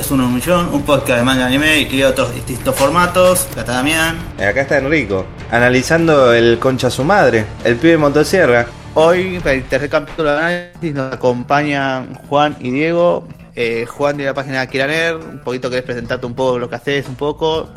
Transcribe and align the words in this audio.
Esto 0.00 0.14
es 0.14 0.18
Uno 0.18 0.28
un 0.28 0.34
Millón, 0.34 0.68
un 0.72 0.82
podcast 0.82 1.18
de 1.18 1.24
manga 1.26 1.44
anime 1.44 1.82
y 1.82 2.02
otros 2.02 2.34
distintos 2.34 2.74
formatos. 2.74 3.46
Acá 3.50 3.60
está 3.60 3.72
Damián. 3.74 4.16
Acá 4.38 4.62
está 4.62 4.78
Enrico, 4.78 5.26
analizando 5.50 6.32
el 6.32 6.58
concha 6.58 6.88
su 6.88 7.04
madre, 7.04 7.44
el 7.64 7.76
pibe 7.76 7.90
de 7.90 7.98
Motosierra. 7.98 8.66
Hoy, 8.94 9.38
para 9.40 9.52
el 9.52 9.64
tercer 9.64 9.90
capítulo 9.90 10.30
de 10.30 10.38
análisis, 10.38 10.94
nos 10.94 11.12
acompañan 11.12 12.14
Juan 12.14 12.56
y 12.60 12.70
Diego. 12.70 13.28
Eh, 13.54 13.84
Juan 13.84 14.16
de 14.16 14.24
la 14.24 14.32
página 14.32 14.62
de 14.62 14.68
Kiraner, 14.68 15.16
un 15.16 15.40
poquito 15.40 15.68
querés 15.68 15.84
presentarte 15.84 16.24
un 16.24 16.34
poco 16.34 16.58
lo 16.58 16.70
que 16.70 16.76
haces, 16.76 17.06
un 17.06 17.16
poco. 17.16 17.68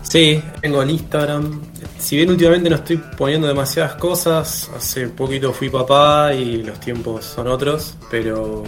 Sí, 0.00 0.42
tengo 0.62 0.80
el 0.80 0.88
Instagram. 0.88 1.60
Si 1.98 2.16
bien 2.16 2.30
últimamente 2.30 2.70
no 2.70 2.76
estoy 2.76 2.96
poniendo 3.18 3.48
demasiadas 3.48 3.96
cosas, 3.96 4.70
hace 4.74 5.08
poquito 5.08 5.52
fui 5.52 5.68
papá 5.68 6.32
y 6.32 6.62
los 6.62 6.80
tiempos 6.80 7.26
son 7.26 7.48
otros, 7.48 7.96
pero 8.10 8.64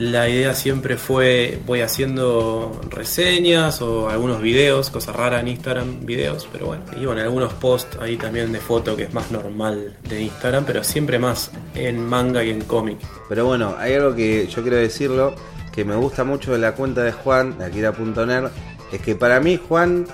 la 0.00 0.30
idea 0.30 0.54
siempre 0.54 0.96
fue, 0.96 1.60
voy 1.66 1.82
haciendo 1.82 2.80
reseñas 2.88 3.82
o 3.82 4.08
algunos 4.08 4.40
videos, 4.40 4.88
cosa 4.88 5.12
rara 5.12 5.40
en 5.40 5.48
Instagram, 5.48 6.06
videos, 6.06 6.48
pero 6.50 6.64
bueno, 6.68 6.84
y 6.98 7.04
bueno, 7.04 7.20
algunos 7.20 7.52
posts 7.52 7.98
ahí 8.00 8.16
también 8.16 8.50
de 8.50 8.60
foto 8.60 8.96
que 8.96 9.02
es 9.02 9.12
más 9.12 9.30
normal 9.30 9.98
de 10.08 10.22
Instagram, 10.22 10.64
pero 10.64 10.82
siempre 10.84 11.18
más 11.18 11.50
en 11.74 12.02
manga 12.02 12.42
y 12.42 12.48
en 12.48 12.62
cómic. 12.62 12.96
Pero 13.28 13.44
bueno, 13.44 13.74
hay 13.78 13.92
algo 13.92 14.14
que 14.14 14.46
yo 14.46 14.62
quiero 14.62 14.78
decirlo, 14.78 15.34
que 15.70 15.84
me 15.84 15.96
gusta 15.96 16.24
mucho 16.24 16.52
de 16.52 16.60
la 16.60 16.74
cuenta 16.74 17.02
de 17.02 17.12
Juan, 17.12 17.58
de 17.58 17.66
Akira.ner, 17.66 18.48
es 18.90 19.02
que 19.02 19.16
para 19.16 19.38
mí 19.38 19.60
Juan 19.68 20.06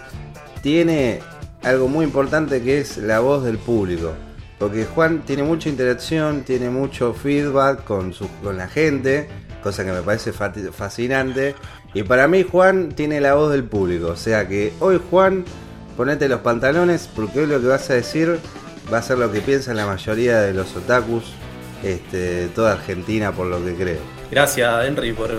tiene 0.62 1.20
algo 1.62 1.86
muy 1.86 2.06
importante 2.06 2.60
que 2.60 2.80
es 2.80 2.96
la 2.96 3.20
voz 3.20 3.44
del 3.44 3.58
público. 3.58 4.14
Porque 4.58 4.84
Juan 4.86 5.20
tiene 5.20 5.44
mucha 5.44 5.68
interacción, 5.68 6.42
tiene 6.42 6.70
mucho 6.70 7.12
feedback 7.12 7.84
con, 7.84 8.14
su, 8.14 8.26
con 8.42 8.56
la 8.56 8.66
gente, 8.66 9.28
cosa 9.62 9.84
que 9.84 9.92
me 9.92 10.02
parece 10.02 10.32
fascinante. 10.32 11.54
Y 11.94 12.02
para 12.02 12.28
mí 12.28 12.44
Juan 12.44 12.90
tiene 12.90 13.20
la 13.20 13.34
voz 13.34 13.52
del 13.52 13.64
público. 13.64 14.08
O 14.08 14.16
sea 14.16 14.46
que 14.48 14.72
hoy 14.80 15.00
Juan, 15.10 15.44
ponete 15.96 16.28
los 16.28 16.40
pantalones 16.40 17.08
porque 17.14 17.40
hoy 17.40 17.46
lo 17.46 17.60
que 17.60 17.66
vas 17.66 17.88
a 17.90 17.94
decir 17.94 18.38
va 18.92 18.98
a 18.98 19.02
ser 19.02 19.18
lo 19.18 19.32
que 19.32 19.40
piensan 19.40 19.76
la 19.76 19.86
mayoría 19.86 20.40
de 20.40 20.52
los 20.52 20.76
otakus 20.76 21.32
este, 21.82 22.16
de 22.16 22.48
toda 22.48 22.72
Argentina 22.72 23.32
por 23.32 23.46
lo 23.46 23.64
que 23.64 23.74
creo. 23.74 24.00
Gracias 24.30 24.86
Henry 24.86 25.12
por, 25.12 25.30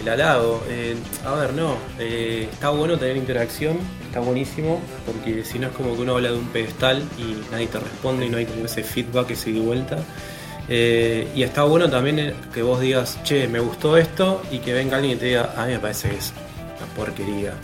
el 0.00 0.08
halago. 0.08 0.62
Eh, 0.68 0.96
a 1.24 1.34
ver, 1.34 1.52
no, 1.54 1.76
eh, 1.98 2.48
está 2.52 2.70
bueno 2.70 2.98
tener 2.98 3.16
interacción, 3.16 3.78
está 4.06 4.20
buenísimo, 4.20 4.80
porque 5.06 5.44
si 5.44 5.58
no 5.58 5.68
es 5.68 5.72
como 5.74 5.94
que 5.94 6.02
uno 6.02 6.16
habla 6.16 6.30
de 6.30 6.38
un 6.38 6.48
pedestal 6.48 7.02
y 7.18 7.36
nadie 7.50 7.66
te 7.66 7.78
responde 7.78 8.26
y 8.26 8.28
no 8.28 8.38
hay 8.38 8.46
como 8.46 8.66
ese 8.66 8.82
feedback 8.82 9.28
que 9.28 9.36
se 9.36 9.52
de 9.52 9.60
vuelta. 9.60 9.98
Eh, 10.68 11.28
y 11.34 11.42
está 11.42 11.64
bueno 11.64 11.90
también 11.90 12.34
que 12.52 12.62
vos 12.62 12.80
digas, 12.80 13.18
che, 13.22 13.48
me 13.48 13.60
gustó 13.60 13.96
esto, 13.96 14.42
y 14.50 14.58
que 14.58 14.72
venga 14.72 14.96
alguien 14.96 15.16
y 15.16 15.20
te 15.20 15.26
diga, 15.26 15.54
a 15.56 15.66
mí 15.66 15.72
me 15.72 15.78
parece 15.78 16.10
que 16.10 16.16
es 16.16 16.32
una 16.78 16.86
porquería. 16.94 17.54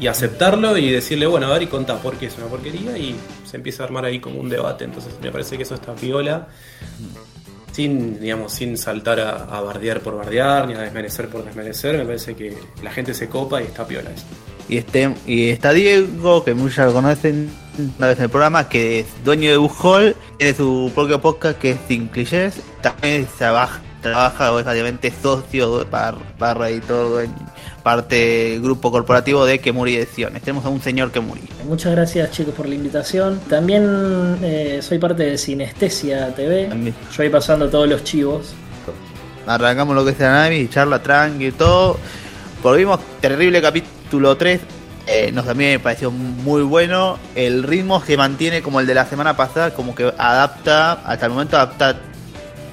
Y 0.00 0.06
aceptarlo 0.06 0.76
y 0.76 0.90
decirle, 0.90 1.26
bueno, 1.26 1.46
a 1.48 1.50
ver 1.50 1.62
y 1.62 1.66
contá 1.66 1.96
por 1.96 2.16
qué 2.16 2.26
es 2.26 2.38
una 2.38 2.46
porquería, 2.46 2.96
y 2.96 3.16
se 3.44 3.56
empieza 3.56 3.82
a 3.82 3.86
armar 3.86 4.04
ahí 4.04 4.20
como 4.20 4.40
un 4.40 4.48
debate. 4.48 4.84
Entonces 4.84 5.14
me 5.20 5.30
parece 5.30 5.56
que 5.56 5.64
eso 5.64 5.74
está 5.74 5.92
viola 5.94 6.48
sin, 7.78 8.20
digamos, 8.20 8.52
sin 8.54 8.76
saltar 8.76 9.20
a, 9.20 9.60
bardear 9.60 10.00
por 10.00 10.16
bardear, 10.16 10.66
ni 10.66 10.74
a 10.74 10.80
desmerecer 10.80 11.28
por 11.28 11.44
desmerecer, 11.44 11.96
me 11.96 12.04
parece 12.04 12.34
que 12.34 12.58
la 12.82 12.90
gente 12.90 13.14
se 13.14 13.28
copa 13.28 13.62
y 13.62 13.66
está 13.66 13.86
piola 13.86 14.10
eso. 14.10 14.26
Y, 14.68 14.76
este, 14.76 15.14
y 15.26 15.48
está 15.48 15.72
Diego, 15.72 16.44
que 16.44 16.54
muchos 16.54 16.86
lo 16.86 16.92
conocen 16.92 17.50
una 17.98 18.08
vez 18.08 18.18
en 18.18 18.24
el 18.24 18.30
programa, 18.30 18.68
que 18.68 19.00
es 19.00 19.06
dueño 19.24 19.50
de 19.50 19.56
Bujol, 19.56 20.16
tiene 20.36 20.54
su 20.54 20.90
propio 20.94 21.20
podcast 21.20 21.58
que 21.58 21.72
es 21.72 21.78
Sin 21.86 22.08
Clichés, 22.08 22.60
también 22.82 23.26
trabaja, 23.38 23.80
trabaja 24.02 24.52
obviamente 24.52 25.12
socio, 25.22 25.86
barra 25.88 26.70
editor, 26.70 27.24
en 27.24 27.32
parte 27.82 28.58
grupo 28.60 28.90
corporativo 28.90 29.46
de 29.46 29.60
Kemuri 29.60 29.96
Ediciones. 29.96 30.42
Tenemos 30.42 30.64
a 30.64 30.68
un 30.68 30.82
señor 30.82 31.12
Kemuri. 31.12 31.42
Muchas 31.66 31.92
gracias 31.92 32.30
chicos 32.32 32.54
por 32.54 32.68
la 32.68 32.74
invitación. 32.74 33.40
También 33.48 34.38
eh, 34.42 34.80
soy 34.82 34.98
parte 34.98 35.22
de 35.22 35.38
Sinestesia 35.38 36.34
TV. 36.34 36.68
Yo 36.68 37.16
voy 37.16 37.30
pasando 37.30 37.68
todos 37.70 37.88
los 37.88 38.04
chivos. 38.04 38.54
Arrancamos 39.46 39.94
lo 39.94 40.04
que 40.04 40.10
es 40.10 40.18
la 40.18 40.52
y 40.52 40.68
charla 40.68 41.02
tranqui 41.02 41.46
y 41.46 41.52
todo. 41.52 41.96
Volvimos, 42.62 43.00
terrible 43.20 43.62
capítulo 43.62 43.97
3. 44.10 44.60
Eh, 45.06 45.32
nos 45.32 45.46
también 45.46 45.80
pareció 45.80 46.10
muy 46.10 46.62
bueno. 46.62 47.18
El 47.34 47.62
ritmo 47.62 48.02
se 48.04 48.16
mantiene 48.16 48.62
como 48.62 48.80
el 48.80 48.86
de 48.86 48.94
la 48.94 49.06
semana 49.06 49.36
pasada, 49.36 49.72
como 49.72 49.94
que 49.94 50.12
adapta, 50.18 50.92
hasta 51.04 51.26
el 51.26 51.32
momento 51.32 51.56
adapta, 51.56 51.96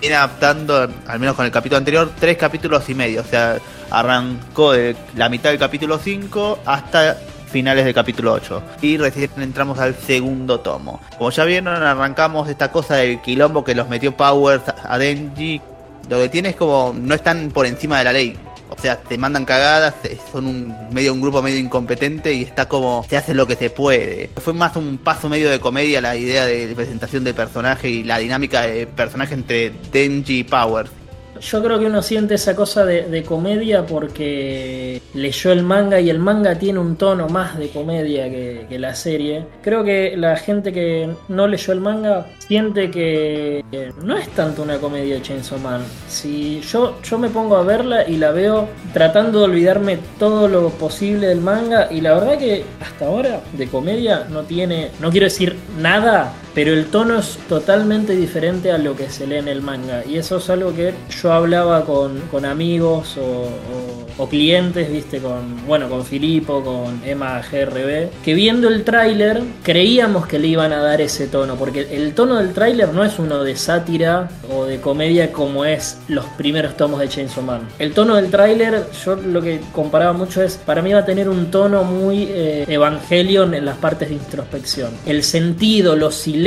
viene 0.02 0.16
adaptando, 0.16 0.90
al 1.08 1.20
menos 1.20 1.36
con 1.36 1.46
el 1.46 1.52
capítulo 1.52 1.78
anterior, 1.78 2.12
tres 2.20 2.38
capítulos 2.38 2.90
y 2.90 2.96
medio. 2.96 3.22
O 3.22 3.24
sea, 3.24 3.58
arrancó 3.90 4.74
de 4.74 4.96
la 5.16 5.30
mitad 5.30 5.50
del 5.50 5.60
capítulo 5.60 5.98
5 5.98 6.60
hasta 6.66 7.18
finales 7.56 7.86
del 7.86 7.94
capítulo 7.94 8.34
8. 8.34 8.64
Y 8.82 8.98
recién 8.98 9.30
entramos 9.38 9.80
al 9.80 9.96
segundo 9.96 10.60
tomo. 10.60 11.00
Como 11.18 11.30
ya 11.32 11.46
vieron, 11.46 11.70
arrancamos 11.70 12.50
esta 12.50 12.70
cosa 12.70 12.96
del 12.96 13.22
quilombo 13.22 13.64
que 13.64 13.74
los 13.74 13.88
metió 13.88 14.12
Powers 14.16 14.64
a 14.84 14.98
Denji. 14.98 15.62
Lo 16.10 16.18
que 16.18 16.28
tiene 16.28 16.50
es 16.50 16.58
como 16.58 16.94
no 16.94 17.16
están 17.16 17.52
por 17.52 17.66
encima 17.66 18.00
de 18.00 18.04
la 18.04 18.12
ley. 18.12 18.38
O 18.70 18.80
sea, 18.80 19.00
te 19.00 19.18
mandan 19.18 19.46
cagadas, 19.46 19.94
son 20.32 20.48
un 20.48 20.76
medio 20.92 21.14
un 21.14 21.22
grupo 21.22 21.42
medio 21.42 21.60
incompetente 21.60 22.34
y 22.34 22.42
está 22.44 22.68
como 22.68 23.06
se 23.08 23.18
hace 23.18 23.34
lo 23.34 23.46
que 23.48 23.56
se 23.56 23.70
puede. 23.70 24.30
Fue 24.38 24.54
más 24.54 24.76
un 24.76 24.98
paso 24.98 25.30
medio 25.30 25.50
de 25.50 25.60
comedia 25.60 26.02
la 26.02 26.16
idea 26.16 26.46
de 26.46 26.74
presentación 26.76 27.24
de 27.24 27.34
personaje 27.34 27.90
y 27.90 28.04
la 28.04 28.18
dinámica 28.18 28.64
de 28.64 28.88
personaje 28.88 29.34
entre 29.34 29.72
Denji 29.92 30.40
y 30.40 30.44
Powers. 30.44 30.92
Yo 31.42 31.64
creo 31.64 31.80
que 31.80 31.86
uno 31.86 32.02
siente 32.02 32.36
esa 32.36 32.56
cosa 32.56 32.86
de, 32.86 33.24
comedia 33.24 33.86
porque 33.86 35.02
leyó 35.14 35.52
el 35.52 35.64
manga 35.64 36.00
y 36.00 36.10
el 36.10 36.20
manga 36.20 36.58
tiene 36.58 36.80
un 36.80 36.96
tono 36.96 37.28
más 37.28 37.58
de 37.58 37.70
comedia 37.70 38.30
que, 38.30 38.76
la 38.76 38.94
serie. 38.94 39.46
Creo 39.64 39.84
que 39.84 40.18
la 40.18 40.36
gente 40.36 40.74
que 40.74 41.10
no 41.30 41.48
leyó 41.48 41.72
el 41.72 41.80
manga 41.80 42.28
siente 42.40 42.92
que, 42.92 43.64
no 44.04 44.18
es 44.18 44.30
tanto 44.30 44.64
una 44.64 44.78
comedia 44.78 45.16
de 45.16 45.22
Chainsaw 45.22 45.60
Man. 45.60 45.82
Si 46.08 46.62
yo, 46.62 47.02
yo 47.02 47.18
me 47.18 47.30
pongo 47.30 47.56
a 47.56 47.64
verla 47.64 48.08
y 48.08 48.18
la 48.18 48.32
veo 48.32 48.68
tratando 48.94 49.40
de 49.40 49.46
olvidarme 49.46 50.00
todo 50.20 50.48
lo 50.48 50.70
posible 50.70 51.28
del 51.28 51.42
manga 51.42 51.88
y 51.90 52.02
la 52.02 52.14
verdad 52.14 52.38
que 52.38 52.64
hasta 52.82 53.08
ahora 53.08 53.42
de 53.54 53.68
comedia 53.68 54.28
no 54.30 54.44
tiene, 54.44 54.92
no 55.00 55.10
quiero 55.10 55.26
decir 55.26 55.56
nada, 55.80 56.34
pero 56.56 56.72
el 56.72 56.86
tono 56.86 57.20
es 57.20 57.38
totalmente 57.50 58.16
diferente 58.16 58.72
a 58.72 58.78
lo 58.78 58.96
que 58.96 59.10
se 59.10 59.28
lee 59.28 59.36
en 59.36 59.50
el 59.50 59.62
manga 59.62 60.04
y 60.10 60.18
eso 60.18 60.38
es 60.38 60.50
algo 60.50 60.74
que 60.74 60.94
yo 61.22 61.34
hablaba 61.34 61.84
con, 61.84 62.46
amigos 62.46 63.18
o, 63.18 64.28
clientes, 64.30 64.90
viste, 64.90 65.20
con, 65.20 65.68
bueno, 65.68 65.90
con 65.90 66.06
Filipo, 66.06 66.64
con 66.64 67.02
Emma 67.06 67.42
GRB, 67.42 68.10
que 68.24 68.34
viendo 68.34 68.70
el 68.70 68.84
tráiler 68.84 69.44
creíamos 69.62 70.26
que 70.26 70.40
le 70.40 70.48
iban 70.48 70.72
a 70.72 70.82
dar 70.82 71.02
ese 71.02 71.28
tono, 71.28 71.56
porque 71.56 71.88
el 71.92 72.14
tono 72.14 72.38
del 72.38 72.54
tráiler 72.54 72.94
no 72.94 73.04
es 73.04 73.20
uno 73.20 73.44
de 73.44 73.58
sátira 73.58 74.30
o 74.50 74.64
de 74.66 74.80
comedia 74.80 75.34
como 75.34 75.66
es 75.66 75.98
los 76.08 76.26
primeros 76.38 76.78
tomos 76.78 77.02
de 77.02 77.10
Chainsaw 77.10 77.44
Man. 77.44 77.68
El 77.78 77.94
tono 77.94 78.16
del 78.16 78.32
tráiler, 78.32 78.86
yo 79.04 79.16
lo 79.18 79.42
que 79.42 79.60
comparaba 79.74 80.14
mucho 80.14 80.42
es, 80.42 80.56
para 80.56 80.82
mí 80.82 80.94
va 80.94 81.00
a 81.00 81.06
tener 81.06 81.28
un 81.28 81.52
tono 81.52 81.84
muy 81.84 82.24
eh, 82.30 82.66
Evangelion 82.68 83.54
en 83.54 83.66
las 83.66 83.78
partes 83.78 84.08
de 84.08 84.16
introspección. 84.16 84.92
El 85.06 85.24
sentido, 85.24 85.96
los 85.98 86.16
silencios, 86.16 86.45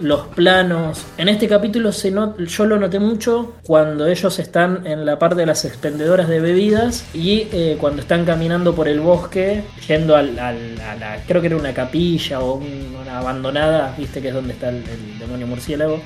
los 0.00 0.26
planos. 0.28 1.04
En 1.18 1.28
este 1.28 1.48
capítulo 1.48 1.92
se 1.92 2.10
yo 2.10 2.64
lo 2.64 2.78
noté 2.78 2.98
mucho 2.98 3.56
cuando 3.66 4.06
ellos 4.06 4.38
están 4.38 4.86
en 4.86 5.04
la 5.04 5.18
parte 5.18 5.36
de 5.36 5.44
las 5.44 5.66
expendedoras 5.66 6.28
de 6.28 6.40
bebidas 6.40 7.04
y 7.12 7.46
eh, 7.52 7.76
cuando 7.78 8.00
están 8.00 8.24
caminando 8.24 8.74
por 8.74 8.88
el 8.88 9.00
bosque, 9.00 9.64
yendo 9.86 10.16
al, 10.16 10.38
a 10.38 10.52
la, 10.52 11.22
creo 11.26 11.42
que 11.42 11.48
era 11.48 11.56
una 11.56 11.74
capilla 11.74 12.40
o 12.40 12.54
una 12.54 13.18
abandonada, 13.18 13.94
viste 13.98 14.22
que 14.22 14.28
es 14.28 14.34
donde 14.34 14.54
está 14.54 14.70
el, 14.70 14.82
demonio 15.18 15.46
murciélago, 15.46 16.00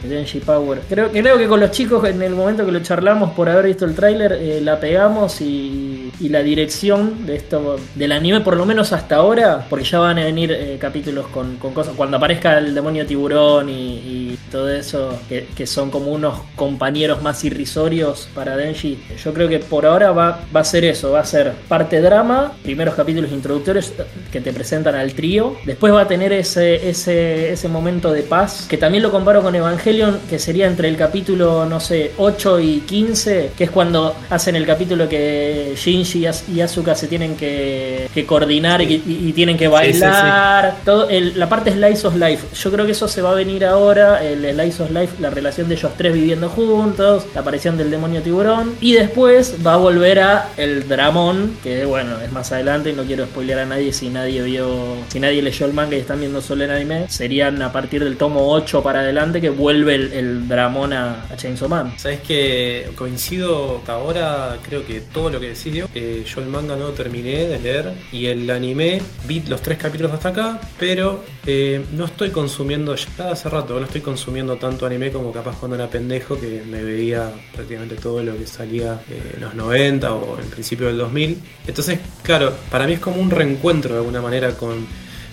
Power. 0.45 0.81
Creo, 0.89 1.13
que 1.13 1.47
con 1.47 1.61
los 1.61 1.71
chicos 1.71 2.05
en 2.09 2.21
el 2.23 2.35
momento 2.35 2.67
que 2.67 2.73
lo 2.73 2.81
charlamos 2.81 3.31
por 3.35 3.49
haber 3.49 3.67
visto 3.67 3.85
el 3.85 3.95
tráiler, 3.95 4.33
eh, 4.33 4.61
la 4.61 4.81
pegamos 4.81 5.41
y, 5.41 6.11
la 6.23 6.43
dirección 6.43 7.27
de 7.27 7.37
esto, 7.37 7.77
del 7.95 8.13
anime, 8.13 8.41
por 8.41 8.57
lo 8.57 8.65
menos 8.65 8.93
hasta 8.93 9.17
ahora, 9.17 9.67
porque 9.69 9.85
ya 9.85 9.99
van 9.99 10.19
a 10.19 10.25
venir 10.25 10.51
eh, 10.53 10.79
capítulos 10.81 11.27
con, 11.27 11.57
cosas, 11.57 11.95
cuando 11.95 12.17
aparezca 12.17 12.57
el 12.59 12.75
demonio 12.75 13.05
tiburón 13.13 13.69
y, 13.69 14.22
todo 14.53 14.71
eso, 14.71 15.19
que, 15.29 15.49
que 15.57 15.67
son 15.67 15.91
como 15.91 16.13
unos 16.13 16.41
compañeros 16.55 17.23
más 17.23 17.43
irrisorios 17.45 18.29
para 18.35 18.57
Denji. 18.57 19.03
Yo 19.25 19.33
creo 19.33 19.49
que 19.49 19.59
por 19.59 19.87
ahora 19.87 20.13
va, 20.13 20.41
va 20.55 20.61
a 20.61 20.65
ser 20.65 20.85
eso, 20.85 21.13
va 21.13 21.21
a 21.21 21.25
ser 21.25 21.53
parte 21.69 22.01
drama, 22.01 22.53
primeros 22.63 22.95
capítulos 22.95 23.33
introductorios 23.33 23.93
que 24.31 24.41
te 24.41 24.53
presentan 24.53 24.95
al 24.95 25.15
trío, 25.15 25.57
después 25.65 25.93
va 25.93 26.03
a 26.03 26.09
tener 26.09 26.33
ese, 26.33 26.89
ese, 26.89 27.53
ese 27.53 27.69
momento 27.69 28.13
de 28.13 28.23
paz, 28.23 28.67
que 28.69 28.77
también 28.77 29.03
lo 29.03 29.11
comparo 29.11 29.43
con 29.43 29.55
Evangelion, 29.55 30.21
que 30.29 30.39
sería 30.39 30.67
entre 30.67 30.89
el 30.89 30.97
capítulo, 30.97 31.65
no 31.65 31.81
sé, 31.81 32.13
8 32.19 32.61
y 32.61 32.81
15, 32.81 33.53
que 33.57 33.65
es 33.65 33.71
cuando 33.71 34.15
hacen 34.31 34.57
el 34.57 34.67
capítulo 34.67 35.09
que 35.09 35.75
Shinji 35.77 36.27
y 36.53 36.61
Asuka 36.61 36.95
se 36.95 37.09
tienen 37.09 37.37
que, 37.37 38.09
coordinar 38.27 38.83
y, 38.83 39.33
tienen 39.33 39.57
que 39.57 39.69
bailar, 39.69 40.77
Todo 40.85 41.09
la 41.11 41.49
parte 41.49 41.73
Slice 41.73 42.07
of 42.07 42.17
Life. 42.17 42.47
Yo 42.55 42.71
creo 42.71 42.85
que 42.85 42.93
eso 42.93 43.09
se 43.09 43.23
va 43.23 43.31
a 43.31 43.35
venir 43.35 43.65
ahora, 43.65 44.23
el, 44.23 44.42
el 44.45 44.55
Slice 44.55 44.83
of 44.83 44.91
Life 44.91 45.15
la 45.21 45.31
relación 45.31 45.69
de 45.69 45.75
ellos 45.75 45.93
tres 45.97 46.13
viviendo 46.13 46.49
juntos, 46.49 47.27
la 47.35 47.41
aparición 47.41 47.77
del 47.77 47.91
demonio 47.91 48.23
tiburón. 48.23 48.75
Y 48.81 48.93
después 48.93 49.57
va 49.65 49.75
a 49.75 49.77
volver 49.77 50.21
a 50.21 50.51
el 50.57 50.89
dramón, 50.89 51.57
que 51.63 51.85
bueno, 51.85 52.21
es 52.21 52.33
más 52.33 52.53
adelante 52.53 52.91
y 52.91 52.93
no 52.93 53.05
quiero 53.05 53.25
spoilear 53.27 53.61
a 53.61 53.67
nadie 53.67 53.93
si 53.93 54.09
nadie 54.09 54.43
vio, 54.43 54.97
si 55.09 55.21
nadie 55.21 55.43
leyó 55.43 55.67
el 55.67 55.73
manga 55.73 55.97
y 55.97 56.01
están 56.01 56.21
viendo 56.21 56.41
solo 56.41 56.65
el 56.65 56.71
anime. 56.71 57.09
Serían 57.09 57.61
a 57.63 57.73
partir 57.73 58.05
del 58.05 58.17
tomo 58.17 58.51
8 58.53 58.83
para 58.83 59.01
adelante 59.01 59.41
que 59.41 59.51
vuelve 59.51 59.95
el, 59.95 60.49
dramón 60.49 60.93
a, 60.93 61.27
Chainsaw 61.37 61.69
Man. 61.69 61.95
Sabes 61.97 62.21
que 62.21 62.91
coincido 62.97 63.81
ahora, 63.87 64.59
creo 64.63 64.87
que 64.87 65.01
todo 65.01 65.31
lo 65.31 65.41
que 65.41 65.53
eh, 65.95 66.25
yo 66.27 66.41
el 66.41 66.47
manga 66.49 66.77
no 66.77 66.89
terminé 66.89 67.47
de 67.47 67.59
leer 67.59 67.93
y 68.11 68.27
el 68.27 68.51
anime 68.51 69.01
vi 69.27 69.41
los 69.41 69.63
tres 69.63 69.79
capítulos 69.79 70.13
hasta 70.13 70.31
acá, 70.31 70.61
pero 70.79 71.25
eh, 71.45 71.85
no 71.93 72.05
estoy 72.05 72.31
consumiendo 72.31 72.95
ya 72.95 73.31
hace 73.31 73.49
rato, 73.49 73.79
no 73.79 73.87
estoy 73.87 74.01
consumiendo 74.01 74.57
tanto 74.57 74.87
anime 74.87 75.11
como 75.11 75.33
capaz 75.33 75.57
cuando 75.59 75.75
era 75.77 75.89
pendejo 75.89 76.39
que 76.39 76.63
me 76.65 76.83
veía 76.83 77.33
prácticamente 77.53 77.97
todo 77.97 78.23
lo 78.23 78.37
que 78.37 78.47
salía 78.47 79.01
en 79.09 79.41
los 79.41 79.55
90 79.55 80.15
o 80.15 80.39
en 80.39 80.49
principio 80.49 80.87
del 80.87 80.99
2000. 80.99 81.43
Entonces, 81.67 81.99
claro, 82.23 82.53
para 82.71 82.87
mí 82.87 82.93
es 82.95 83.01
como 83.01 83.21
un 83.21 83.31
reencuentro 83.31 83.93
de 83.93 83.99
alguna 83.99 84.21
manera 84.21 84.53
con 84.55 84.87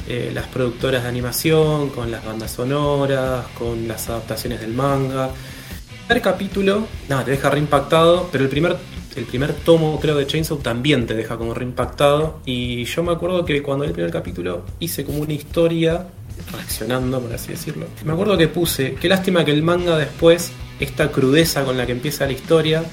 eh, 0.08 0.32
las 0.34 0.48
productoras 0.48 1.04
de 1.04 1.10
animación, 1.10 1.90
con 1.90 2.10
las 2.10 2.26
bandas 2.26 2.50
sonoras, 2.50 3.46
con 3.50 3.88
las 3.88 4.10
adaptaciones 4.10 4.60
del 4.60 4.74
manga. 4.74 5.28
El 5.28 6.06
primer 6.08 6.24
capítulo, 6.24 6.88
nada, 7.08 7.26
te 7.26 7.32
deja 7.32 7.52
reimpactado, 7.52 8.28
pero 8.32 8.46
el 8.46 8.50
primer, 8.50 8.76
el 9.20 9.26
primer 9.26 9.54
tomo, 9.54 10.00
creo, 10.00 10.16
de 10.16 10.26
Chainsaw 10.26 10.58
también 10.58 11.06
te 11.06 11.14
deja 11.14 11.38
como 11.38 11.54
reimpactado. 11.54 12.40
Y 12.46 12.86
yo 12.86 13.04
me 13.04 13.12
acuerdo 13.12 13.46
que 13.46 13.62
cuando 13.62 13.86
el 13.86 13.92
primer 13.92 14.12
capítulo 14.12 14.64
hice 14.80 15.04
como 15.04 15.20
una 15.20 15.34
historia 15.34 16.08
reaccionando, 16.52 17.20
por 17.20 17.34
así 17.34 17.52
decirlo. 17.52 17.86
Me 18.06 18.14
acuerdo 18.14 18.38
que 18.38 18.48
puse, 18.48 18.96
qué 18.96 19.10
lástima 19.10 19.44
que 19.46 19.52
el 19.52 19.62
manga 19.62 19.98
después, 19.98 20.52
esta 20.80 21.12
crudeza 21.12 21.64
con 21.64 21.78
la 21.78 21.86
que 21.86 21.92
empieza 21.92 22.26
la 22.26 22.32
historia, 22.32 22.84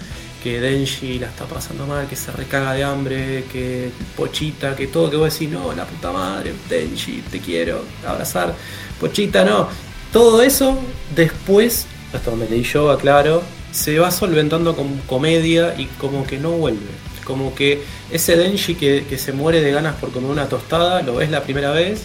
que 0.43 0.61
Denji 0.61 1.19
la 1.19 1.28
está 1.28 1.44
pasando 1.44 1.87
mal, 1.87 2.06
que 2.08 2.17
se 2.17 2.31
recaga 2.32 2.73
de 2.75 2.84
hambre, 2.84 3.44
que 3.52 3.90
Pochita, 4.17 4.76
que 4.76 4.88
todo, 4.88 5.11
que 5.11 5.17
vos 5.17 5.32
decís, 5.32 5.49
no, 5.50 5.73
la 5.73 5.84
puta 5.84 6.12
madre, 6.12 6.52
Denji, 6.69 7.23
te 7.31 7.40
quiero 7.40 7.82
abrazar, 8.06 8.55
Pochita, 9.00 9.44
no. 9.44 9.69
Todo 10.12 10.43
eso 10.43 10.78
después, 11.14 11.87
hasta 12.12 12.31
donde 12.31 12.49
leí 12.49 12.62
yo, 12.62 12.90
aclaro, 12.90 13.43
se 13.76 13.99
va 13.99 14.11
solventando 14.11 14.75
con 14.75 14.96
comedia 15.06 15.75
y 15.78 15.84
como 16.00 16.26
que 16.26 16.38
no 16.38 16.52
vuelve. 16.52 16.88
Como 17.25 17.55
que 17.55 17.82
ese 18.11 18.37
Denji 18.37 18.75
que, 18.75 19.05
que 19.06 19.19
se 19.19 19.32
muere 19.32 19.61
de 19.61 19.70
ganas 19.70 19.96
por 19.96 20.12
comer 20.12 20.31
una 20.31 20.49
tostada, 20.49 21.02
lo 21.02 21.17
ves 21.17 21.31
la 21.31 21.43
primera 21.43 21.73
vez 21.73 22.05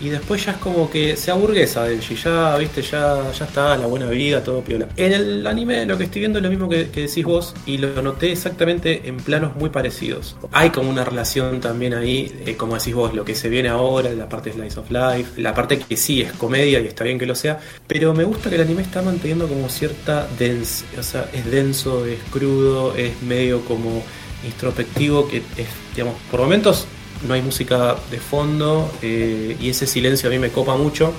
y 0.00 0.08
después 0.08 0.44
ya 0.44 0.52
es 0.52 0.58
como 0.58 0.90
que 0.90 1.16
se 1.16 1.30
aburguesa 1.30 1.84
Denji, 1.84 2.16
ya, 2.16 2.56
viste, 2.56 2.82
ya, 2.82 3.30
ya 3.32 3.44
está 3.44 3.76
la 3.76 3.86
buena 3.86 4.06
vida, 4.06 4.42
todo 4.42 4.62
piola. 4.62 4.88
En 4.96 5.12
el 5.12 5.46
anime 5.46 5.84
lo 5.84 5.98
que 5.98 6.04
estoy 6.04 6.20
viendo 6.20 6.38
es 6.38 6.42
lo 6.42 6.50
mismo 6.50 6.68
que, 6.68 6.86
decís 6.86 7.24
vos 7.24 7.54
y 7.66 7.78
lo 7.78 8.00
noté 8.02 8.32
exactamente 8.32 9.08
en 9.08 9.18
planos 9.18 9.56
muy 9.56 9.70
parecidos. 9.70 10.36
Hay 10.52 10.70
como 10.70 10.90
una 10.90 11.04
relación 11.04 11.60
también 11.60 11.94
ahí, 11.94 12.32
eh, 12.46 12.56
como 12.56 12.76
decís 12.76 12.94
vos, 12.94 13.14
lo 13.14 13.24
que 13.24 13.34
se 13.34 13.48
viene 13.48 13.68
ahora, 13.68 14.10
la 14.12 14.28
parte 14.28 14.52
Slice 14.52 14.80
of 14.80 14.90
Life, 14.90 15.40
la 15.40 15.54
parte 15.54 15.78
que 15.78 15.96
sí 15.96 16.22
es 16.22 16.32
comedia 16.32 16.80
y 16.80 16.86
está 16.86 17.04
bien 17.04 17.18
que 17.18 17.26
lo 17.26 17.34
sea, 17.34 17.60
pero 17.86 18.14
me 18.14 18.24
gusta 18.24 18.48
que 18.48 18.56
el 18.56 18.62
anime 18.62 18.82
está 18.82 19.02
manteniendo 19.02 19.46
como 19.48 19.68
cierta 19.68 20.26
densidad, 20.38 21.00
o 21.00 21.02
sea, 21.02 21.30
es 21.32 21.50
denso, 21.50 22.06
es 22.06 22.18
crudo, 22.30 22.94
es 22.96 23.20
medio 23.22 23.60
como 23.64 24.02
introspectivo, 24.44 25.28
que 25.28 25.38
es, 25.38 25.68
digamos, 25.94 26.16
por 26.30 26.40
momentos 26.40 26.86
no 27.26 27.34
hay 27.34 27.42
música 27.42 27.96
de 28.10 28.18
fondo 28.18 28.90
eh, 29.02 29.56
y 29.60 29.70
ese 29.70 29.86
silencio 29.86 30.28
a 30.28 30.32
mí 30.32 30.38
me 30.38 30.50
copa 30.50 30.76
mucho. 30.76 31.12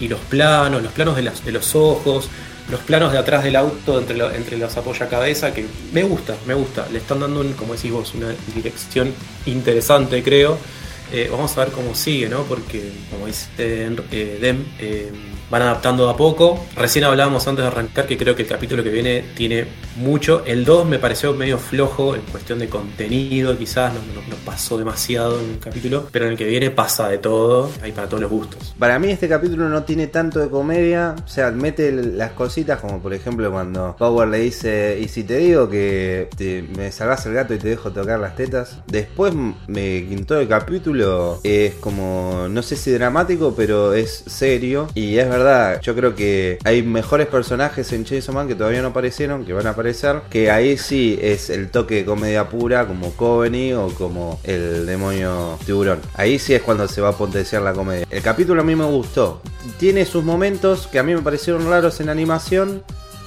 Y 0.00 0.08
los 0.08 0.20
planos, 0.20 0.82
los 0.82 0.92
planos 0.92 1.16
de, 1.16 1.52
los 1.52 1.74
ojos, 1.74 2.28
los 2.70 2.80
planos 2.80 3.12
de 3.12 3.18
atrás 3.18 3.42
del 3.42 3.56
auto 3.56 3.98
entre, 3.98 4.16
entre 4.36 4.56
los 4.56 4.76
apoyacabezas, 4.76 5.52
que 5.52 5.66
me 5.92 6.04
gusta, 6.04 6.36
me 6.46 6.54
gusta. 6.54 6.86
Le 6.92 6.98
están 6.98 7.20
dando, 7.20 7.44
como 7.56 7.74
decís 7.74 7.90
vos, 7.90 8.14
una 8.14 8.32
dirección 8.54 9.12
interesante, 9.46 10.22
creo. 10.22 10.58
Eh, 11.12 11.28
vamos 11.30 11.56
a 11.56 11.64
ver 11.64 11.72
cómo 11.72 11.94
sigue, 11.94 12.28
¿no? 12.28 12.42
Porque, 12.42 12.92
como 13.10 13.26
dice 13.26 13.48
eh, 13.58 14.38
Dem, 14.40 14.64
van 15.50 15.62
adaptando 15.62 16.08
a 16.08 16.16
poco. 16.16 16.64
Recién 16.76 17.04
hablábamos 17.04 17.46
antes 17.46 17.64
de 17.64 17.68
arrancar 17.68 18.06
que 18.06 18.16
creo 18.16 18.34
que 18.36 18.42
el 18.42 18.48
capítulo 18.48 18.82
que 18.82 18.90
viene 18.90 19.24
tiene 19.36 19.66
mucho. 19.96 20.42
El 20.44 20.64
2 20.64 20.86
me 20.86 20.98
pareció 20.98 21.34
medio 21.34 21.58
flojo 21.58 22.14
en 22.14 22.22
cuestión 22.22 22.58
de 22.58 22.68
contenido, 22.68 23.56
quizás 23.56 23.92
no, 23.92 24.00
pasó 24.44 24.78
demasiado 24.78 25.40
en 25.40 25.50
el 25.50 25.58
capítulo, 25.58 26.08
pero 26.10 26.26
en 26.26 26.32
el 26.32 26.38
que 26.38 26.44
viene 26.44 26.70
pasa 26.70 27.08
de 27.08 27.18
todo, 27.18 27.70
hay 27.82 27.92
para 27.92 28.08
todos 28.08 28.22
los 28.22 28.30
gustos. 28.30 28.74
Para 28.78 28.98
mí 28.98 29.10
este 29.10 29.28
capítulo 29.28 29.68
no 29.68 29.84
tiene 29.84 30.06
tanto 30.06 30.40
de 30.40 30.48
comedia, 30.48 31.16
o 31.24 31.28
sea, 31.28 31.50
mete 31.50 31.92
las 31.92 32.32
cositas 32.32 32.80
como 32.80 33.00
por 33.00 33.12
ejemplo 33.14 33.50
cuando 33.50 33.96
Power 33.98 34.28
le 34.28 34.38
dice, 34.38 34.98
y 35.00 35.08
si 35.08 35.24
te 35.24 35.38
digo 35.38 35.68
que 35.68 36.28
me 36.76 36.92
salgas 36.92 37.26
el 37.26 37.34
gato 37.34 37.54
y 37.54 37.58
te 37.58 37.68
dejo 37.68 37.90
tocar 37.90 38.20
las 38.20 38.36
tetas, 38.36 38.78
después 38.86 39.34
me 39.66 40.06
quintó 40.08 40.38
el 40.38 40.48
capítulo, 40.48 41.40
es 41.42 41.74
como, 41.74 42.46
no 42.48 42.62
sé 42.62 42.76
si 42.76 42.90
dramático, 42.92 43.54
pero 43.56 43.94
es 43.94 44.24
serio 44.26 44.88
y 44.94 45.18
es 45.18 45.28
verdad 45.28 45.37
verdad, 45.38 45.80
yo 45.80 45.94
creo 45.94 46.14
que 46.14 46.58
hay 46.64 46.82
mejores 46.82 47.26
personajes 47.26 47.92
en 47.92 48.04
Chainsaw 48.04 48.34
Man 48.34 48.48
que 48.48 48.54
todavía 48.54 48.82
no 48.82 48.88
aparecieron, 48.88 49.44
que 49.44 49.52
van 49.52 49.66
a 49.66 49.70
aparecer, 49.70 50.20
que 50.30 50.50
ahí 50.50 50.76
sí 50.76 51.18
es 51.20 51.50
el 51.50 51.70
toque 51.70 51.96
de 51.96 52.04
comedia 52.04 52.48
pura, 52.48 52.86
como 52.86 53.12
Coveney 53.12 53.72
o 53.72 53.88
como 53.88 54.40
el 54.44 54.86
demonio 54.86 55.58
tiburón. 55.64 56.00
Ahí 56.14 56.38
sí 56.38 56.54
es 56.54 56.62
cuando 56.62 56.88
se 56.88 57.00
va 57.00 57.10
a 57.10 57.16
potenciar 57.16 57.62
la 57.62 57.72
comedia. 57.72 58.06
El 58.10 58.22
capítulo 58.22 58.60
a 58.60 58.64
mí 58.64 58.76
me 58.76 58.84
gustó. 58.84 59.40
Tiene 59.78 60.04
sus 60.04 60.24
momentos 60.24 60.86
que 60.86 60.98
a 60.98 61.02
mí 61.02 61.14
me 61.14 61.22
parecieron 61.22 61.68
raros 61.68 62.00
en 62.00 62.08
animación, 62.08 62.82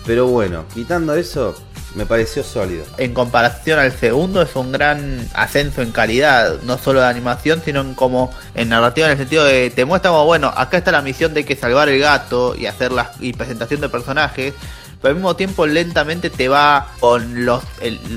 pero 0.05 0.27
bueno, 0.27 0.65
quitando 0.73 1.15
eso, 1.15 1.55
me 1.95 2.05
pareció 2.05 2.43
sólido. 2.43 2.85
En 2.97 3.13
comparación 3.13 3.79
al 3.79 3.91
segundo 3.91 4.41
es 4.41 4.55
un 4.55 4.71
gran 4.71 5.27
ascenso 5.33 5.81
en 5.81 5.91
calidad, 5.91 6.61
no 6.63 6.77
solo 6.77 7.01
de 7.01 7.07
animación, 7.07 7.61
sino 7.63 7.81
en 7.81 7.93
como 7.93 8.31
en 8.55 8.69
narrativa 8.69 9.07
en 9.07 9.13
el 9.13 9.17
sentido 9.17 9.43
de 9.43 9.69
te 9.69 9.85
muestra 9.85 10.11
como 10.11 10.25
bueno, 10.25 10.53
acá 10.55 10.77
está 10.77 10.91
la 10.91 11.01
misión 11.01 11.33
de 11.33 11.45
que 11.45 11.55
salvar 11.55 11.89
el 11.89 11.99
gato 11.99 12.55
y 12.55 12.65
hacer 12.65 12.91
la 12.91 13.11
y 13.19 13.33
presentación 13.33 13.81
de 13.81 13.89
personajes 13.89 14.53
pero 15.01 15.09
al 15.09 15.15
mismo 15.15 15.35
tiempo 15.35 15.65
lentamente 15.65 16.29
te 16.29 16.47
va 16.47 16.87
con 16.99 17.45
los 17.45 17.63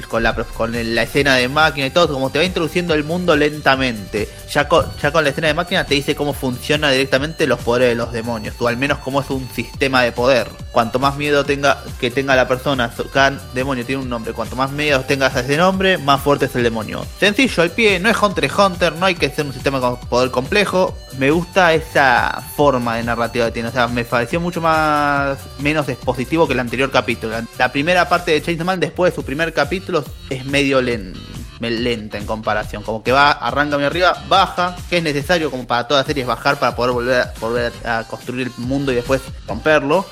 con 0.08 0.22
la 0.22 0.34
con 0.34 0.72
la 0.72 1.02
escena 1.02 1.36
de 1.36 1.48
máquina 1.48 1.86
y 1.86 1.90
todo, 1.90 2.12
como 2.12 2.30
te 2.30 2.38
va 2.38 2.44
introduciendo 2.44 2.94
el 2.94 3.04
mundo 3.04 3.36
lentamente. 3.36 4.28
Ya 4.52 4.68
con, 4.68 4.86
ya 5.02 5.10
con 5.10 5.24
la 5.24 5.30
escena 5.30 5.48
de 5.48 5.54
máquina 5.54 5.84
te 5.84 5.94
dice 5.94 6.14
cómo 6.14 6.32
funciona 6.32 6.90
directamente 6.90 7.46
los 7.46 7.60
poderes 7.60 7.88
de 7.90 7.94
los 7.94 8.12
demonios, 8.12 8.54
o 8.58 8.68
al 8.68 8.76
menos 8.76 8.98
cómo 8.98 9.20
es 9.20 9.30
un 9.30 9.48
sistema 9.48 10.02
de 10.02 10.12
poder. 10.12 10.48
Cuanto 10.70 10.98
más 10.98 11.16
miedo 11.16 11.44
tenga 11.44 11.82
que 11.98 12.10
tenga 12.10 12.36
la 12.36 12.46
persona, 12.46 12.92
cada 13.12 13.40
demonio 13.54 13.84
tiene 13.86 14.02
un 14.02 14.08
nombre, 14.08 14.32
cuanto 14.32 14.54
más 14.56 14.70
miedo 14.70 15.00
tengas 15.00 15.34
a 15.36 15.40
ese 15.40 15.56
nombre, 15.56 15.98
más 15.98 16.20
fuerte 16.20 16.44
es 16.46 16.54
el 16.54 16.62
demonio. 16.62 17.04
Sencillo 17.18 17.62
al 17.62 17.70
pie, 17.70 17.98
no 17.98 18.10
es 18.10 18.20
Hunter 18.20 18.44
x 18.44 18.58
Hunter, 18.58 18.92
no 18.94 19.06
hay 19.06 19.14
que 19.14 19.30
ser 19.30 19.46
un 19.46 19.52
sistema 19.52 19.80
con 19.80 19.96
poder 20.00 20.30
complejo. 20.30 20.96
Me 21.18 21.30
gusta 21.30 21.72
esa 21.72 22.42
forma 22.56 22.96
de 22.96 23.04
narrativa 23.04 23.46
que 23.46 23.52
tiene, 23.52 23.68
o 23.68 23.72
sea, 23.72 23.88
me 23.88 24.04
pareció 24.04 24.40
mucho 24.40 24.60
más 24.60 25.38
menos 25.58 25.88
expositivo 25.88 26.46
que 26.46 26.52
el 26.52 26.60
anterior 26.60 26.73
capítulo. 26.90 27.34
La 27.58 27.72
primera 27.72 28.08
parte 28.08 28.32
de 28.32 28.42
Chainsaw 28.42 28.66
Man, 28.66 28.80
después 28.80 29.12
de 29.12 29.16
su 29.16 29.24
primer 29.24 29.52
capítulo, 29.52 30.04
es 30.30 30.44
medio 30.44 30.80
lenta 30.80 32.18
en 32.18 32.26
comparación. 32.26 32.82
Como 32.82 33.02
que 33.02 33.12
va, 33.12 33.32
arranca 33.32 33.76
muy 33.76 33.84
arriba, 33.86 34.22
baja, 34.28 34.76
que 34.90 34.98
es 34.98 35.02
necesario 35.02 35.50
como 35.50 35.66
para 35.66 35.88
toda 35.88 36.04
serie 36.04 36.24
bajar 36.24 36.58
para 36.58 36.76
poder 36.76 36.92
volver, 36.92 37.26
volver 37.40 37.72
a 37.84 38.04
construir 38.04 38.48
el 38.48 38.64
mundo 38.64 38.92
y 38.92 38.96
después 38.96 39.20
romperlo. 39.46 40.06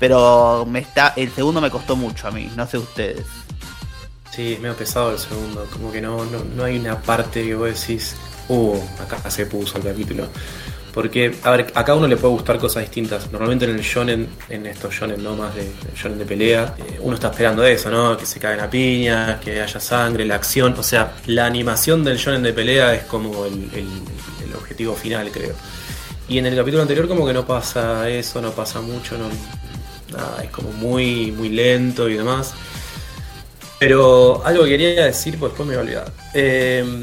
Pero 0.00 0.66
me 0.68 0.80
está, 0.80 1.14
el 1.16 1.30
segundo 1.32 1.60
me 1.60 1.70
costó 1.70 1.96
mucho 1.96 2.28
a 2.28 2.30
mí, 2.30 2.50
no 2.56 2.66
sé 2.66 2.78
ustedes. 2.78 3.24
Sí, 4.30 4.54
es 4.54 4.60
medio 4.60 4.74
pesado 4.74 5.12
el 5.12 5.18
segundo, 5.18 5.66
como 5.72 5.92
que 5.92 6.00
no, 6.00 6.24
no, 6.24 6.42
no 6.56 6.64
hay 6.64 6.78
una 6.78 6.98
parte 7.00 7.44
que 7.44 7.54
vos 7.54 7.68
decís, 7.68 8.16
uh, 8.48 8.76
acá 9.00 9.30
se 9.30 9.46
puso 9.46 9.78
el 9.78 9.84
capítulo. 9.84 10.28
Porque, 10.94 11.34
a 11.42 11.50
ver, 11.50 11.72
a 11.74 11.84
cada 11.84 11.98
uno 11.98 12.06
le 12.06 12.16
puede 12.16 12.34
gustar 12.34 12.56
cosas 12.56 12.84
distintas. 12.84 13.30
Normalmente 13.32 13.64
en 13.64 13.72
el 13.72 13.80
shonen, 13.80 14.28
en 14.48 14.64
estos 14.66 14.94
shonen 14.94 15.24
no 15.24 15.34
más 15.34 15.52
de, 15.56 15.68
shonen 15.96 16.20
de 16.20 16.24
pelea, 16.24 16.76
eh, 16.78 17.00
uno 17.00 17.16
está 17.16 17.30
esperando 17.30 17.64
eso, 17.64 17.90
¿no? 17.90 18.16
Que 18.16 18.24
se 18.24 18.38
caigan 18.38 18.64
a 18.64 18.70
piña, 18.70 19.40
que 19.40 19.60
haya 19.60 19.80
sangre, 19.80 20.24
la 20.24 20.36
acción. 20.36 20.72
O 20.78 20.84
sea, 20.84 21.14
la 21.26 21.46
animación 21.46 22.04
del 22.04 22.16
shonen 22.16 22.44
de 22.44 22.52
pelea 22.52 22.94
es 22.94 23.02
como 23.02 23.44
el, 23.44 23.88
objetivo 24.56 24.94
final, 24.94 25.32
creo. 25.32 25.52
Y 26.28 26.38
en 26.38 26.46
el 26.46 26.54
capítulo 26.54 26.82
anterior 26.82 27.08
como 27.08 27.26
que 27.26 27.32
no 27.32 27.44
pasa 27.44 28.08
eso, 28.08 28.40
no 28.40 28.52
pasa 28.52 28.80
mucho, 28.80 29.18
no, 29.18 29.28
nada, 30.16 30.44
es 30.44 30.50
como 30.50 30.70
muy, 30.70 31.32
muy 31.32 31.48
lento 31.48 32.08
y 32.08 32.14
demás. 32.14 32.54
Pero 33.80 34.42
algo 34.46 34.62
que 34.62 34.70
quería 34.70 35.06
decir, 35.06 35.36
pues 35.38 35.50
después 35.50 35.68
me 35.68 35.74
voy 35.74 35.80
a 35.80 35.84
olvidar. 35.84 36.12
Eh, 36.34 37.02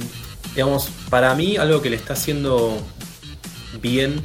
digamos, 0.56 0.90
para 1.10 1.36
mí 1.36 1.58
algo 1.58 1.82
que 1.82 1.90
le 1.90 1.98
está 1.98 2.14
haciendo 2.14 2.82
bien 3.80 4.22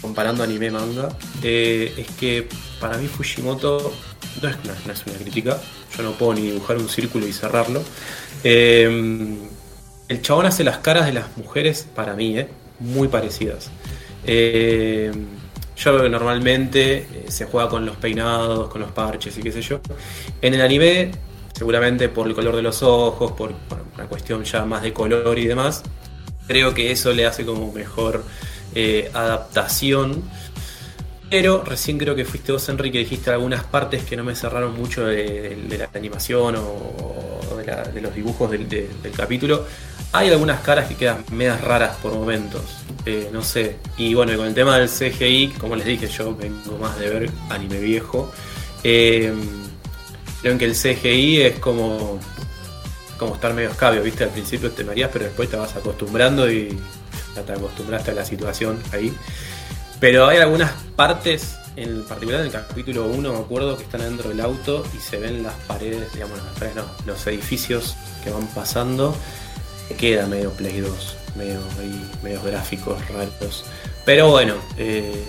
comparando 0.00 0.42
anime 0.42 0.70
manga 0.70 1.10
eh, 1.42 1.94
es 1.96 2.08
que 2.16 2.48
para 2.80 2.98
mí 2.98 3.06
Fujimoto 3.06 3.92
no 4.40 4.48
es, 4.48 5.06
una 5.06 5.18
crítica, 5.18 5.60
yo 5.96 6.02
no 6.02 6.12
puedo 6.12 6.34
ni 6.34 6.42
dibujar 6.42 6.78
un 6.78 6.88
círculo 6.88 7.26
y 7.26 7.32
cerrarlo. 7.32 7.82
Eh, 8.42 9.38
el 10.08 10.22
chabón 10.22 10.46
hace 10.46 10.64
las 10.64 10.78
caras 10.78 11.06
de 11.06 11.12
las 11.12 11.36
mujeres, 11.36 11.86
para 11.94 12.14
mí, 12.14 12.38
eh, 12.38 12.48
muy 12.80 13.08
parecidas. 13.08 13.70
yo 14.24 15.92
veo 15.92 16.02
que 16.02 16.08
normalmente 16.08 16.98
eh, 16.98 17.24
se 17.28 17.46
juega 17.46 17.68
con 17.68 17.86
los 17.86 17.96
peinados, 17.96 18.68
con 18.68 18.80
los 18.80 18.90
parches 18.90 19.36
y 19.38 19.42
qué 19.42 19.52
sé 19.52 19.62
yo. 19.62 19.80
En 20.40 20.54
el 20.54 20.60
anime, 20.60 21.12
seguramente 21.54 22.08
por 22.08 22.26
el 22.26 22.34
color 22.34 22.56
de 22.56 22.62
los 22.62 22.82
ojos, 22.82 23.32
por 23.32 23.54
una 23.94 24.06
cuestión 24.06 24.44
ya 24.44 24.64
más 24.64 24.82
de 24.82 24.92
color 24.92 25.38
y 25.38 25.46
demás, 25.46 25.82
creo 26.46 26.74
que 26.74 26.90
eso 26.90 27.12
le 27.12 27.26
hace 27.26 27.44
como 27.46 27.72
mejor 27.72 28.24
eh, 28.74 29.10
adaptación. 29.14 30.22
Pero 31.30 31.64
recién 31.64 31.96
creo 31.96 32.14
que 32.14 32.26
fuiste 32.26 32.52
vos, 32.52 32.68
Enrique, 32.68 32.98
que 32.98 33.04
dijiste 33.04 33.30
algunas 33.30 33.64
partes 33.64 34.04
que 34.04 34.16
no 34.16 34.24
me 34.24 34.34
cerraron 34.36 34.74
mucho 34.78 35.06
de, 35.06 35.56
la 35.78 35.88
animación 35.98 36.56
o, 36.58 37.56
de, 37.94 38.00
los 38.02 38.14
dibujos 38.14 38.50
del, 38.50 38.68
de- 38.68 38.90
del 39.02 39.12
capítulo. 39.12 39.64
Hay 40.12 40.28
algunas 40.28 40.60
caras 40.60 40.88
que 40.88 40.94
quedan 40.94 41.24
medias 41.32 41.58
raras 41.62 41.96
por 42.02 42.12
momentos, 42.12 42.60
eh, 43.06 43.30
no 43.32 43.42
sé. 43.42 43.76
Y 43.96 44.12
bueno, 44.12 44.36
con 44.36 44.46
el 44.46 44.52
tema 44.54 44.78
del 44.78 44.90
CGI, 44.90 45.54
como 45.58 45.74
les 45.74 45.86
dije, 45.86 46.06
yo 46.06 46.36
vengo 46.36 46.76
más 46.78 46.98
de 46.98 47.08
ver 47.08 47.30
anime 47.48 47.78
viejo. 47.78 48.30
Eh, 48.84 49.32
creo 50.42 50.58
que 50.58 50.66
el 50.66 50.74
CGI 50.74 51.40
es 51.40 51.58
como, 51.60 52.20
como 53.16 53.36
estar 53.36 53.54
medio 53.54 53.70
escabio, 53.70 54.02
¿viste? 54.02 54.24
Al 54.24 54.30
principio 54.30 54.70
te 54.70 54.84
marías, 54.84 55.08
pero 55.10 55.24
después 55.24 55.48
te 55.48 55.56
vas 55.56 55.74
acostumbrando 55.76 56.50
y 56.52 56.78
ya 57.34 57.42
te 57.42 57.52
acostumbraste 57.52 58.10
a 58.10 58.14
la 58.14 58.24
situación 58.24 58.82
ahí. 58.92 59.16
Pero 60.00 60.26
hay 60.26 60.38
algunas 60.38 60.72
partes, 60.96 61.56
en 61.76 62.04
particular 62.04 62.40
en 62.40 62.46
el 62.46 62.52
capítulo 62.52 63.06
1, 63.06 63.32
me 63.32 63.38
acuerdo, 63.38 63.76
que 63.76 63.84
están 63.84 64.00
dentro 64.00 64.30
del 64.30 64.40
auto 64.40 64.84
y 64.96 65.00
se 65.00 65.18
ven 65.18 65.42
las 65.42 65.54
paredes, 65.68 66.12
digamos, 66.12 66.38
las 66.38 66.54
paredes 66.54 66.76
no, 66.76 66.84
los 67.06 67.26
edificios 67.26 67.94
que 68.24 68.30
van 68.30 68.46
pasando. 68.48 69.14
que 69.88 69.94
Queda 69.94 70.26
medio 70.26 70.50
Play 70.50 70.80
2, 70.80 71.16
medio, 71.36 71.60
ahí, 71.78 72.10
medios 72.22 72.42
gráficos 72.44 73.00
raros. 73.08 73.64
Pero 74.04 74.30
bueno, 74.30 74.54
eh, 74.76 75.24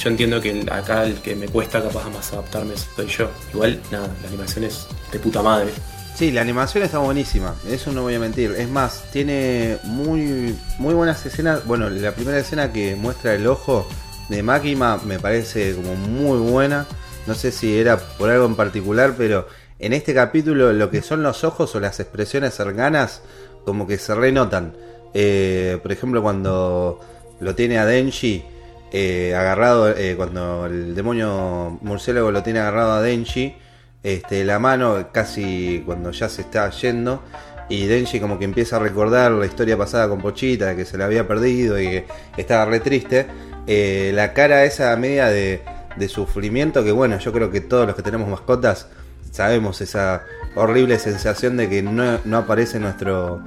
yo 0.00 0.10
entiendo 0.10 0.40
que 0.40 0.64
acá 0.70 1.04
el 1.04 1.16
que 1.16 1.34
me 1.34 1.48
cuesta 1.48 1.82
capaz 1.82 2.08
más 2.10 2.32
adaptarme 2.32 2.74
soy 2.76 3.08
yo. 3.08 3.28
Igual, 3.52 3.80
nada, 3.90 4.08
la 4.22 4.28
animación 4.28 4.64
es 4.64 4.86
de 5.10 5.18
puta 5.18 5.42
madre. 5.42 5.72
Sí, 6.14 6.30
la 6.30 6.42
animación 6.42 6.84
está 6.84 6.98
buenísima, 6.98 7.54
eso 7.68 7.90
no 7.90 8.02
voy 8.02 8.14
a 8.14 8.18
mentir. 8.18 8.54
Es 8.56 8.68
más, 8.68 9.10
tiene 9.12 9.78
muy, 9.84 10.56
muy 10.78 10.94
buenas 10.94 11.24
escenas. 11.24 11.64
Bueno, 11.66 11.88
la 11.88 12.12
primera 12.12 12.38
escena 12.38 12.72
que 12.72 12.94
muestra 12.96 13.34
el 13.34 13.46
ojo 13.46 13.88
de 14.28 14.42
Máquina 14.42 14.98
me 15.04 15.18
parece 15.18 15.74
como 15.74 15.94
muy 15.94 16.38
buena. 16.38 16.86
No 17.26 17.34
sé 17.34 17.50
si 17.50 17.78
era 17.78 17.96
por 17.96 18.30
algo 18.30 18.44
en 18.44 18.56
particular, 18.56 19.14
pero 19.16 19.46
en 19.78 19.94
este 19.94 20.14
capítulo 20.14 20.72
lo 20.72 20.90
que 20.90 21.02
son 21.02 21.22
los 21.22 21.44
ojos 21.44 21.74
o 21.74 21.80
las 21.80 21.98
expresiones 21.98 22.54
cercanas 22.54 23.22
como 23.64 23.86
que 23.86 23.98
se 23.98 24.14
renotan. 24.14 24.74
Eh, 25.14 25.78
por 25.82 25.92
ejemplo, 25.92 26.22
cuando 26.22 27.00
lo 27.40 27.54
tiene 27.54 27.78
a 27.78 27.86
Denji 27.86 28.44
eh, 28.92 29.34
agarrado, 29.34 29.90
eh, 29.90 30.14
cuando 30.16 30.66
el 30.66 30.94
demonio 30.94 31.78
murciélago 31.80 32.30
lo 32.30 32.42
tiene 32.42 32.60
agarrado 32.60 32.92
a 32.92 33.02
Denji, 33.02 33.56
este, 34.02 34.44
la 34.44 34.58
mano 34.58 35.08
casi 35.12 35.82
cuando 35.86 36.10
ya 36.10 36.28
se 36.28 36.42
está 36.42 36.70
yendo 36.70 37.22
y 37.68 37.86
Denji 37.86 38.20
como 38.20 38.38
que 38.38 38.44
empieza 38.44 38.76
a 38.76 38.78
recordar 38.80 39.32
la 39.32 39.46
historia 39.46 39.78
pasada 39.78 40.08
con 40.08 40.20
Pochita, 40.20 40.76
que 40.76 40.84
se 40.84 40.98
la 40.98 41.06
había 41.06 41.26
perdido 41.26 41.80
y 41.80 41.88
que 41.88 42.06
estaba 42.36 42.64
re 42.66 42.80
triste, 42.80 43.26
eh, 43.66 44.10
la 44.14 44.32
cara 44.32 44.64
esa 44.64 44.94
media 44.96 45.26
de, 45.28 45.62
sufrimiento 46.08 46.82
que 46.84 46.92
bueno, 46.92 47.18
yo 47.18 47.32
creo 47.32 47.50
que 47.50 47.60
todos 47.60 47.86
los 47.86 47.94
que 47.94 48.02
tenemos 48.02 48.28
mascotas 48.28 48.88
sabemos 49.30 49.80
esa 49.80 50.24
horrible 50.56 50.98
sensación 50.98 51.56
de 51.56 51.68
que 51.68 51.82
no, 51.82 52.36
aparece 52.36 52.78
nuestro, 52.80 53.40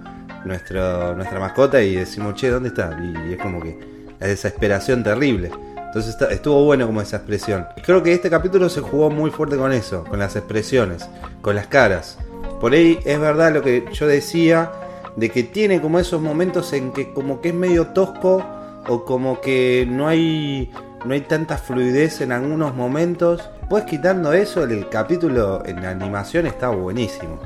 nuestro, 0.45 1.15
nuestra 1.15 1.39
mascota 1.39 1.81
y 1.81 1.95
decimos, 1.95 2.35
che, 2.35 2.49
¿dónde 2.49 2.69
está? 2.69 2.97
Y, 3.03 3.33
es 3.33 3.39
como 3.39 3.61
que 3.61 3.77
la 4.19 4.27
desesperación 4.27 5.03
terrible. 5.03 5.51
Entonces 5.95 6.17
estuvo 6.29 6.61
bueno 6.65 6.87
como 6.87 6.99
esa 6.99 7.15
expresión. 7.15 7.67
Creo 7.81 8.03
que 8.03 8.11
este 8.11 8.29
capítulo 8.29 8.67
se 8.67 8.81
jugó 8.81 9.09
muy 9.09 9.31
fuerte 9.31 9.55
con 9.55 9.71
eso, 9.71 10.03
con 10.03 10.19
las 10.19 10.35
expresiones, 10.35 11.07
con 11.41 11.55
las 11.55 11.67
caras. 11.67 12.17
Por 12.59 12.73
ahí 12.73 12.99
es 13.05 13.17
verdad 13.17 13.53
lo 13.53 13.61
que 13.61 13.85
yo 13.93 14.05
decía, 14.05 14.73
de 15.15 15.29
que 15.29 15.43
tiene 15.43 15.79
como 15.79 15.97
esos 15.97 16.21
momentos 16.21 16.73
en 16.73 16.91
que 16.91 17.13
como 17.13 17.39
que 17.39 17.49
es 17.49 17.55
medio 17.55 17.87
tosco 17.87 18.45
o 18.89 19.05
como 19.05 19.39
que 19.39 19.87
no 19.89 20.09
hay 20.09 20.69
no 21.05 21.13
hay 21.13 21.21
tanta 21.21 21.57
fluidez 21.57 22.19
en 22.19 22.33
algunos 22.33 22.75
momentos. 22.75 23.49
Pues 23.69 23.85
quitando 23.85 24.33
eso, 24.33 24.65
el, 24.65 24.71
el 24.71 24.89
capítulo 24.89 25.63
en 25.65 25.85
animación 25.85 26.45
está 26.45 26.67
buenísimo. 26.67 27.39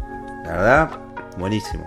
La 0.45 0.53
verdad, 0.53 0.89
buenísimo. 1.37 1.85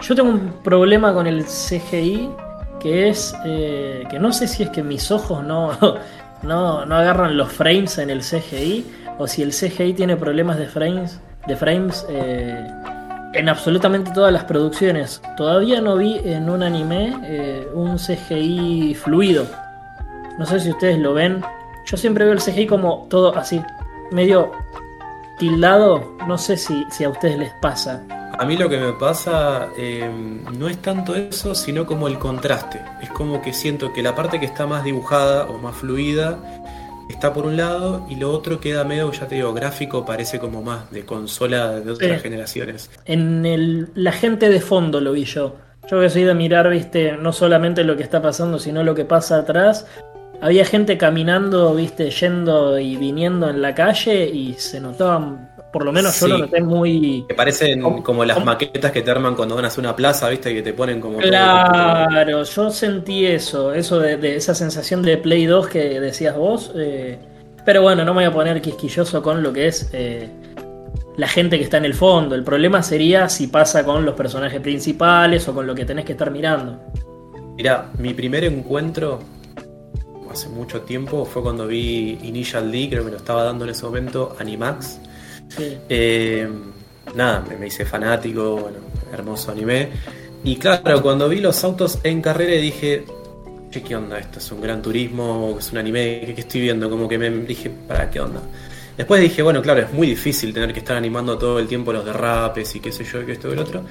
Yo 0.00 0.14
tengo 0.14 0.30
un 0.30 0.52
problema 0.62 1.12
con 1.12 1.26
el 1.26 1.44
CGI 1.44 2.45
que 2.86 3.08
es 3.08 3.34
eh, 3.44 4.04
que 4.08 4.20
no 4.20 4.32
sé 4.32 4.46
si 4.46 4.62
es 4.62 4.70
que 4.70 4.84
mis 4.84 5.10
ojos 5.10 5.42
no, 5.42 5.72
no, 6.42 6.86
no 6.86 6.94
agarran 6.94 7.36
los 7.36 7.52
frames 7.52 7.98
en 7.98 8.10
el 8.10 8.20
CGI 8.20 8.86
o 9.18 9.26
si 9.26 9.42
el 9.42 9.50
CGI 9.50 9.92
tiene 9.94 10.16
problemas 10.16 10.56
de 10.56 10.68
frames, 10.68 11.20
de 11.48 11.56
frames 11.56 12.06
eh, 12.08 12.64
en 13.32 13.48
absolutamente 13.48 14.12
todas 14.12 14.32
las 14.32 14.44
producciones. 14.44 15.20
Todavía 15.36 15.80
no 15.80 15.96
vi 15.96 16.20
en 16.22 16.48
un 16.48 16.62
anime 16.62 17.12
eh, 17.24 17.66
un 17.74 17.96
CGI 17.96 18.94
fluido. 18.94 19.46
No 20.38 20.46
sé 20.46 20.60
si 20.60 20.70
ustedes 20.70 21.00
lo 21.00 21.12
ven. 21.12 21.42
Yo 21.86 21.96
siempre 21.96 22.24
veo 22.24 22.34
el 22.34 22.40
CGI 22.40 22.68
como 22.68 23.08
todo 23.10 23.36
así, 23.36 23.60
medio 24.12 24.52
tildado. 25.40 26.16
No 26.28 26.38
sé 26.38 26.56
si, 26.56 26.86
si 26.92 27.02
a 27.02 27.08
ustedes 27.08 27.36
les 27.36 27.52
pasa. 27.60 28.00
A 28.38 28.44
mí 28.44 28.56
lo 28.56 28.68
que 28.68 28.76
me 28.76 28.92
pasa 28.92 29.68
eh, 29.78 30.10
no 30.58 30.68
es 30.68 30.76
tanto 30.82 31.14
eso, 31.14 31.54
sino 31.54 31.86
como 31.86 32.06
el 32.06 32.18
contraste. 32.18 32.82
Es 33.02 33.08
como 33.10 33.40
que 33.40 33.54
siento 33.54 33.94
que 33.94 34.02
la 34.02 34.14
parte 34.14 34.38
que 34.38 34.44
está 34.44 34.66
más 34.66 34.84
dibujada 34.84 35.44
o 35.44 35.56
más 35.58 35.74
fluida 35.76 36.38
está 37.08 37.32
por 37.32 37.46
un 37.46 37.56
lado 37.56 38.06
y 38.10 38.16
lo 38.16 38.30
otro 38.30 38.60
queda 38.60 38.84
medio, 38.84 39.10
ya 39.10 39.26
te 39.26 39.36
digo, 39.36 39.54
gráfico, 39.54 40.04
parece 40.04 40.38
como 40.38 40.60
más 40.60 40.90
de 40.90 41.06
consola 41.06 41.80
de 41.80 41.90
otras 41.90 42.20
generaciones. 42.20 42.90
En 43.06 43.46
el, 43.46 43.88
la 43.94 44.12
gente 44.12 44.50
de 44.50 44.60
fondo 44.60 45.00
lo 45.00 45.12
vi 45.12 45.24
yo. 45.24 45.56
Yo 45.90 46.00
que 46.00 46.10
soy 46.10 46.24
de 46.24 46.34
mirar, 46.34 46.68
viste, 46.68 47.12
no 47.12 47.32
solamente 47.32 47.84
lo 47.84 47.96
que 47.96 48.02
está 48.02 48.20
pasando, 48.20 48.58
sino 48.58 48.84
lo 48.84 48.94
que 48.94 49.06
pasa 49.06 49.38
atrás. 49.38 49.86
Había 50.42 50.66
gente 50.66 50.98
caminando, 50.98 51.74
viste, 51.74 52.10
yendo 52.10 52.78
y 52.78 52.96
viniendo 52.96 53.48
en 53.48 53.62
la 53.62 53.74
calle 53.74 54.26
y 54.28 54.54
se 54.54 54.80
notaban, 54.80 55.48
por 55.76 55.84
lo 55.84 55.92
menos 55.92 56.18
yo 56.18 56.26
Sí. 56.26 56.32
lo 56.32 56.38
noté 56.38 56.62
muy... 56.62 57.26
Que 57.28 57.34
parecen 57.34 57.82
como 57.82 58.24
las 58.24 58.42
maquetas 58.42 58.90
que 58.92 59.02
te 59.02 59.10
arman 59.10 59.34
cuando 59.34 59.54
van 59.56 59.66
a 59.66 59.68
hacer 59.68 59.80
una 59.80 59.94
plaza, 59.94 60.30
¿viste? 60.30 60.54
Que 60.54 60.62
te 60.62 60.72
ponen 60.72 61.02
como... 61.02 61.18
Claro, 61.18 62.42
yo 62.44 62.70
sentí 62.70 63.26
eso, 63.26 63.74
eso 63.74 63.98
de, 63.98 64.16
de 64.16 64.36
esa 64.36 64.54
sensación 64.54 65.02
de 65.02 65.18
Play 65.18 65.44
2 65.44 65.68
que 65.68 66.00
decías 66.00 66.34
vos. 66.34 66.72
eh, 66.76 67.18
pero 67.66 67.82
bueno, 67.82 68.04
no 68.06 68.14
me 68.14 68.22
voy 68.22 68.24
a 68.24 68.32
poner 68.32 68.62
quisquilloso 68.62 69.22
con 69.22 69.42
lo 69.42 69.52
que 69.52 69.66
es 69.66 69.90
eh, 69.92 70.30
la 71.18 71.28
gente 71.28 71.58
que 71.58 71.64
está 71.64 71.76
en 71.76 71.84
el 71.84 71.94
fondo. 71.94 72.34
El 72.34 72.42
problema 72.42 72.82
sería 72.82 73.28
si 73.28 73.48
pasa 73.48 73.84
con 73.84 74.06
los 74.06 74.14
personajes 74.14 74.60
principales 74.60 75.46
o 75.48 75.52
con 75.54 75.66
lo 75.66 75.74
que 75.74 75.84
tenés 75.84 76.06
que 76.06 76.12
estar 76.12 76.30
mirando. 76.30 76.80
Mirá, 77.58 77.90
mi 77.98 78.14
primer 78.14 78.44
encuentro 78.44 79.18
hace 80.30 80.48
mucho 80.48 80.82
tiempo 80.82 81.24
fue 81.24 81.42
cuando 81.42 81.66
vi 81.66 82.18
Initial 82.22 82.70
D, 82.70 82.88
creo 82.90 83.04
que 83.04 83.10
lo 83.12 83.16
estaba 83.16 83.42
dando 83.44 83.64
en 83.64 83.70
ese 83.70 83.84
momento, 83.86 84.36
Animax. 84.38 85.00
Eh, 85.88 86.48
nada, 87.14 87.44
me, 87.58 87.66
hice 87.66 87.84
fanático, 87.84 88.70
hermoso 89.12 89.52
anime. 89.52 89.88
Y 90.44 90.56
claro, 90.56 91.02
cuando 91.02 91.28
vi 91.28 91.40
los 91.40 91.62
autos 91.64 91.98
en 92.02 92.20
carrera 92.20 92.60
dije, 92.60 93.04
che, 93.70 93.82
¿qué 93.82 93.96
onda? 93.96 94.18
Esto 94.18 94.38
es 94.38 94.52
un 94.52 94.60
gran 94.60 94.82
turismo, 94.82 95.56
es 95.58 95.72
un 95.72 95.78
anime, 95.78 96.22
¿qué, 96.26 96.34
qué 96.34 96.40
estoy 96.42 96.60
viendo? 96.60 96.88
Como 96.88 97.08
que 97.08 97.18
me 97.18 97.30
dije, 97.30 97.70
¿para 97.88 98.10
qué 98.10 98.20
onda? 98.20 98.42
Después 98.96 99.20
dije, 99.20 99.42
bueno, 99.42 99.60
claro, 99.60 99.82
es 99.82 99.92
muy 99.92 100.06
difícil 100.06 100.54
tener 100.54 100.72
que 100.72 100.78
estar 100.78 100.96
animando 100.96 101.36
todo 101.36 101.58
el 101.58 101.66
tiempo 101.66 101.92
los 101.92 102.04
derrapes 102.04 102.74
y 102.76 102.80
qué 102.80 102.92
sé 102.92 103.04
yo, 103.04 103.20
y 103.20 103.26
que 103.26 103.32
esto 103.32 103.48
y 103.48 103.52
el 103.52 103.58
otro. 103.58 103.82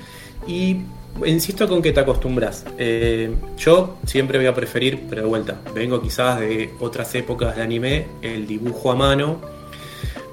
Y 0.47 0.77
insisto 1.25 1.67
con 1.67 1.81
que 1.81 1.91
te 1.91 1.99
acostumbras. 1.99 2.65
Eh, 2.77 3.33
yo 3.57 3.97
siempre 4.05 4.39
voy 4.39 4.47
a 4.47 4.53
preferir, 4.53 5.03
pero 5.07 5.21
de 5.21 5.27
vuelta, 5.27 5.59
vengo 5.73 6.01
quizás 6.01 6.39
de 6.39 6.71
otras 6.79 7.13
épocas 7.15 7.55
de 7.55 7.61
anime, 7.61 8.07
el 8.21 8.47
dibujo 8.47 8.91
a 8.91 8.95
mano, 8.95 9.39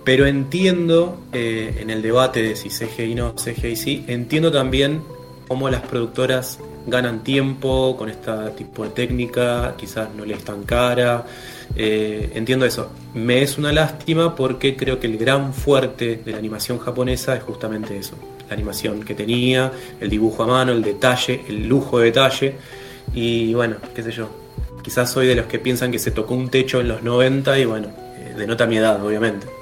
pero 0.04 0.26
entiendo 0.26 1.20
eh, 1.32 1.78
en 1.80 1.90
el 1.90 2.02
debate 2.02 2.42
de 2.42 2.56
si 2.56 2.68
CGI 2.68 3.14
no, 3.14 3.34
CGI 3.34 3.76
sí, 3.76 4.04
entiendo 4.08 4.50
también 4.50 5.02
cómo 5.48 5.68
las 5.70 5.82
productoras 5.82 6.58
ganan 6.86 7.22
tiempo 7.22 7.96
con 7.96 8.10
este 8.10 8.32
tipo 8.56 8.84
de 8.84 8.90
técnica, 8.90 9.74
quizás 9.76 10.08
no 10.14 10.24
les 10.24 10.44
tan 10.44 10.64
cara. 10.64 11.24
eh, 11.76 12.30
entiendo 12.34 12.66
eso. 12.66 12.90
Me 13.14 13.42
es 13.42 13.58
una 13.58 13.72
lástima 13.72 14.34
porque 14.34 14.76
creo 14.76 14.98
que 14.98 15.06
el 15.06 15.16
gran 15.16 15.54
fuerte 15.54 16.20
de 16.24 16.32
la 16.32 16.38
animación 16.38 16.78
japonesa 16.78 17.36
es 17.36 17.42
justamente 17.42 17.96
eso. 17.96 18.16
La 18.48 18.54
animación 18.54 19.02
que 19.02 19.14
tenía, 19.14 19.72
el 20.00 20.10
dibujo 20.10 20.42
a 20.42 20.46
mano, 20.46 20.72
el 20.72 20.82
detalle, 20.82 21.42
el 21.48 21.68
lujo 21.68 21.98
de 21.98 22.06
detalle. 22.06 22.54
Y 23.14 23.54
bueno, 23.54 23.76
qué 23.94 24.02
sé 24.02 24.10
yo. 24.10 24.28
Quizás 24.82 25.10
soy 25.12 25.26
de 25.26 25.36
los 25.36 25.46
que 25.46 25.58
piensan 25.58 25.92
que 25.92 25.98
se 25.98 26.10
tocó 26.10 26.34
un 26.34 26.48
techo 26.48 26.80
en 26.80 26.88
los 26.88 27.02
90 27.02 27.58
y 27.58 27.64
bueno, 27.64 27.88
eh, 28.18 28.34
denota 28.36 28.66
mi 28.66 28.76
edad, 28.78 29.02
obviamente. 29.04 29.61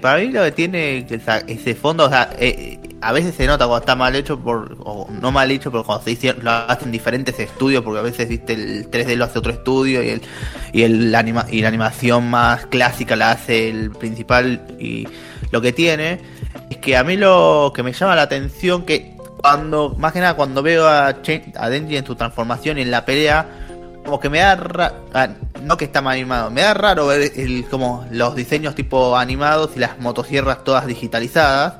Para 0.00 0.20
mí 0.20 0.28
lo 0.28 0.42
que 0.44 0.52
tiene 0.52 1.06
ese 1.46 1.74
fondo, 1.74 2.04
o 2.04 2.08
sea, 2.08 2.30
eh, 2.38 2.78
a 3.00 3.12
veces 3.12 3.34
se 3.34 3.46
nota 3.46 3.66
cuando 3.66 3.80
está 3.80 3.94
mal 3.94 4.16
hecho, 4.16 4.38
por, 4.38 4.76
o 4.80 5.08
no 5.10 5.30
mal 5.30 5.50
hecho, 5.50 5.70
pero 5.70 5.84
cuando 5.84 6.04
se 6.04 6.10
dice, 6.10 6.34
lo 6.40 6.50
hacen 6.50 6.90
diferentes 6.90 7.38
estudios, 7.38 7.82
porque 7.82 8.00
a 8.00 8.02
veces 8.02 8.28
viste 8.28 8.54
el 8.54 8.90
3D 8.90 9.16
lo 9.16 9.24
hace 9.24 9.38
otro 9.38 9.52
estudio 9.52 10.02
y 10.02 10.08
el 10.08 10.22
y 10.72 10.82
el 10.82 11.14
anima, 11.14 11.46
y 11.50 11.60
la 11.60 11.68
animación 11.68 12.30
más 12.30 12.66
clásica 12.66 13.14
la 13.14 13.32
hace 13.32 13.68
el 13.68 13.90
principal 13.90 14.66
y 14.78 15.06
lo 15.50 15.60
que 15.60 15.72
tiene 15.72 16.20
es 16.70 16.78
que 16.78 16.96
a 16.96 17.04
mí 17.04 17.16
lo 17.16 17.72
que 17.74 17.82
me 17.82 17.92
llama 17.92 18.16
la 18.16 18.22
atención 18.22 18.84
que 18.84 19.14
cuando 19.36 19.94
más 19.98 20.12
que 20.12 20.20
nada 20.20 20.34
cuando 20.34 20.62
veo 20.62 20.88
a, 20.88 21.22
Chen, 21.22 21.52
a 21.56 21.68
Denji 21.68 21.98
en 21.98 22.06
su 22.06 22.16
transformación 22.16 22.78
y 22.78 22.82
en 22.82 22.90
la 22.90 23.04
pelea 23.04 23.46
como 24.04 24.20
que 24.20 24.28
me 24.30 24.38
da 24.40 24.54
ra- 24.56 24.94
ah, 25.14 25.28
no 25.62 25.76
que 25.76 25.86
está 25.86 26.02
mal 26.02 26.14
animado 26.14 26.50
me 26.50 26.60
da 26.60 26.74
raro 26.74 27.06
ver 27.06 27.32
como 27.70 28.06
los 28.10 28.34
diseños 28.34 28.74
tipo 28.74 29.16
animados 29.16 29.70
y 29.76 29.78
las 29.80 29.98
motosierras 29.98 30.62
todas 30.64 30.86
digitalizadas 30.86 31.74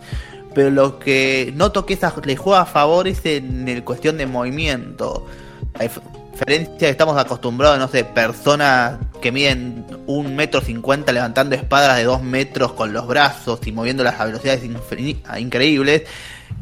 pero 0.55 0.71
lo 0.71 0.99
que 1.01 1.53
noto 1.57 1.85
que 1.85 1.95
esa 1.95 2.15
le 2.25 2.37
juega 2.37 2.61
a 2.63 2.67
favor 2.67 3.09
es 3.09 3.27
en 3.27 3.67
el 3.69 3.83
cuestión 3.83 4.17
de 4.17 4.27
movimiento. 4.27 5.27
A 5.75 5.81
dif- 5.83 6.01
diferencia 6.33 6.89
estamos 6.89 7.17
acostumbrados 7.17 7.79
no 7.79 7.89
sé 7.89 8.05
personas 8.05 8.99
que 9.21 9.31
miden 9.33 9.85
un 10.07 10.35
metro 10.37 10.61
cincuenta 10.61 11.13
levantando 11.13 11.55
espadas 11.57 11.97
de 11.97 12.05
dos 12.05 12.23
metros 12.23 12.73
con 12.73 12.93
los 12.93 13.07
brazos 13.07 13.61
y 13.67 13.73
moviéndolas 13.73 14.19
a 14.21 14.25
velocidades 14.27 14.63
infini- 14.65 15.21
increíbles 15.41 16.03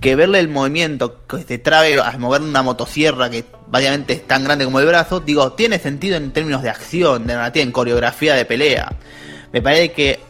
que 0.00 0.16
verle 0.16 0.40
el 0.40 0.48
movimiento 0.48 1.26
que 1.26 1.42
se 1.42 1.58
trabe 1.58 2.00
a 2.00 2.16
mover 2.18 2.42
una 2.42 2.62
motosierra 2.62 3.30
que 3.30 3.44
básicamente 3.68 4.14
es 4.14 4.26
tan 4.26 4.44
grande 4.44 4.64
como 4.64 4.80
el 4.80 4.86
brazo, 4.86 5.20
digo, 5.20 5.52
tiene 5.52 5.78
sentido 5.78 6.16
en 6.16 6.32
términos 6.32 6.62
de 6.62 6.70
acción, 6.70 7.26
de 7.26 7.34
narrativa, 7.34 7.62
en 7.62 7.72
coreografía 7.72 8.34
de 8.34 8.44
pelea. 8.44 8.92
Me 9.52 9.62
parece 9.62 9.92
que 9.92 10.20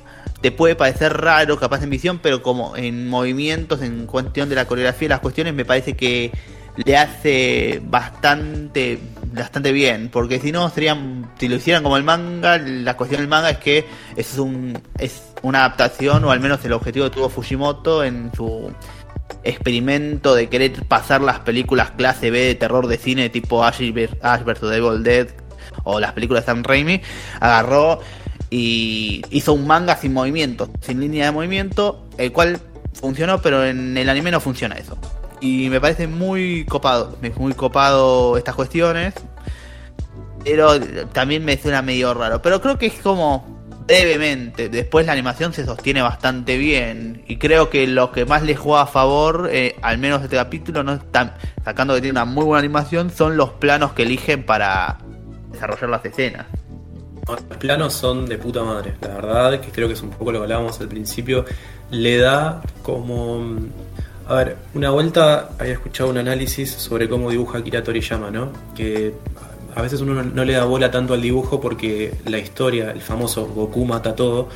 te 0.40 0.50
puede 0.50 0.74
parecer 0.74 1.16
raro, 1.16 1.58
capaz 1.58 1.82
en 1.82 1.90
visión, 1.90 2.18
pero 2.18 2.42
como 2.42 2.76
en 2.76 3.08
movimientos, 3.08 3.80
en 3.80 4.06
cuestión 4.06 4.48
de 4.48 4.56
la 4.56 4.66
coreografía 4.66 5.06
y 5.06 5.08
las 5.08 5.20
cuestiones, 5.20 5.54
me 5.54 5.64
parece 5.64 5.94
que 5.94 6.32
le 6.76 6.96
hace 6.96 7.80
bastante 7.84 8.98
bastante 9.32 9.72
bien, 9.72 10.10
porque 10.12 10.40
si 10.40 10.52
no 10.52 10.68
serían 10.70 11.30
si 11.38 11.48
lo 11.48 11.56
hicieran 11.56 11.82
como 11.82 11.96
el 11.96 12.02
manga, 12.02 12.58
la 12.58 12.96
cuestión 12.96 13.20
del 13.20 13.28
manga 13.28 13.50
es 13.50 13.58
que 13.58 13.86
es 14.16 14.38
un 14.38 14.78
es 14.98 15.22
una 15.42 15.60
adaptación 15.60 16.24
o 16.24 16.30
al 16.30 16.40
menos 16.40 16.64
el 16.64 16.72
objetivo 16.72 17.06
que 17.06 17.16
tuvo 17.16 17.28
Fujimoto 17.28 18.04
en 18.04 18.30
su 18.34 18.72
experimento 19.44 20.34
de 20.34 20.48
querer 20.48 20.84
pasar 20.86 21.20
las 21.20 21.40
películas 21.40 21.90
clase 21.92 22.30
B 22.30 22.38
de 22.38 22.54
terror 22.54 22.86
de 22.86 22.98
cine 22.98 23.28
tipo 23.28 23.64
Ash, 23.64 23.80
vs. 23.80 24.60
Devil 24.60 25.02
Dead 25.02 25.28
o 25.84 26.00
las 26.00 26.12
películas 26.12 26.44
de 26.44 26.46
Sam 26.46 26.62
Raimi, 26.62 27.00
agarró 27.40 28.00
y 28.50 29.22
hizo 29.30 29.52
un 29.54 29.66
manga 29.66 29.96
sin 29.96 30.12
movimiento, 30.12 30.70
sin 30.80 31.00
línea 31.00 31.26
de 31.26 31.32
movimiento, 31.32 32.06
el 32.18 32.32
cual 32.32 32.60
funcionó, 32.92 33.40
pero 33.40 33.64
en 33.64 33.96
el 33.96 34.08
anime 34.08 34.30
no 34.30 34.40
funciona 34.40 34.76
eso. 34.76 34.98
Y 35.40 35.68
me 35.70 35.80
parece 35.80 36.06
muy 36.06 36.64
copado, 36.66 37.16
muy 37.36 37.54
copado 37.54 38.36
estas 38.36 38.54
cuestiones, 38.54 39.14
pero 40.44 40.78
también 41.12 41.44
me 41.44 41.56
suena 41.56 41.82
medio 41.82 42.14
raro. 42.14 42.42
Pero 42.42 42.60
creo 42.60 42.78
que 42.78 42.86
es 42.86 42.94
como 43.00 43.61
brevemente. 44.00 44.68
Después 44.68 45.06
la 45.06 45.12
animación 45.12 45.52
se 45.52 45.64
sostiene 45.64 46.02
bastante 46.02 46.56
bien. 46.56 47.24
Y 47.26 47.36
creo 47.36 47.70
que 47.70 47.86
lo 47.86 48.10
que 48.10 48.24
más 48.24 48.42
le 48.42 48.56
juega 48.56 48.82
a 48.82 48.86
favor, 48.86 49.50
eh, 49.52 49.76
al 49.82 49.98
menos 49.98 50.22
este 50.22 50.36
capítulo, 50.36 50.82
no 50.82 50.94
están 50.94 51.34
sacando 51.64 51.94
que 51.94 52.00
tiene 52.00 52.12
una 52.12 52.24
muy 52.24 52.44
buena 52.44 52.60
animación, 52.60 53.10
son 53.10 53.36
los 53.36 53.50
planos 53.50 53.92
que 53.92 54.02
eligen 54.02 54.44
para 54.44 54.98
desarrollar 55.50 55.90
las 55.90 56.04
escenas. 56.04 56.46
Los 57.28 57.40
planos 57.58 57.92
son 57.92 58.26
de 58.26 58.36
puta 58.36 58.64
madre, 58.64 58.94
la 59.00 59.08
verdad, 59.08 59.60
que 59.60 59.70
creo 59.70 59.86
que 59.86 59.94
es 59.94 60.02
un 60.02 60.10
poco 60.10 60.32
lo 60.32 60.38
que 60.40 60.44
hablábamos 60.44 60.80
al 60.80 60.88
principio. 60.88 61.44
Le 61.90 62.18
da 62.18 62.62
como. 62.82 63.58
A 64.26 64.34
ver, 64.34 64.56
una 64.74 64.90
vuelta 64.90 65.50
había 65.58 65.74
escuchado 65.74 66.10
un 66.10 66.18
análisis 66.18 66.70
sobre 66.70 67.08
cómo 67.08 67.30
dibuja 67.30 67.58
Akira 67.58 67.82
Toriyama, 67.82 68.30
¿no? 68.30 68.52
Que 68.74 69.12
a 69.74 69.82
veces 69.82 70.00
uno 70.00 70.22
no, 70.22 70.44
le 70.44 70.52
da 70.52 70.64
bola 70.64 70.90
tanto 70.90 71.14
al 71.14 71.22
dibujo 71.22 71.60
porque 71.60 72.14
la 72.26 72.38
historia, 72.38 72.90
el 72.90 73.00
famoso 73.00 73.46
Goku 73.46 73.84
mata 73.84 74.14
todo, 74.14 74.48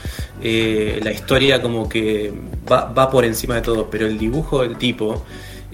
eh, 0.42 1.00
la 1.02 1.12
historia 1.12 1.62
como 1.62 1.88
que 1.88 2.32
va, 2.70 3.10
por 3.10 3.24
encima 3.24 3.56
de 3.56 3.62
todo, 3.62 3.88
pero 3.90 4.06
el 4.06 4.18
dibujo 4.18 4.62
del 4.62 4.76
tipo, 4.76 5.24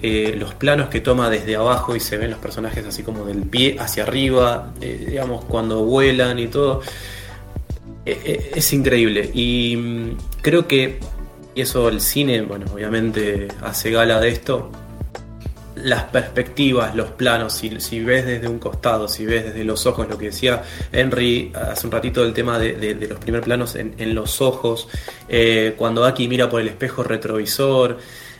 eh, 0.01 0.35
los 0.37 0.53
planos 0.53 0.89
que 0.89 1.01
toma 1.01 1.29
desde 1.29 1.55
abajo 1.55 1.95
y 1.95 1.99
se 1.99 2.17
ven 2.17 2.31
los 2.31 2.39
personajes 2.39 2.85
así 2.85 3.03
como 3.03 3.25
del 3.25 3.43
pie 3.43 3.77
hacia 3.79 4.03
arriba, 4.03 4.73
eh, 4.81 5.05
digamos, 5.09 5.45
cuando 5.45 5.83
vuelan 5.83 6.39
y 6.39 6.47
todo, 6.47 6.81
es 8.05 8.73
increíble. 8.73 9.29
Y 9.33 9.77
mm, 9.77 10.17
creo 10.41 10.67
que 10.67 10.99
eso 11.55 11.89
el 11.89 12.01
cine, 12.01 12.41
bueno, 12.41 12.65
obviamente 12.73 13.47
hace 13.61 13.91
gala 13.91 14.19
de 14.19 14.29
esto. 14.29 14.71
Las 15.83 16.03
perspectivas, 16.03 16.95
los 16.95 17.11
planos, 17.11 17.53
si, 17.53 17.69
ves 17.99 18.25
desde 18.25 18.47
un 18.47 18.59
costado, 18.59 19.07
si 19.07 19.25
ves 19.25 19.45
desde 19.45 19.63
los 19.63 19.85
ojos, 19.85 20.07
lo 20.09 20.17
que 20.17 20.25
decía 20.25 20.63
Henry 20.91 21.51
hace 21.53 21.87
un 21.87 21.91
ratito 21.91 22.23
del 22.23 22.33
tema 22.33 22.57
de, 22.57 22.95
los 23.09 23.19
primeros 23.19 23.45
planos 23.45 23.75
en, 23.75 24.15
los 24.15 24.41
ojos, 24.41 24.87
eh, 25.27 25.73
cuando 25.77 26.05
Aki 26.05 26.27
mira 26.27 26.49
por 26.49 26.61
el 26.61 26.69
espejo 26.69 27.03
retrovisor, 27.03 27.97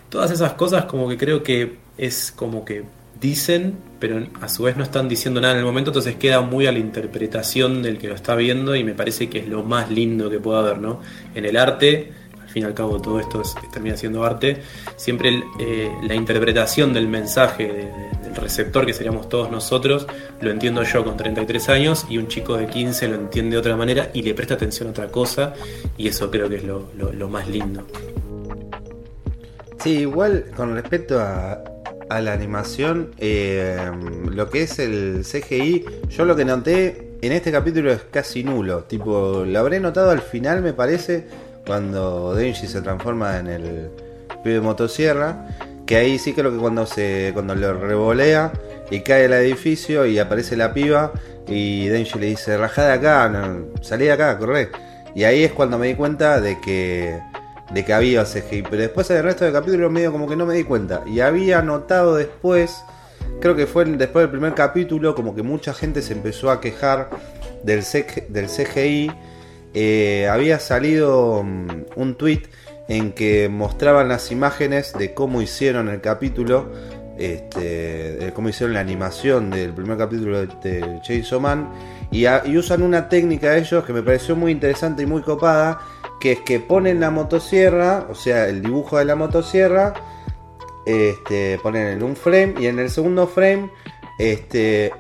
todas 0.10 0.32
esas 0.32 0.54
cosas 0.54 0.86
como 0.86 1.10
que 1.10 1.18
creo 1.18 1.44
que 1.44 1.78
es 1.98 2.32
como 2.36 2.64
que 2.64 2.84
dicen, 3.24 3.78
pero 4.00 4.28
a 4.42 4.50
su 4.50 4.64
vez 4.64 4.76
no 4.76 4.84
están 4.84 5.08
diciendo 5.08 5.40
nada 5.40 5.54
en 5.54 5.60
el 5.60 5.66
momento, 5.66 5.92
entonces 5.92 6.18
queda 6.18 6.42
muy 6.42 6.68
a 6.68 6.74
la 6.74 6.80
interpretación 6.80 7.82
del 7.82 7.98
que 7.98 8.10
lo 8.10 8.16
está 8.16 8.36
viendo 8.36 8.76
y 8.76 8.84
me 8.84 8.94
parece 8.94 9.30
que 9.30 9.40
es 9.40 9.48
lo 9.48 9.64
más 9.64 9.90
lindo 9.90 10.30
que 10.30 10.40
puede 10.40 10.60
haber, 10.60 10.80
¿no? 10.80 11.00
En 11.34 11.46
el 11.46 11.56
arte, 11.56 12.12
fin 12.54 12.64
y 12.64 12.66
al 12.68 12.74
cabo 12.74 13.02
todo 13.02 13.20
esto 13.20 13.42
es- 13.42 13.56
termina 13.72 13.98
siendo 13.98 14.24
arte, 14.24 14.62
siempre 14.96 15.44
eh, 15.60 15.92
la 16.04 16.16
interpretación 16.16 16.94
del 16.94 17.08
mensaje 17.08 17.68
de- 17.68 17.74
de- 17.74 18.10
del 18.24 18.36
receptor, 18.36 18.86
que 18.86 18.94
seríamos 18.94 19.28
todos 19.30 19.52
nosotros, 19.52 20.08
lo 20.42 20.50
entiendo 20.52 20.84
yo 20.84 21.04
con 21.04 21.18
33 21.18 21.68
años 21.70 22.06
y 22.10 22.18
un 22.18 22.28
chico 22.28 22.56
de 22.58 22.68
15 22.68 23.08
lo 23.08 23.16
entiende 23.16 23.56
de 23.56 23.58
otra 23.60 23.76
manera 23.76 24.10
y 24.14 24.22
le 24.22 24.34
presta 24.34 24.54
atención 24.54 24.88
a 24.88 24.92
otra 24.92 25.08
cosa 25.08 25.54
y 25.98 26.08
eso 26.08 26.30
creo 26.32 26.48
que 26.48 26.56
es 26.58 26.64
lo, 26.64 26.88
más 27.28 27.48
lindo. 27.48 27.86
Sí, 29.80 30.00
igual 30.00 30.46
con 30.56 30.76
respecto 30.76 31.20
a, 31.20 31.62
a 32.10 32.22
la 32.22 32.34
animación, 32.34 33.10
eh, 33.18 33.92
lo 34.32 34.50
que 34.50 34.64
es 34.64 34.80
el 34.80 35.24
CGI, 35.26 35.86
yo 36.10 36.26
lo 36.26 36.36
que 36.36 36.46
noté 36.46 37.10
en 37.22 37.32
este 37.32 37.52
capítulo 37.52 37.92
es 37.92 38.02
casi 38.12 38.44
nulo. 38.44 38.84
Tipo, 38.84 39.44
lo 39.46 39.60
habré 39.60 39.80
notado 39.80 40.12
al 40.12 40.22
final, 40.22 40.62
me 40.62 40.74
parece, 40.74 41.26
cuando 41.66 42.34
Denji 42.36 42.68
se 42.68 42.82
transforma 42.82 43.40
en 43.40 43.48
el 43.48 43.90
pibe 44.44 44.62
motosierra. 44.62 45.48
Que 45.86 45.98
ahí 45.98 46.18
sí 46.18 46.34
creo 46.34 46.52
que 46.52 46.58
cuando 46.58 46.86
se 46.86 47.32
cuando 47.34 47.56
lo 47.56 47.74
revolea 47.74 48.54
y 48.90 49.02
cae 49.02 49.26
el 49.26 49.34
edificio 49.34 50.06
y 50.06 50.18
aparece 50.18 50.56
la 50.56 50.74
piba 50.74 51.12
y 51.48 51.88
Denji 51.88 52.20
le 52.20 52.28
dice, 52.28 52.58
rajá 52.58 52.86
de 52.86 52.94
acá, 52.94 53.56
salí 53.82 54.06
de 54.06 54.14
acá, 54.14 54.38
corre. 54.38 54.70
Y 55.14 55.26
ahí 55.26 55.44
es 55.44 55.52
cuando 55.52 55.78
me 55.78 55.88
di 55.88 55.96
cuenta 55.96 56.40
de 56.40 56.60
que 56.62 57.20
de 57.74 57.84
que 57.84 57.94
había 57.94 58.24
CGI, 58.24 58.64
pero 58.64 58.84
después 58.84 59.10
el 59.10 59.24
resto 59.24 59.46
del 59.46 59.54
capítulo 59.54 59.90
medio 59.90 60.12
como 60.12 60.28
que 60.28 60.36
no 60.36 60.46
me 60.46 60.54
di 60.54 60.64
cuenta. 60.64 61.04
Y 61.08 61.22
había 61.22 61.62
notado 61.62 62.16
después, 62.16 62.84
creo 63.42 63.56
que 63.56 63.66
fue 63.66 63.86
después 63.86 64.24
del 64.24 64.32
primer 64.32 64.54
capítulo, 64.54 65.16
como 65.16 65.34
que 65.34 65.42
mucha 65.42 65.74
gente 65.74 66.02
se 66.02 66.14
empezó 66.14 66.52
a 66.52 66.62
quejar 66.62 67.10
del 67.64 67.84
CGI. 67.84 69.12
Eh, 69.74 70.28
había 70.30 70.60
salido 70.60 71.44
mm, 71.44 71.68
un 71.96 72.16
tweet 72.16 72.44
en 72.88 73.14
que 73.14 73.50
mostraban 73.50 74.08
las 74.08 74.32
imágenes 74.32 74.94
de 74.94 75.14
cómo 75.14 75.42
hicieron 75.42 75.90
el 75.90 76.02
capítulo, 76.02 76.72
este, 77.18 78.16
de 78.18 78.34
cómo 78.34 78.50
hicieron 78.50 78.74
la 78.74 78.82
animación 78.82 79.50
del 79.50 79.74
primer 79.74 79.98
capítulo 79.98 80.46
de, 80.46 80.48
de 80.64 81.02
Chainsaw 81.02 81.40
Man. 81.40 81.70
Y, 82.12 82.28
usan 82.58 82.84
una 82.84 83.10
técnica 83.10 83.58
ellos 83.58 83.84
que 83.86 83.94
me 83.94 84.04
pareció 84.04 84.36
muy 84.36 84.52
interesante 84.52 85.04
y 85.04 85.06
muy 85.06 85.22
copada, 85.24 85.80
que 86.20 86.34
es 86.34 86.40
que 86.42 86.60
ponen 86.60 87.00
la 87.00 87.10
motosierra, 87.10 88.08
o 88.10 88.16
sea, 88.16 88.48
el 88.48 88.62
dibujo 88.62 88.98
de 88.98 89.06
la 89.06 89.16
motosierra, 89.16 89.94
este, 90.86 91.58
ponen 91.64 91.88
en 91.88 92.04
un 92.04 92.16
frame 92.16 92.56
y 92.60 92.68
en 92.68 92.78
el 92.78 92.90
segundo 92.90 93.28
frame, 93.28 93.72
este, 94.20 94.92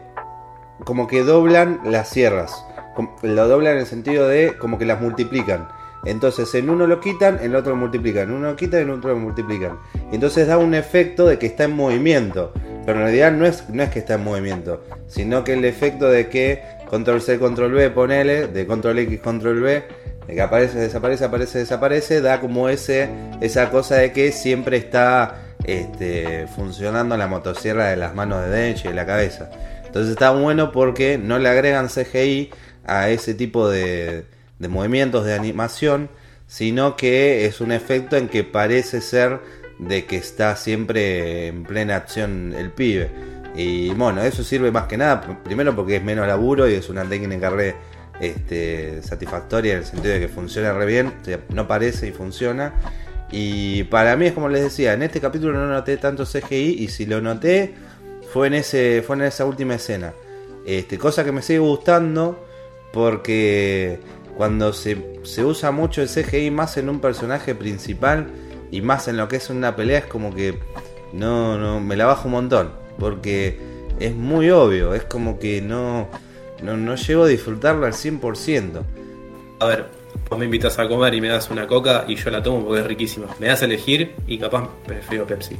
como 0.83 1.05
que 1.07 1.23
doblan 1.23 1.81
las 1.85 2.09
sierras. 2.09 2.65
Lo 3.21 3.47
doblan 3.47 3.73
en 3.73 3.79
el 3.79 3.85
sentido 3.85 4.27
de 4.27 4.55
como 4.57 4.77
que 4.77 4.85
las 4.85 5.01
multiplican. 5.01 5.67
Entonces 6.05 6.53
en 6.55 6.69
uno 6.69 6.85
lo 6.85 6.99
quitan, 6.99 7.39
en 7.39 7.51
el 7.51 7.55
otro 7.55 7.71
lo 7.71 7.77
multiplican. 7.77 8.23
En 8.29 8.35
uno 8.35 8.49
lo 8.49 8.55
quitan, 8.55 8.81
en 8.81 8.89
el 8.89 8.95
otro 8.95 9.11
lo 9.11 9.19
multiplican. 9.19 9.79
Entonces 10.11 10.47
da 10.47 10.57
un 10.57 10.73
efecto 10.73 11.25
de 11.25 11.39
que 11.39 11.45
está 11.45 11.63
en 11.63 11.75
movimiento. 11.75 12.51
Pero 12.85 12.99
en 12.99 13.05
realidad 13.05 13.31
no 13.31 13.45
es, 13.45 13.69
no 13.69 13.83
es 13.83 13.89
que 13.89 13.99
está 13.99 14.15
en 14.15 14.23
movimiento. 14.23 14.83
Sino 15.07 15.43
que 15.43 15.53
el 15.53 15.63
efecto 15.63 16.09
de 16.09 16.27
que 16.27 16.61
control 16.89 17.21
C, 17.21 17.39
control 17.39 17.71
B, 17.71 17.89
ponele, 17.89 18.47
de 18.47 18.67
control 18.67 18.99
X, 18.99 19.19
control 19.21 19.61
B, 19.61 19.83
de 20.27 20.33
que 20.35 20.41
aparece, 20.41 20.77
desaparece, 20.77 21.23
aparece, 21.23 21.59
desaparece, 21.59 22.21
da 22.21 22.41
como 22.41 22.67
ese, 22.67 23.09
esa 23.39 23.69
cosa 23.69 23.95
de 23.95 24.11
que 24.11 24.33
siempre 24.33 24.77
está 24.77 25.55
este, 25.63 26.47
funcionando 26.47 27.15
la 27.15 27.27
motosierra 27.27 27.87
de 27.87 27.95
las 27.95 28.13
manos 28.13 28.43
de 28.43 28.49
Denji 28.49 28.87
y 28.87 28.89
de 28.89 28.95
la 28.95 29.05
cabeza. 29.05 29.49
Entonces 29.85 30.11
está 30.11 30.31
bueno 30.31 30.71
porque 30.71 31.17
no 31.17 31.39
le 31.39 31.49
agregan 31.49 31.87
CGI 31.87 32.51
a 32.85 33.09
ese 33.09 33.33
tipo 33.33 33.69
de, 33.69 34.25
de 34.59 34.67
movimientos 34.67 35.25
de 35.25 35.33
animación, 35.33 36.09
sino 36.47 36.95
que 36.95 37.45
es 37.45 37.61
un 37.61 37.71
efecto 37.71 38.15
en 38.17 38.27
que 38.27 38.43
parece 38.43 39.01
ser 39.01 39.39
de 39.79 40.05
que 40.05 40.17
está 40.17 40.55
siempre 40.55 41.47
en 41.47 41.63
plena 41.63 41.95
acción 41.95 42.53
el 42.55 42.71
pibe. 42.71 43.09
Y 43.55 43.89
bueno, 43.91 44.21
eso 44.23 44.43
sirve 44.43 44.71
más 44.71 44.87
que 44.87 44.97
nada, 44.97 45.21
primero 45.43 45.75
porque 45.75 45.97
es 45.97 46.03
menos 46.03 46.27
laburo 46.27 46.67
y 46.69 46.73
es 46.73 46.89
una 46.89 47.03
técnica 47.03 47.49
re 47.49 47.75
este, 48.19 49.01
satisfactoria 49.01 49.73
en 49.73 49.79
el 49.79 49.85
sentido 49.85 50.13
de 50.13 50.19
que 50.21 50.27
funciona 50.27 50.73
re 50.73 50.85
bien, 50.85 51.13
no 51.49 51.67
parece 51.67 52.07
y 52.07 52.11
funciona. 52.11 52.73
Y 53.31 53.83
para 53.85 54.15
mí 54.15 54.27
es 54.27 54.33
como 54.33 54.49
les 54.49 54.63
decía, 54.63 54.93
en 54.93 55.03
este 55.03 55.19
capítulo 55.19 55.53
no 55.53 55.67
noté 55.67 55.97
tanto 55.97 56.25
CGI 56.25 56.83
y 56.83 56.87
si 56.87 57.05
lo 57.05 57.21
noté 57.21 57.73
fue 58.31 58.47
en 58.47 58.55
ese 58.55 59.03
fue 59.05 59.15
en 59.15 59.23
esa 59.23 59.45
última 59.45 59.75
escena. 59.75 60.13
Este, 60.65 60.97
cosa 60.97 61.23
que 61.23 61.31
me 61.31 61.41
sigue 61.41 61.59
gustando 61.59 62.45
porque 62.93 63.99
cuando 64.37 64.71
se, 64.71 65.19
se 65.23 65.43
usa 65.43 65.71
mucho 65.71 66.01
el 66.01 66.07
CGI 66.07 66.51
más 66.51 66.77
en 66.77 66.87
un 66.87 67.01
personaje 67.01 67.55
principal 67.55 68.27
y 68.71 68.81
más 68.81 69.09
en 69.09 69.17
lo 69.17 69.27
que 69.27 69.35
es 69.35 69.49
una 69.49 69.75
pelea 69.75 69.99
es 69.99 70.05
como 70.05 70.33
que 70.33 70.59
no 71.11 71.57
no 71.57 71.79
me 71.79 71.95
la 71.95 72.05
bajo 72.05 72.27
un 72.27 72.33
montón 72.33 72.71
porque 72.97 73.59
es 73.99 74.15
muy 74.15 74.49
obvio, 74.51 74.93
es 74.93 75.03
como 75.03 75.39
que 75.39 75.61
no 75.61 76.07
no, 76.61 76.77
no 76.77 76.95
llego 76.95 77.23
a 77.23 77.27
disfrutarlo 77.27 77.85
al 77.85 77.93
100%. 77.93 78.81
A 79.59 79.65
ver, 79.65 79.85
vos 80.29 80.39
me 80.39 80.45
invitas 80.45 80.79
a 80.79 80.87
comer 80.87 81.13
y 81.13 81.21
me 81.21 81.27
das 81.27 81.49
una 81.49 81.67
coca 81.67 82.05
y 82.07 82.15
yo 82.15 82.29
la 82.29 82.41
tomo 82.41 82.65
porque 82.65 82.81
es 82.81 82.87
riquísima. 82.87 83.27
Me 83.39 83.47
das 83.47 83.61
a 83.61 83.65
elegir 83.65 84.15
y 84.27 84.37
capaz 84.37 84.69
prefiero 84.85 85.27
Pepsi. 85.27 85.57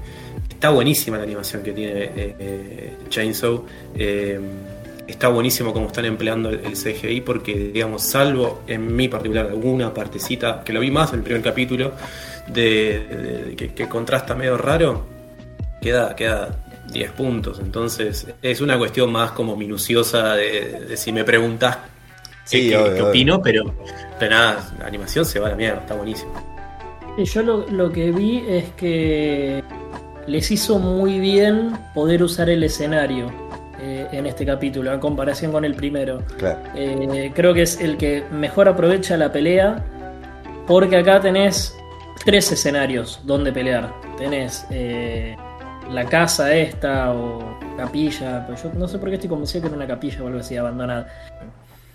Está 0.50 0.70
buenísima 0.70 1.18
la 1.18 1.24
animación 1.24 1.62
que 1.62 1.74
tiene 1.74 2.04
eh, 2.04 2.36
eh, 2.40 2.98
Chainsaw. 3.10 3.66
Eh, 3.96 4.40
está 5.14 5.28
buenísimo 5.28 5.74
como 5.74 5.88
están 5.88 6.06
empleando 6.06 6.50
el, 6.50 6.74
CGI 6.74 7.22
porque, 7.22 7.72
digamos, 7.74 8.04
salvo 8.04 8.62
en 8.68 8.96
mi 8.96 9.08
particular 9.08 9.48
alguna 9.48 9.94
partecita, 9.94 10.64
que 10.64 10.74
lo 10.74 10.80
vi 10.80 10.92
más 10.92 11.12
en 11.14 11.20
el 11.20 11.24
primer 11.24 11.42
capítulo, 11.42 11.94
de, 12.48 13.56
que, 13.76 13.88
contrasta 13.88 14.36
medio 14.36 14.58
raro, 14.58 15.06
queda, 15.82 16.16
queda 16.16 16.56
10 16.92 17.12
puntos. 17.12 17.60
Entonces 17.60 18.28
es 18.42 18.62
una 18.62 18.78
cuestión 18.78 19.12
más 19.12 19.32
como 19.32 19.56
minuciosa 19.56 20.36
de, 20.36 20.96
si 20.98 21.12
me 21.12 21.24
preguntas 21.24 21.78
qué, 22.50 22.76
opino, 23.02 23.42
pero, 23.42 23.74
pero 24.20 24.32
nada, 24.32 24.74
la 24.80 24.86
animación 24.86 25.26
se 25.26 25.40
va 25.40 25.48
a 25.48 25.50
la 25.52 25.56
mierda, 25.56 25.80
está 25.82 25.96
buenísimo. 25.96 26.34
Y 27.18 27.26
yo 27.26 27.44
lo, 27.44 27.92
que 27.92 28.12
vi 28.12 28.44
es 28.48 28.72
que 28.72 29.64
les 30.26 30.50
hizo 30.50 30.80
muy 30.80 31.20
bien 31.20 31.74
poder 31.94 32.24
usar 32.24 32.50
el 32.50 32.64
escenario 32.64 33.32
eh, 34.12 34.18
en 34.18 34.26
este 34.26 34.46
capítulo, 34.46 34.94
en 34.94 35.00
comparación 35.00 35.52
con 35.52 35.66
el 35.66 35.76
primero. 35.76 36.24
Eh, 36.76 37.32
creo 37.34 37.54
que 37.54 37.64
es 37.64 37.80
el 37.80 37.98
que 37.98 38.24
mejor 38.32 38.68
aprovecha 38.68 39.18
la 39.18 39.32
pelea, 39.32 39.84
porque 40.68 40.98
acá 40.98 41.20
tenés 41.20 41.76
tres 42.26 42.52
escenarios 42.52 43.22
donde 43.24 43.52
pelear. 43.52 43.94
Tenés 44.18 44.66
eh, 44.70 45.36
la 45.92 46.06
casa 46.06 46.56
esta 46.56 47.14
o 47.14 47.58
capilla, 47.78 48.46
pues 48.48 48.64
yo 48.64 48.72
no 48.74 48.88
sé 48.88 48.98
por 48.98 49.10
qué 49.10 49.16
estoy 49.16 49.30
convencido 49.30 49.62
que 49.62 49.68
era 49.68 49.78
una 49.78 49.88
capilla 49.88 50.24
o 50.24 50.28
algo 50.28 50.40
así 50.40 50.56
abandonada. 50.56 51.08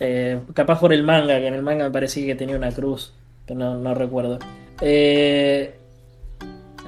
Eh, 0.00 0.40
capaz 0.54 0.78
por 0.78 0.92
el 0.92 1.02
manga, 1.02 1.38
que 1.38 1.46
en 1.46 1.54
el 1.54 1.62
manga 1.62 1.84
me 1.84 1.90
parecía 1.90 2.26
que 2.26 2.34
tenía 2.34 2.56
una 2.56 2.70
cruz, 2.70 3.12
pero 3.46 3.76
no, 3.76 3.94
recuerdo. 3.94 4.38
Eh, 4.80 5.74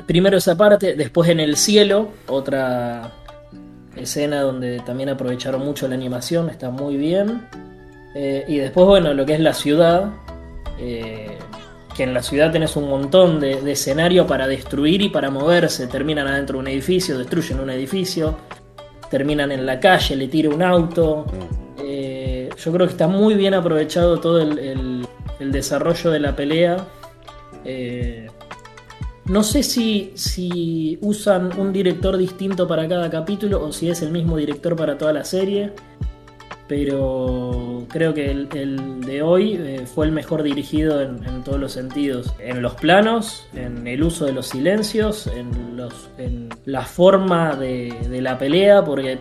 primero 0.06 0.36
esa 0.36 0.56
parte, 0.56 0.94
después 0.94 1.28
en 1.30 1.40
el 1.40 1.56
cielo, 1.56 2.10
otra 2.28 3.10
escena 4.02 4.42
donde 4.42 4.80
también 4.80 5.08
aprovecharon 5.08 5.64
mucho 5.64 5.88
la 5.88 5.94
animación, 5.94 6.50
está 6.50 6.70
muy 6.70 6.96
bien. 6.96 7.46
Eh, 8.14 8.44
y 8.48 8.56
después, 8.56 8.86
bueno, 8.86 9.14
lo 9.14 9.24
que 9.24 9.34
es 9.34 9.40
la 9.40 9.54
ciudad, 9.54 10.12
que 11.94 12.04
en 12.04 12.14
la 12.14 12.22
ciudad 12.22 12.50
tenés 12.50 12.76
un 12.76 12.88
montón 12.88 13.40
de, 13.40 13.70
escenario 13.70 14.26
para 14.26 14.46
destruir 14.46 15.02
y 15.02 15.08
para 15.08 15.30
moverse. 15.30 15.86
Terminan 15.86 16.26
adentro 16.26 16.56
de 16.56 16.60
un 16.60 16.68
edificio, 16.68 17.18
destruyen 17.18 17.60
un 17.60 17.70
edificio, 17.70 18.36
terminan 19.10 19.52
en 19.52 19.66
la 19.66 19.78
calle, 19.78 20.16
le 20.16 20.28
tira 20.28 20.48
un 20.48 20.62
auto. 20.62 21.26
Eh, 21.78 22.48
yo 22.56 22.72
creo 22.72 22.86
que 22.86 22.92
está 22.92 23.06
muy 23.06 23.34
bien 23.34 23.54
aprovechado 23.54 24.18
todo 24.18 24.40
el, 24.40 25.06
desarrollo 25.40 26.10
de 26.10 26.20
la 26.20 26.34
pelea. 26.34 26.76
No 29.30 29.44
sé 29.44 29.62
si, 29.62 30.98
usan 31.02 31.56
un 31.56 31.72
director 31.72 32.16
distinto 32.16 32.66
para 32.66 32.88
cada 32.88 33.08
capítulo 33.08 33.64
o 33.64 33.70
si 33.70 33.88
es 33.88 34.02
el 34.02 34.10
mismo 34.10 34.36
director 34.36 34.74
para 34.74 34.98
toda 34.98 35.12
la 35.12 35.24
serie 35.24 35.72
pero 36.66 37.84
creo 37.88 38.14
que 38.14 38.30
el, 38.30 39.00
de 39.00 39.22
hoy 39.22 39.54
eh, 39.54 39.86
fue 39.92 40.06
el 40.06 40.12
mejor 40.12 40.44
dirigido 40.44 41.00
en, 41.00 41.42
todos 41.42 41.58
los 41.58 41.72
sentidos. 41.72 42.32
En 42.38 42.62
los 42.62 42.74
planos, 42.74 43.48
en 43.54 43.88
el 43.88 44.04
uso 44.04 44.24
de 44.24 44.32
los 44.32 44.46
silencios, 44.46 45.26
en, 45.26 45.76
los, 45.76 46.10
en 46.16 46.48
la 46.66 46.82
forma 46.82 47.56
de, 47.56 48.20
la 48.22 48.38
pelea, 48.38 48.84
porque, 48.84 49.18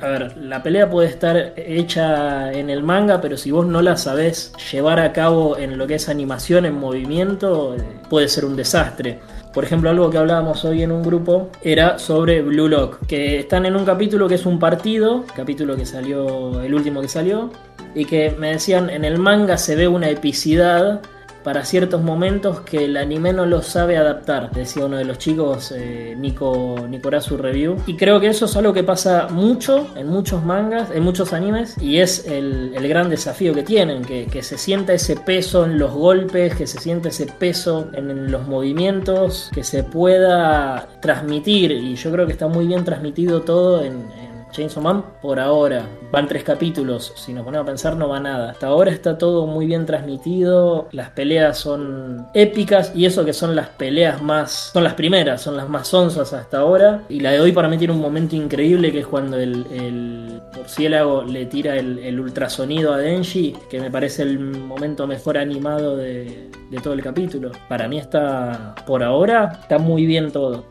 a 0.00 0.06
ver, 0.06 0.38
la 0.38 0.62
pelea 0.62 0.88
puede 0.88 1.08
estar 1.08 1.52
hecha 1.58 2.50
en 2.50 2.70
el 2.70 2.82
manga, 2.82 3.20
pero 3.20 3.36
si 3.36 3.50
vos 3.50 3.66
no 3.66 3.82
la 3.82 3.98
sabés 3.98 4.54
llevar 4.72 4.98
a 4.98 5.12
cabo 5.12 5.58
en 5.58 5.76
lo 5.76 5.86
que 5.86 5.96
es 5.96 6.08
animación, 6.08 6.64
en 6.64 6.80
movimiento, 6.80 7.76
eh, 7.76 7.82
puede 8.08 8.28
ser 8.28 8.46
un 8.46 8.56
desastre. 8.56 9.20
Por 9.56 9.64
ejemplo, 9.64 9.88
algo 9.88 10.10
que 10.10 10.18
hablábamos 10.18 10.66
hoy 10.66 10.82
en 10.82 10.92
un 10.92 11.02
grupo 11.02 11.48
era 11.62 11.98
sobre 11.98 12.42
Blue 12.42 12.68
Lock, 12.68 12.98
que 13.06 13.38
están 13.38 13.64
en 13.64 13.74
un 13.74 13.86
capítulo 13.86 14.28
que 14.28 14.34
es 14.34 14.44
un 14.44 14.58
partido, 14.58 15.24
capítulo 15.34 15.76
que 15.76 15.86
salió, 15.86 16.60
el 16.60 16.74
último 16.74 17.00
que 17.00 17.08
salió, 17.08 17.50
y 17.94 18.04
que 18.04 18.36
me 18.38 18.50
decían 18.50 18.90
en 18.90 19.06
el 19.06 19.16
manga 19.16 19.56
se 19.56 19.74
ve 19.74 19.88
una 19.88 20.10
epicidad 20.10 21.00
para 21.46 21.64
ciertos 21.64 22.02
momentos 22.02 22.62
que 22.62 22.86
el 22.86 22.96
anime 22.96 23.32
no 23.32 23.46
lo 23.46 23.62
sabe 23.62 23.96
adaptar, 23.96 24.50
decía 24.50 24.84
uno 24.84 24.96
de 24.96 25.04
los 25.04 25.18
chicos, 25.18 25.70
eh, 25.70 26.16
Nico, 26.18 26.88
Nicorazu 26.88 27.36
Review. 27.36 27.76
Y 27.86 27.94
creo 27.94 28.18
que 28.18 28.26
eso 28.26 28.46
es 28.46 28.56
algo 28.56 28.72
que 28.72 28.82
pasa 28.82 29.28
mucho 29.30 29.86
en 29.94 30.08
muchos 30.08 30.44
mangas, 30.44 30.90
en 30.90 31.04
muchos 31.04 31.32
animes, 31.32 31.80
y 31.80 31.98
es 31.98 32.26
el, 32.26 32.74
gran 32.88 33.08
desafío 33.08 33.54
que 33.54 33.62
tienen, 33.62 34.04
que, 34.04 34.42
se 34.42 34.58
sienta 34.58 34.92
ese 34.92 35.14
peso 35.14 35.64
en 35.64 35.78
los 35.78 35.92
golpes, 35.92 36.52
que 36.56 36.66
se 36.66 36.80
sienta 36.80 37.10
ese 37.10 37.26
peso 37.26 37.90
en, 37.92 38.28
los 38.28 38.48
movimientos, 38.48 39.48
que 39.54 39.62
se 39.62 39.84
pueda 39.84 40.88
transmitir, 41.00 41.70
y 41.70 41.94
yo 41.94 42.10
creo 42.10 42.26
que 42.26 42.32
está 42.32 42.48
muy 42.48 42.66
bien 42.66 42.84
transmitido 42.84 43.42
todo 43.42 43.84
en 43.84 44.25
Chainsaw 44.56 44.82
Man 44.82 45.04
por 45.20 45.38
ahora. 45.38 45.86
Van 46.10 46.26
tres 46.26 46.42
capítulos, 46.42 47.12
si 47.14 47.34
nos 47.34 47.44
ponemos 47.44 47.64
a 47.64 47.66
pensar 47.66 47.94
no 47.94 48.08
va 48.08 48.20
nada. 48.20 48.52
Hasta 48.52 48.68
ahora 48.68 48.90
está 48.90 49.18
todo 49.18 49.46
muy 49.46 49.66
bien 49.66 49.84
transmitido, 49.84 50.88
las 50.92 51.10
peleas 51.10 51.58
son 51.58 52.26
épicas 52.32 52.92
y 52.94 53.04
eso 53.04 53.24
que 53.26 53.34
son 53.34 53.54
las 53.54 53.68
peleas 53.68 54.22
más... 54.22 54.70
son 54.72 54.82
las 54.82 54.94
primeras, 54.94 55.42
son 55.42 55.58
las 55.58 55.68
más 55.68 55.92
onzas 55.92 56.32
hasta 56.32 56.60
ahora. 56.60 57.02
Y 57.10 57.20
la 57.20 57.32
de 57.32 57.40
hoy 57.40 57.52
para 57.52 57.68
mí 57.68 57.76
tiene 57.76 57.92
un 57.92 58.00
momento 58.00 58.34
increíble 58.34 58.90
que 58.92 59.00
es 59.00 59.06
cuando 59.06 59.36
el, 59.36 59.66
el 59.70 60.40
murciélago 60.56 61.22
le 61.22 61.44
tira 61.44 61.76
el, 61.76 62.18
ultrasonido 62.18 62.94
a 62.94 62.96
Denji, 62.96 63.54
que 63.68 63.78
me 63.78 63.90
parece 63.90 64.22
el 64.22 64.38
momento 64.38 65.06
mejor 65.06 65.36
animado 65.36 65.98
de, 65.98 66.48
de 66.70 66.78
todo 66.78 66.94
el 66.94 67.02
capítulo. 67.02 67.52
Para 67.68 67.88
mí 67.88 67.98
está, 67.98 68.74
por 68.86 69.02
ahora, 69.02 69.58
está 69.60 69.78
muy 69.78 70.06
bien 70.06 70.32
todo. 70.32 70.64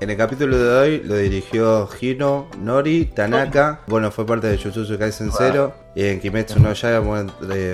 En 0.00 0.08
el 0.08 0.16
capítulo 0.16 0.56
de 0.56 0.78
hoy 0.78 1.02
lo 1.04 1.14
dirigió 1.16 1.86
Hino, 2.00 2.48
Nori, 2.58 3.04
Tanaka. 3.04 3.80
Bueno, 3.86 4.10
fue 4.10 4.24
parte 4.24 4.46
de 4.46 4.56
Jujutsu 4.56 4.98
Kaisen 4.98 5.30
Zero. 5.30 5.74
Y 5.94 6.04
en 6.04 6.20
Kimetsu 6.20 6.58
no 6.58 6.72
Yaiba 6.72 7.02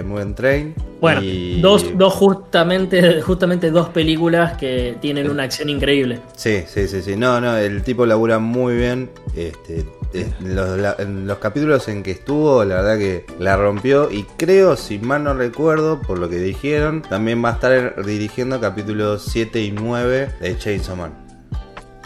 Mugen 0.04 0.34
Train. 0.34 0.74
Bueno, 1.00 1.20
dos, 1.60 1.96
dos 1.96 2.12
justamente, 2.14 3.22
justamente 3.22 3.70
dos 3.70 3.90
películas 3.90 4.56
que 4.56 4.96
tienen 5.00 5.30
una 5.30 5.44
acción 5.44 5.68
increíble. 5.68 6.20
Sí, 6.34 6.64
sí, 6.66 6.88
sí, 6.88 7.00
sí. 7.00 7.14
No, 7.14 7.40
no, 7.40 7.56
el 7.56 7.84
tipo 7.84 8.04
labura 8.04 8.40
muy 8.40 8.74
bien. 8.74 9.08
Este, 9.36 9.84
en 10.12 11.26
los, 11.28 11.38
capítulos 11.38 11.86
en 11.86 12.02
que 12.02 12.10
estuvo, 12.10 12.64
la 12.64 12.82
verdad 12.82 12.98
que 12.98 13.24
la 13.38 13.56
rompió. 13.56 14.10
Y 14.10 14.24
creo, 14.36 14.74
si 14.74 14.98
mal 14.98 15.22
no 15.22 15.34
recuerdo, 15.34 16.00
por 16.00 16.18
lo 16.18 16.28
que 16.28 16.38
dijeron, 16.38 17.02
también 17.02 17.44
va 17.44 17.50
a 17.50 17.52
estar 17.52 18.04
dirigiendo 18.04 18.60
capítulos 18.60 19.22
7 19.30 19.62
y 19.62 19.70
9 19.70 20.30
de 20.40 20.58
Chainsaw 20.58 20.96
Man. 20.96 21.25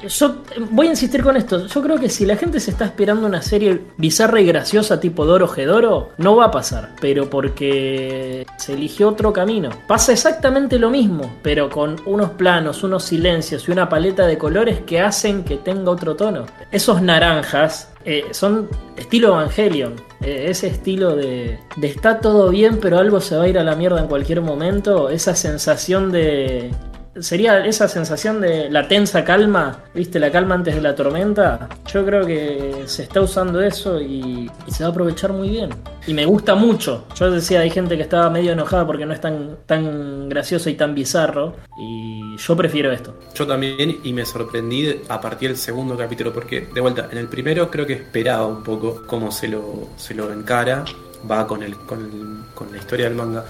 Yo 0.09 0.37
voy 0.71 0.87
a 0.87 0.91
insistir 0.91 1.23
con 1.23 1.37
esto. 1.37 1.67
Yo 1.67 1.83
creo 1.83 1.99
que 1.99 2.09
si 2.09 2.25
la 2.25 2.37
gente 2.37 2.61
se 2.61 2.71
está 2.71 2.87
esperando 2.87 3.27
una 3.27 3.43
serie 3.43 3.81
bizarra 3.97 4.41
y 4.41 4.47
graciosa 4.47 5.01
tipo 5.01 5.27
Doro 5.27 5.49
Gedoro, 5.49 6.11
no 6.19 6.37
va 6.37 6.47
a 6.47 6.51
pasar. 6.51 6.95
Pero 7.01 7.29
porque 7.29 8.47
se 8.57 8.75
eligió 8.75 9.09
otro 9.09 9.33
camino. 9.33 9.71
Pasa 9.87 10.13
exactamente 10.13 10.79
lo 10.79 10.91
mismo, 10.91 11.39
pero 11.43 11.69
con 11.69 11.97
unos 12.07 12.31
planos, 12.31 12.83
unos 12.83 13.05
silencios 13.05 13.69
y 13.69 13.73
una 13.73 13.89
paleta 13.89 14.27
de 14.27 14.39
colores 14.39 14.81
que 14.81 15.01
hacen 15.01 15.45
que 15.45 15.57
tenga 15.57 15.91
otro 15.91 16.17
tono. 16.17 16.47
Esos 16.71 17.03
naranjas 17.03 17.93
eh, 18.05 18.25
son 18.31 18.69
estilo 18.97 19.29
Evangelion. 19.29 19.95
Eh, 20.23 20.47
ese 20.49 20.69
estilo 20.69 21.17
de, 21.17 21.59
de 21.77 21.87
está 21.87 22.21
todo 22.21 22.51
bien, 22.51 22.79
pero 22.81 22.99
algo 22.99 23.21
se 23.21 23.37
va 23.37 23.45
a 23.45 23.49
ir 23.49 23.59
a 23.59 23.65
la 23.65 23.77
mierda 23.77 24.01
en 24.01 24.07
cualquier 24.07 24.41
momento. 24.41 25.11
Esa 25.11 25.35
sensación 25.35 26.11
de 26.11 26.71
sería 27.19 27.65
esa 27.67 27.89
sensación 27.89 28.41
de 28.41 28.71
la 28.71 28.87
tensa 28.87 29.25
calma, 29.25 29.85
¿viste? 29.95 30.19
La 30.21 30.31
calma 30.31 30.55
antes 30.55 30.75
de 30.75 30.81
la 30.81 30.95
tormenta. 30.95 31.69
Yo 31.93 32.05
creo 32.05 32.25
que 32.25 32.83
se 32.87 33.03
está 33.03 33.21
usando 33.21 33.61
eso 33.61 34.01
y, 34.01 34.51
se 34.69 34.85
va 34.85 34.89
a 34.89 34.93
aprovechar 34.93 35.33
muy 35.33 35.51
bien. 35.51 35.71
Y 36.07 36.15
me 36.15 36.25
gusta 36.25 36.55
mucho. 36.55 37.07
Yo 37.17 37.31
decía, 37.31 37.61
hay 37.61 37.71
gente 37.71 37.97
que 37.97 38.03
estaba 38.03 38.31
medio 38.31 38.53
enojada 38.53 38.87
porque 38.87 39.05
no 39.07 39.13
es 39.13 39.21
tan, 39.21 39.57
tan 39.67 40.29
gracioso 40.29 40.71
y 40.71 40.75
tan 40.75 40.95
bizarro. 40.95 41.57
Y 41.79 42.37
yo 42.37 42.57
prefiero 42.57 42.93
esto. 42.93 43.15
Yo 43.35 43.47
también, 43.47 43.99
y 44.05 44.13
me 44.13 44.25
sorprendí 44.25 45.01
a 45.09 45.21
partir 45.21 45.49
del 45.51 45.59
segundo 45.59 45.97
capítulo, 45.97 46.33
porque 46.33 46.69
de 46.73 46.81
vuelta, 46.81 47.09
en 47.11 47.19
el 47.19 47.27
primero 47.29 47.71
creo 47.71 47.87
que 47.87 47.95
esperaba 47.95 48.47
un 48.47 48.63
poco 48.63 49.03
cómo 49.07 49.33
se 49.33 49.49
lo, 49.49 49.89
se 49.97 50.15
lo 50.15 50.33
encara, 50.33 50.85
va 51.31 51.47
con, 51.47 51.63
el, 51.63 51.77
con, 51.77 52.01
el- 52.05 52.55
con 52.55 52.71
la 52.71 52.79
historia 52.79 53.07
del 53.07 53.17
manga. 53.17 53.45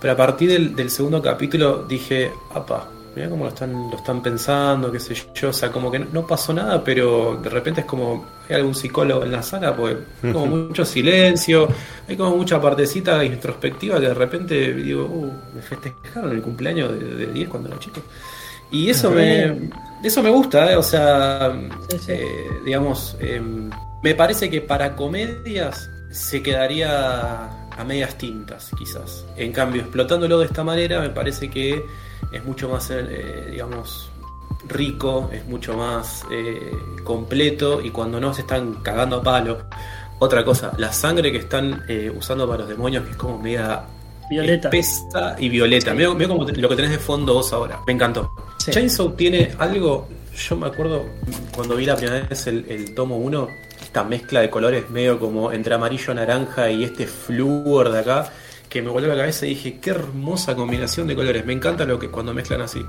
Pero 0.00 0.14
a 0.14 0.16
partir 0.16 0.50
del, 0.50 0.74
del 0.74 0.90
segundo 0.90 1.22
capítulo 1.22 1.84
dije, 1.86 2.32
apa, 2.54 2.88
mira 3.14 3.28
cómo 3.28 3.44
lo 3.44 3.50
están, 3.50 3.72
lo 3.90 3.96
están 3.96 4.22
pensando, 4.22 4.90
qué 4.90 4.98
sé 5.00 5.14
yo, 5.34 5.50
o 5.50 5.52
sea, 5.52 5.70
como 5.70 5.90
que 5.90 5.98
no 5.98 6.26
pasó 6.26 6.52
nada, 6.52 6.82
pero 6.82 7.36
de 7.42 7.48
repente 7.50 7.80
es 7.82 7.86
como, 7.86 8.24
hay 8.48 8.56
algún 8.56 8.74
psicólogo 8.74 9.24
en 9.24 9.32
la 9.32 9.42
sala, 9.42 9.74
pues 9.76 9.96
hay 10.22 10.32
como 10.32 10.46
mucho 10.46 10.84
silencio, 10.84 11.68
hay 12.08 12.16
como 12.16 12.36
mucha 12.36 12.60
partecita 12.60 13.24
introspectiva 13.24 14.00
que 14.00 14.08
de 14.08 14.14
repente 14.14 14.72
digo, 14.74 15.04
uh, 15.04 15.32
me 15.54 15.62
festejaron 15.62 16.32
el 16.32 16.42
cumpleaños 16.42 16.92
de, 16.92 17.14
de 17.14 17.26
10 17.26 17.48
cuando 17.48 17.68
era 17.68 17.78
chico. 17.78 18.00
Y 18.70 18.88
eso 18.88 19.10
me, 19.10 19.70
eso 20.02 20.22
me 20.22 20.30
gusta, 20.30 20.72
¿eh? 20.72 20.76
o 20.76 20.82
sea, 20.82 21.52
Sí, 21.90 21.98
sí. 21.98 22.12
eh, 22.12 22.48
digamos, 22.64 23.16
eh, 23.20 23.40
me 24.02 24.14
parece 24.14 24.48
que 24.48 24.62
para 24.62 24.96
comedias 24.96 25.90
se 26.10 26.42
quedaría 26.42 27.50
a 27.70 27.84
medias 27.84 28.16
tintas, 28.18 28.70
quizás. 28.78 29.24
En 29.36 29.52
cambio, 29.52 29.82
explotándolo 29.82 30.38
de 30.38 30.46
esta 30.46 30.64
manera, 30.64 31.00
me 31.00 31.10
parece 31.10 31.50
que 31.50 31.84
es 32.32 32.44
mucho 32.44 32.68
más, 32.68 32.90
eh, 32.90 33.48
digamos, 33.50 34.10
rico, 34.68 35.30
es 35.32 35.44
mucho 35.46 35.76
más 35.76 36.24
eh, 36.30 36.72
completo 37.04 37.80
y 37.80 37.90
cuando 37.90 38.20
no 38.20 38.32
se 38.32 38.42
están 38.42 38.74
cagando 38.82 39.16
a 39.16 39.22
palo. 39.22 39.58
Otra 40.18 40.44
cosa, 40.44 40.72
la 40.78 40.92
sangre 40.92 41.32
que 41.32 41.38
están 41.38 41.82
eh, 41.88 42.12
usando 42.14 42.46
para 42.46 42.60
los 42.60 42.68
demonios, 42.68 43.04
que 43.04 43.10
es 43.10 43.16
como 43.16 43.38
media 43.38 43.84
Violeta. 44.30 44.68
espesa 44.68 45.36
y 45.38 45.48
violeta. 45.48 45.92
Veo, 45.94 46.16
como 46.28 46.44
lo 46.44 46.68
que 46.68 46.76
tenés 46.76 46.92
de 46.92 46.98
fondo 46.98 47.34
vos 47.34 47.52
ahora. 47.52 47.80
Me 47.86 47.92
encantó. 47.92 48.32
Sí. 48.58 48.70
Chainsaw 48.70 49.12
tiene 49.16 49.52
algo. 49.58 50.08
Yo 50.34 50.56
me 50.56 50.68
acuerdo 50.68 51.04
cuando 51.54 51.76
vi 51.76 51.84
la 51.84 51.96
primera 51.96 52.26
vez 52.26 52.46
el, 52.46 52.64
el 52.68 52.94
tomo 52.94 53.18
1, 53.18 53.48
esta 53.82 54.04
mezcla 54.04 54.40
de 54.40 54.48
colores 54.48 54.88
medio 54.88 55.18
como 55.18 55.52
entre 55.52 55.74
amarillo, 55.74 56.14
naranja 56.14 56.70
y 56.70 56.84
este 56.84 57.06
flúor 57.06 57.92
de 57.92 57.98
acá, 57.98 58.32
que 58.72 58.80
me 58.80 58.88
volvió 58.88 59.10
la 59.10 59.16
cabeza 59.16 59.44
y 59.44 59.50
dije, 59.50 59.78
qué 59.82 59.90
hermosa 59.90 60.56
combinación 60.56 61.06
de 61.06 61.14
colores. 61.14 61.44
Me 61.44 61.52
encanta 61.52 61.84
lo 61.84 61.98
que 61.98 62.08
cuando 62.08 62.32
mezclan 62.32 62.62
así. 62.62 62.82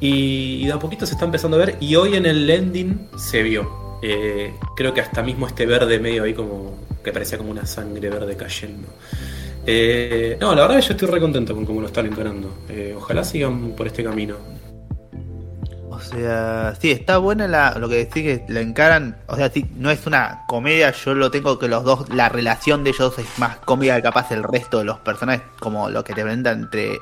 Y, 0.00 0.62
y 0.62 0.66
de 0.66 0.72
a 0.72 0.78
poquito 0.78 1.04
se 1.04 1.12
está 1.12 1.26
empezando 1.26 1.58
a 1.58 1.66
ver. 1.66 1.76
Y 1.80 1.96
hoy 1.96 2.14
en 2.14 2.24
el 2.24 2.48
ending 2.48 3.08
se 3.18 3.42
vio. 3.42 3.98
Eh, 4.00 4.54
creo 4.74 4.94
que 4.94 5.02
hasta 5.02 5.22
mismo 5.22 5.46
este 5.46 5.66
verde 5.66 6.00
medio 6.00 6.24
ahí 6.24 6.32
como 6.32 6.78
que 7.04 7.12
parecía 7.12 7.36
como 7.36 7.50
una 7.50 7.66
sangre 7.66 8.08
verde 8.08 8.34
cayendo. 8.38 8.88
Eh, 9.66 10.38
no, 10.40 10.54
la 10.54 10.62
verdad 10.62 10.76
que 10.76 10.86
yo 10.86 10.92
estoy 10.94 11.08
re 11.08 11.20
contento 11.20 11.54
con 11.54 11.66
cómo 11.66 11.82
lo 11.82 11.88
están 11.88 12.06
encarando. 12.06 12.48
Eh, 12.70 12.94
ojalá 12.96 13.22
sigan 13.22 13.72
por 13.72 13.86
este 13.88 14.02
camino. 14.02 14.36
Sea, 16.02 16.74
sí, 16.80 16.90
está 16.90 17.18
buena 17.18 17.46
la, 17.48 17.74
lo 17.78 17.88
que 17.88 17.96
decís 17.96 18.22
que 18.22 18.44
la 18.48 18.60
encaran. 18.60 19.16
O 19.26 19.36
sea, 19.36 19.50
sí, 19.50 19.66
no 19.76 19.90
es 19.90 20.06
una 20.06 20.44
comedia. 20.46 20.92
Yo 20.92 21.14
lo 21.14 21.30
tengo 21.30 21.58
que 21.58 21.68
los 21.68 21.84
dos, 21.84 22.08
la 22.10 22.28
relación 22.28 22.84
de 22.84 22.90
ellos 22.90 23.18
es 23.18 23.38
más 23.38 23.56
cómica 23.58 23.96
que 23.96 24.02
capaz 24.02 24.30
el 24.32 24.42
resto 24.42 24.78
de 24.78 24.84
los 24.84 24.98
personajes, 24.98 25.42
como 25.60 25.88
lo 25.88 26.04
que 26.04 26.14
te 26.14 26.22
presentan 26.22 26.62
entre 26.62 26.98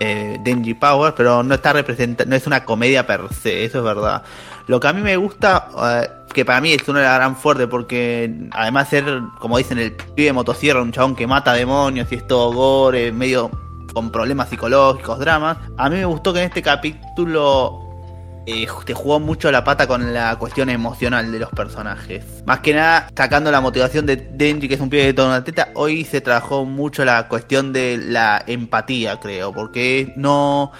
eh, 0.00 0.38
Denji 0.42 0.74
Power, 0.74 1.14
pero 1.16 1.42
no 1.42 1.54
está 1.54 1.72
representa, 1.72 2.24
no 2.24 2.34
es 2.34 2.46
una 2.46 2.64
comedia 2.64 3.06
per 3.06 3.32
se, 3.32 3.64
eso 3.64 3.78
es 3.78 3.84
verdad. 3.84 4.22
Lo 4.66 4.80
que 4.80 4.88
a 4.88 4.92
mí 4.92 5.00
me 5.00 5.16
gusta, 5.16 5.68
eh, 5.80 6.08
que 6.32 6.44
para 6.44 6.60
mí 6.60 6.72
es 6.72 6.88
una 6.88 7.00
de 7.00 7.06
las 7.06 7.16
gran 7.16 7.36
fuerte, 7.36 7.68
porque 7.68 8.48
además 8.50 8.88
ser, 8.88 9.04
como 9.38 9.58
dicen, 9.58 9.78
el 9.78 9.92
pibe 9.92 10.26
de 10.26 10.32
motosierra, 10.32 10.82
un 10.82 10.92
chabón 10.92 11.14
que 11.14 11.26
mata 11.26 11.52
demonios 11.52 12.10
y 12.10 12.16
es 12.16 12.26
gore, 12.26 13.12
medio 13.12 13.50
con 13.92 14.10
problemas 14.10 14.48
psicológicos, 14.48 15.18
dramas. 15.18 15.58
A 15.76 15.88
mí 15.88 15.96
me 15.96 16.04
gustó 16.04 16.32
que 16.32 16.40
en 16.40 16.46
este 16.46 16.62
capítulo 16.62 17.81
eh, 18.46 18.66
te 18.84 18.94
jugó 18.94 19.20
mucho 19.20 19.50
la 19.50 19.64
pata 19.64 19.86
con 19.86 20.12
la 20.12 20.36
cuestión 20.36 20.68
emocional 20.68 21.30
de 21.30 21.38
los 21.38 21.50
personajes. 21.50 22.24
Más 22.44 22.60
que 22.60 22.74
nada, 22.74 23.08
sacando 23.16 23.50
la 23.50 23.60
motivación 23.60 24.06
de 24.06 24.16
Denji, 24.16 24.68
que 24.68 24.74
es 24.74 24.80
un 24.80 24.90
pibe 24.90 25.04
de 25.04 25.14
toda 25.14 25.38
una 25.38 25.68
hoy 25.74 26.04
se 26.04 26.20
trabajó 26.20 26.64
mucho 26.64 27.04
la 27.04 27.28
cuestión 27.28 27.72
de 27.72 27.98
la 27.98 28.42
empatía, 28.46 29.18
creo, 29.20 29.52
porque 29.52 30.12
no... 30.16 30.72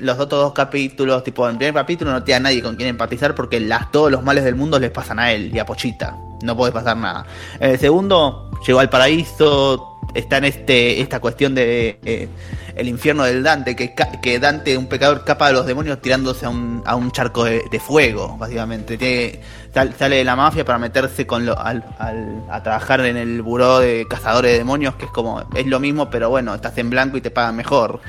Los 0.00 0.18
otros 0.18 0.42
dos 0.42 0.52
capítulos, 0.54 1.22
tipo, 1.22 1.44
en 1.46 1.52
el 1.52 1.56
primer 1.58 1.74
capítulo 1.74 2.10
no 2.10 2.24
tiene 2.24 2.36
a 2.36 2.40
nadie 2.40 2.60
con 2.60 2.74
quien 2.74 2.88
empatizar 2.88 3.32
porque 3.36 3.60
las, 3.60 3.92
todos 3.92 4.10
los 4.10 4.24
males 4.24 4.42
del 4.42 4.56
mundo 4.56 4.76
les 4.80 4.90
pasan 4.90 5.20
a 5.20 5.30
él 5.30 5.54
y 5.54 5.58
a 5.60 5.64
Pochita. 5.64 6.16
No 6.42 6.56
puede 6.56 6.72
pasar 6.72 6.96
nada. 6.96 7.24
En 7.60 7.70
el 7.70 7.78
segundo, 7.78 8.50
llegó 8.66 8.80
al 8.80 8.90
paraíso, 8.90 9.91
está 10.14 10.38
en 10.38 10.44
este 10.44 11.00
esta 11.00 11.20
cuestión 11.20 11.54
de 11.54 11.98
eh, 12.04 12.28
el 12.76 12.88
infierno 12.88 13.24
del 13.24 13.42
Dante, 13.42 13.76
que, 13.76 13.94
que 14.22 14.38
Dante, 14.38 14.76
un 14.78 14.86
pecador, 14.86 15.24
capa 15.24 15.48
de 15.48 15.52
los 15.54 15.66
demonios 15.66 16.00
tirándose 16.00 16.46
a 16.46 16.48
un, 16.48 16.82
a 16.86 16.96
un 16.96 17.10
charco 17.10 17.44
de, 17.44 17.80
fuego, 17.80 18.36
básicamente. 18.38 19.40
Sale 19.72 20.16
de 20.16 20.24
la 20.24 20.36
mafia 20.36 20.64
para 20.64 20.78
meterse 20.78 21.26
con 21.26 21.46
lo, 21.46 21.58
al, 21.58 21.84
al- 21.98 22.44
a 22.50 22.62
trabajar 22.62 23.00
en 23.06 23.16
el 23.16 23.40
buró 23.42 23.78
de 23.78 24.06
cazadores 24.08 24.52
de 24.52 24.58
demonios, 24.58 24.94
que 24.96 25.06
es 25.06 25.10
como, 25.10 25.42
es 25.54 25.66
lo 25.66 25.80
mismo, 25.80 26.10
pero 26.10 26.28
bueno, 26.30 26.54
estás 26.54 26.76
en 26.78 26.90
blanco 26.90 27.16
y 27.16 27.20
te 27.22 27.30
pagan 27.30 27.56
mejor. 27.56 28.00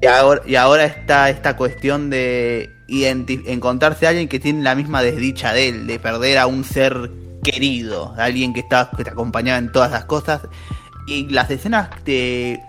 Y 0.00 0.06
ahora, 0.06 0.42
y 0.46 0.54
ahora 0.56 0.84
está 0.84 1.30
esta 1.30 1.56
cuestión 1.56 2.10
de 2.10 2.70
encontrarse 2.88 4.06
a 4.06 4.10
alguien 4.10 4.28
que 4.28 4.40
tiene 4.40 4.62
la 4.62 4.74
misma 4.74 5.02
desdicha 5.02 5.52
de 5.52 5.68
él, 5.68 5.86
de 5.86 5.98
perder 6.00 6.38
a 6.38 6.46
un 6.46 6.64
ser 6.64 7.10
querido, 7.42 8.14
a 8.18 8.24
alguien 8.24 8.52
que, 8.52 8.60
está, 8.60 8.90
que 8.96 9.04
te 9.04 9.10
acompañaba 9.10 9.58
en 9.58 9.70
todas 9.72 9.90
las 9.92 10.04
cosas. 10.04 10.42
Y 11.06 11.28
las 11.28 11.50
escenas 11.50 11.88
de, 12.04 12.60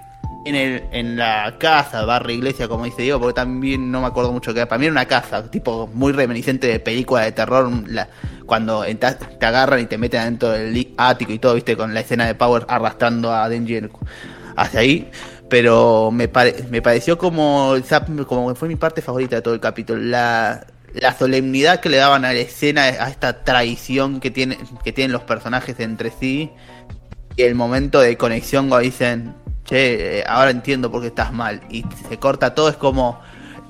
en, 0.46 0.56
el, 0.56 0.84
en 0.92 1.16
la 1.18 1.56
casa, 1.60 2.04
barra 2.06 2.32
iglesia, 2.32 2.68
como 2.68 2.86
dice 2.86 3.04
Diego, 3.04 3.20
porque 3.20 3.36
también 3.36 3.92
no 3.92 4.02
me 4.02 4.08
acuerdo 4.08 4.32
mucho 4.32 4.54
que. 4.54 4.66
Para 4.66 4.80
mí 4.80 4.86
era 4.86 4.92
una 4.92 5.06
casa, 5.06 5.50
tipo 5.52 5.88
muy 5.94 6.12
reminiscente 6.14 6.68
de 6.68 6.80
película 6.80 7.22
de 7.22 7.32
terror, 7.32 7.70
cuando 8.46 8.84
entras- 8.86 9.18
te 9.40 9.46
agarran 9.46 9.80
y 9.82 9.86
te 9.86 9.98
meten 9.98 10.22
adentro 10.22 10.50
del 10.50 10.94
ático 10.98 11.32
y 11.32 11.40
todo, 11.40 11.54
viste, 11.56 11.78
con 11.78 11.94
la 11.94 12.00
escena 12.02 12.26
de 12.26 12.36
Power 12.36 12.66
arrastrando 12.68 13.32
a 13.34 13.48
Denji 13.50 13.78
en- 13.78 13.92
hacia 14.56 14.80
ahí. 14.80 15.12
Pero 15.50 16.10
me, 16.12 16.28
pare- 16.28 16.66
me 16.70 16.82
pareció 16.82 17.18
como, 17.18 17.76
como 18.28 18.50
que 18.50 18.56
fue 18.56 18.68
mi 18.68 18.76
parte 18.76 19.02
favorita 19.02 19.36
de 19.36 19.42
todo 19.42 19.54
el 19.54 19.60
capítulo. 19.60 20.02
La, 20.02 20.66
la 20.94 21.14
solemnidad 21.18 21.80
que 21.80 21.90
le 21.90 21.98
daban 21.98 22.26
a 22.26 22.34
la 22.34 22.40
escena, 22.40 22.84
a 22.84 23.10
esta 23.10 23.44
traición 23.44 24.20
que, 24.20 24.32
tiene, 24.32 24.58
que 24.84 24.92
tienen 24.92 25.12
los 25.12 25.24
personajes 25.24 25.80
entre 25.80 26.12
sí. 26.12 26.52
Y 27.36 27.44
el 27.44 27.56
momento 27.56 28.00
de 28.00 28.18
conexión 28.18 28.70
cuando 28.70 28.84
dicen, 28.86 29.34
che, 29.66 30.20
eh, 30.20 30.24
ahora 30.28 30.52
entiendo 30.52 30.92
por 30.92 31.02
qué 31.02 31.08
estás 31.08 31.34
mal. 31.34 31.62
Y 31.70 31.84
se 32.10 32.18
corta 32.20 32.54
todo, 32.54 32.70
es 32.70 32.76
como... 32.76 33.20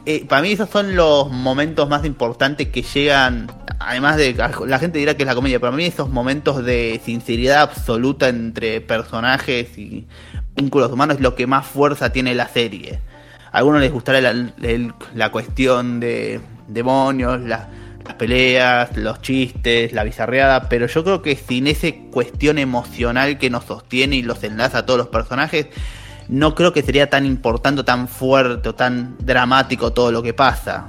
eh, 0.06 0.26
para 0.28 0.42
mí 0.42 0.52
esos 0.52 0.70
son 0.70 0.96
los 0.96 1.30
momentos 1.32 1.88
más 1.88 2.04
importantes 2.06 2.68
que 2.68 2.82
llegan, 2.82 3.50
además 3.80 4.18
de 4.18 4.34
la 4.68 4.80
gente 4.80 5.00
dirá 5.00 5.16
que 5.16 5.24
es 5.24 5.28
la 5.28 5.36
comedia, 5.36 5.60
pero 5.60 5.72
para 5.72 5.78
mí 5.78 5.86
esos 5.86 6.10
momentos 6.10 6.64
de 6.66 7.00
sinceridad 7.06 7.62
absoluta 7.62 8.28
entre 8.28 8.82
personajes 8.82 9.78
y 9.78 10.06
vínculos 10.56 10.92
humanos 10.92 11.16
es 11.18 11.22
lo 11.22 11.36
que 11.36 11.48
más 11.48 11.66
fuerza 11.66 12.12
tiene 12.12 12.36
la 12.36 12.48
serie. 12.50 13.00
A 13.52 13.60
algunos 13.60 13.80
les 13.82 13.92
gustará 13.94 14.20
la, 14.20 14.34
la 15.16 15.32
cuestión 15.32 16.00
de 16.02 16.42
demonios, 16.68 17.40
la- 17.42 17.70
las 18.06 18.16
peleas, 18.16 18.96
los 18.98 19.22
chistes, 19.22 19.94
la 19.94 20.04
bizarreada, 20.04 20.68
pero 20.70 20.88
yo 20.88 21.04
creo 21.04 21.22
que 21.22 21.36
sin 21.36 21.68
esa 21.68 21.88
cuestión 22.12 22.58
emocional 22.58 23.38
que 23.38 23.50
nos 23.50 23.66
sostiene 23.66 24.18
y 24.18 24.22
los 24.22 24.44
enlaza 24.44 24.80
a 24.80 24.86
todos 24.86 24.98
los 24.98 25.08
personajes, 25.08 25.68
no 26.28 26.56
creo 26.56 26.74
que 26.74 26.82
sería 26.84 27.10
tan 27.10 27.26
importante, 27.26 27.84
tan 27.84 28.08
fuerte 28.08 28.70
o 28.70 28.76
tan 28.76 29.16
dramático 29.20 29.94
todo 29.94 30.12
lo 30.12 30.22
que 30.24 30.34
pasa. 30.34 30.88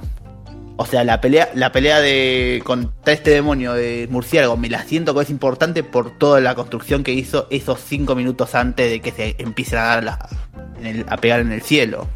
O 0.77 0.85
sea, 0.85 1.05
la 1.05 1.21
pelea, 1.21 1.49
la 1.55 1.71
pelea 1.71 2.01
de 2.01 2.61
contra 2.65 3.13
este 3.13 3.31
demonio 3.31 3.73
de 3.73 4.07
murciélago 4.11 4.57
me 4.57 4.69
la 4.69 4.83
siento 4.83 5.15
que 5.15 5.21
es 5.21 5.29
importante 5.29 5.83
por 5.83 6.17
toda 6.17 6.41
la 6.41 6.53
construcción 6.53 7.01
que 7.03 7.13
hizo 7.13 7.47
esos 7.49 7.79
cinco 7.79 8.13
minutos 8.13 8.55
antes 8.55 8.91
de 8.91 8.99
que 8.99 9.11
se 9.11 9.35
empiece 9.37 9.77
a 9.77 9.83
dar 9.83 10.03
la- 10.03 10.29
a 11.07 11.17
pegar 11.17 11.39
en 11.39 11.53
el 11.53 11.61
cielo. 11.61 12.07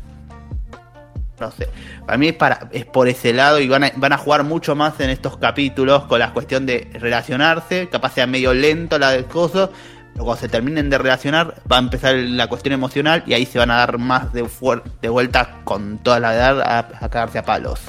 No 1.40 1.52
sé. 1.52 1.68
Para 2.06 2.18
mí 2.18 2.28
es, 2.30 2.34
para, 2.36 2.70
es 2.72 2.86
por 2.86 3.08
ese 3.08 3.34
lado 3.34 3.60
y 3.60 3.68
van 3.68 3.86
a, 3.86 3.92
van 3.96 4.14
a 4.14 4.18
jugar 4.18 4.44
mucho 4.44 4.76
más 4.76 5.00
en 5.00 5.10
estos 5.10 5.38
capítulos 5.38 6.04
con 6.06 6.20
la 6.20 6.34
cuestión 6.34 6.66
de 6.66 6.90
relacionarse. 6.94 7.88
Capaz 7.90 8.14
sea 8.14 8.28
medio 8.28 8.54
lento 8.54 9.00
la 9.00 9.12
del 9.12 9.26
coso. 9.26 9.72
Pero 10.14 10.26
cuando 10.26 10.42
se 10.42 10.50
terminen 10.50 10.90
de 10.90 10.98
relacionar, 10.98 11.56
va 11.72 11.78
a 11.78 11.80
empezar 11.80 12.16
la 12.16 12.48
cuestión 12.48 12.74
emocional 12.74 13.24
y 13.26 13.34
ahí 13.34 13.46
se 13.46 13.60
van 13.60 13.72
a 13.72 13.78
dar 13.78 13.98
más 13.98 14.34
de, 14.34 14.46
de 15.02 15.10
vuelta 15.10 15.62
con 15.64 16.00
toda 16.00 16.20
la 16.20 16.34
edad 16.34 16.62
a, 16.62 16.80
a 16.80 17.10
cagarse 17.10 17.40
a 17.40 17.44
palos. 17.44 17.80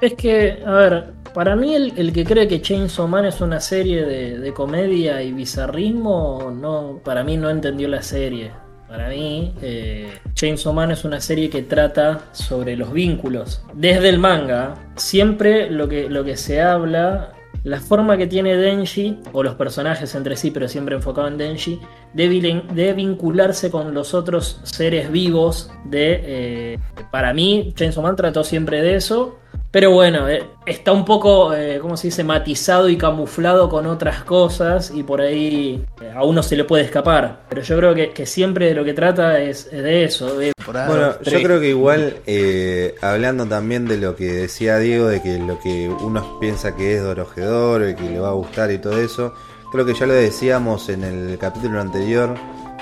Es 0.00 0.14
que, 0.14 0.62
a 0.66 0.72
ver, 0.72 1.12
para 1.32 1.54
mí 1.54 1.74
el, 1.74 1.92
el 1.96 2.12
que 2.12 2.24
cree 2.24 2.48
que 2.48 2.60
Chainsaw 2.60 3.06
Man 3.08 3.26
es 3.26 3.40
una 3.40 3.60
serie 3.60 4.04
de, 4.04 4.38
de 4.38 4.52
comedia 4.52 5.22
y 5.22 5.32
bizarrismo, 5.32 6.50
no, 6.54 7.00
para 7.04 7.22
mí 7.24 7.36
no 7.36 7.48
entendió 7.50 7.88
la 7.88 8.02
serie. 8.02 8.52
Para 8.88 9.08
mí, 9.08 9.52
eh, 9.62 10.18
Chainsaw 10.34 10.72
Man 10.72 10.92
es 10.92 11.04
una 11.04 11.20
serie 11.20 11.50
que 11.50 11.62
trata 11.62 12.26
sobre 12.32 12.76
los 12.76 12.92
vínculos. 12.92 13.62
Desde 13.74 14.08
el 14.08 14.18
manga, 14.18 14.74
siempre 14.94 15.70
lo 15.70 15.88
que, 15.88 16.36
se 16.36 16.62
habla, 16.62 17.32
la 17.64 17.80
forma 17.80 18.16
que 18.16 18.28
tiene 18.28 18.56
Denji, 18.56 19.18
o 19.32 19.42
los 19.42 19.56
personajes 19.56 20.14
entre 20.14 20.36
sí, 20.36 20.52
pero 20.52 20.68
siempre 20.68 20.94
enfocado 20.94 21.26
en 21.26 21.36
Denji, 21.36 21.80
de 22.14 22.94
vincularse 22.96 23.72
con 23.72 23.92
los 23.92 24.14
otros 24.14 24.60
seres 24.62 25.10
vivos. 25.10 25.72
De, 25.84 26.20
eh, 26.24 26.78
para 27.10 27.34
mí, 27.34 27.72
Chainsaw 27.74 28.04
Man 28.04 28.14
trató 28.14 28.44
siempre 28.44 28.82
de 28.82 28.94
eso. 28.94 29.40
Pero 29.76 29.90
bueno, 29.90 30.26
eh, 30.26 30.42
está 30.64 30.92
un 30.92 31.04
poco, 31.04 31.52
eh, 31.52 31.80
¿cómo 31.82 31.98
se 31.98 32.06
dice?, 32.06 32.24
matizado 32.24 32.88
y 32.88 32.96
camuflado 32.96 33.68
con 33.68 33.84
otras 33.84 34.24
cosas 34.24 34.90
y 34.94 35.02
por 35.02 35.20
ahí 35.20 35.84
eh, 36.00 36.12
a 36.16 36.24
uno 36.24 36.42
se 36.42 36.56
le 36.56 36.64
puede 36.64 36.84
escapar. 36.84 37.42
Pero 37.50 37.60
yo 37.60 37.76
creo 37.76 37.94
que, 37.94 38.08
que 38.12 38.24
siempre 38.24 38.68
de 38.68 38.74
lo 38.74 38.86
que 38.86 38.94
trata 38.94 39.38
es, 39.38 39.66
es 39.70 39.82
de 39.82 40.04
eso. 40.04 40.38
de- 40.38 40.52
Bueno, 40.64 41.20
yo 41.20 41.42
creo 41.42 41.60
que 41.60 41.68
igual, 41.68 42.16
eh, 42.26 42.94
hablando 43.02 43.44
también 43.44 43.86
de 43.86 43.98
lo 43.98 44.16
que 44.16 44.32
decía 44.32 44.78
Diego, 44.78 45.08
de 45.08 45.20
que 45.20 45.38
lo 45.38 45.60
que 45.60 45.90
uno 45.90 46.38
piensa 46.40 46.74
que 46.74 46.94
es 46.96 47.02
Dorojedoro 47.02 47.86
y 47.90 47.94
que 47.94 48.04
le 48.08 48.18
va 48.18 48.30
a 48.30 48.32
gustar 48.32 48.70
y 48.72 48.78
todo 48.78 48.98
eso, 48.98 49.34
creo 49.72 49.84
que 49.84 49.92
ya 49.92 50.06
lo 50.06 50.14
decíamos 50.14 50.88
en 50.88 51.04
el 51.04 51.36
capítulo 51.36 51.82
anterior 51.82 52.34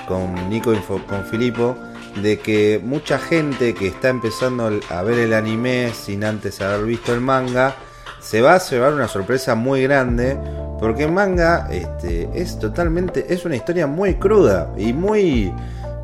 con 0.07 0.49
Nico 0.49 0.73
y 0.73 0.77
con 0.77 1.25
Filipo, 1.25 1.75
de 2.23 2.39
que 2.39 2.81
mucha 2.83 3.19
gente 3.19 3.75
que 3.75 3.89
está 3.89 4.09
empezando 4.09 4.71
a 4.89 5.03
ver 5.03 5.19
el 5.19 5.35
anime 5.35 5.93
sin 5.95 6.25
antes 6.25 6.61
haber 6.61 6.85
visto 6.87 7.13
el 7.13 7.21
manga, 7.21 7.77
se 8.21 8.41
va 8.41 8.55
a 8.55 8.59
llevar 8.59 8.95
una 8.95 9.09
sorpresa 9.09 9.55
muy 9.55 9.83
grande, 9.83 10.37
porque 10.81 11.05
el 11.05 11.13
manga 11.13 11.69
este, 11.71 12.29
es 12.35 12.59
totalmente, 12.59 13.27
es 13.29 13.45
una 13.45 13.57
historia 13.57 13.87
muy 13.87 14.15
cruda 14.15 14.73
y 14.77 14.93
muy... 14.93 15.53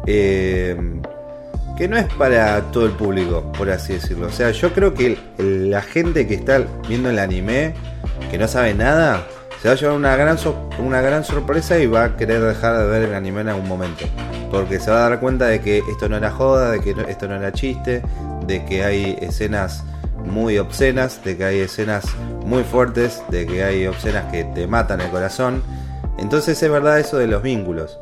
eh, 0.06 0.76
que 1.80 1.88
no 1.88 1.96
es 1.96 2.12
para 2.12 2.60
todo 2.72 2.84
el 2.84 2.92
público, 2.92 3.50
por 3.56 3.70
así 3.70 3.94
decirlo. 3.94 4.26
O 4.26 4.30
sea, 4.30 4.50
yo 4.50 4.70
creo 4.74 4.92
que 4.92 5.16
la 5.38 5.80
gente 5.80 6.26
que 6.26 6.34
está 6.34 6.62
viendo 6.86 7.08
el 7.08 7.18
anime, 7.18 7.72
que 8.30 8.36
no 8.36 8.46
sabe 8.46 8.74
nada, 8.74 9.26
se 9.60 9.68
va 9.68 9.74
a 9.74 9.76
llevar 9.76 9.96
una 9.96 10.16
gran, 10.16 10.38
una 10.78 11.00
gran 11.00 11.24
sorpresa 11.24 11.78
y 11.78 11.86
va 11.86 12.04
a 12.04 12.16
querer 12.16 12.40
dejar 12.40 12.78
de 12.78 12.86
ver 12.86 13.02
el 13.02 13.14
anime 13.14 13.42
en 13.42 13.48
algún 13.50 13.68
momento. 13.68 14.06
Porque 14.50 14.80
se 14.80 14.90
va 14.90 15.06
a 15.06 15.10
dar 15.10 15.20
cuenta 15.20 15.46
de 15.46 15.60
que 15.60 15.82
esto 15.90 16.08
no 16.08 16.16
era 16.16 16.30
joda, 16.30 16.70
de 16.70 16.80
que 16.80 16.94
esto 17.08 17.28
no 17.28 17.36
era 17.36 17.52
chiste, 17.52 18.02
de 18.46 18.64
que 18.64 18.84
hay 18.84 19.18
escenas 19.20 19.84
muy 20.24 20.58
obscenas, 20.58 21.22
de 21.24 21.36
que 21.36 21.44
hay 21.44 21.60
escenas 21.60 22.04
muy 22.44 22.64
fuertes, 22.64 23.22
de 23.28 23.46
que 23.46 23.62
hay 23.62 23.84
escenas 23.84 24.30
que 24.32 24.44
te 24.44 24.66
matan 24.66 25.02
el 25.02 25.10
corazón. 25.10 25.62
Entonces 26.18 26.62
es 26.62 26.70
verdad 26.70 26.98
eso 26.98 27.18
de 27.18 27.26
los 27.26 27.42
vínculos. 27.42 27.98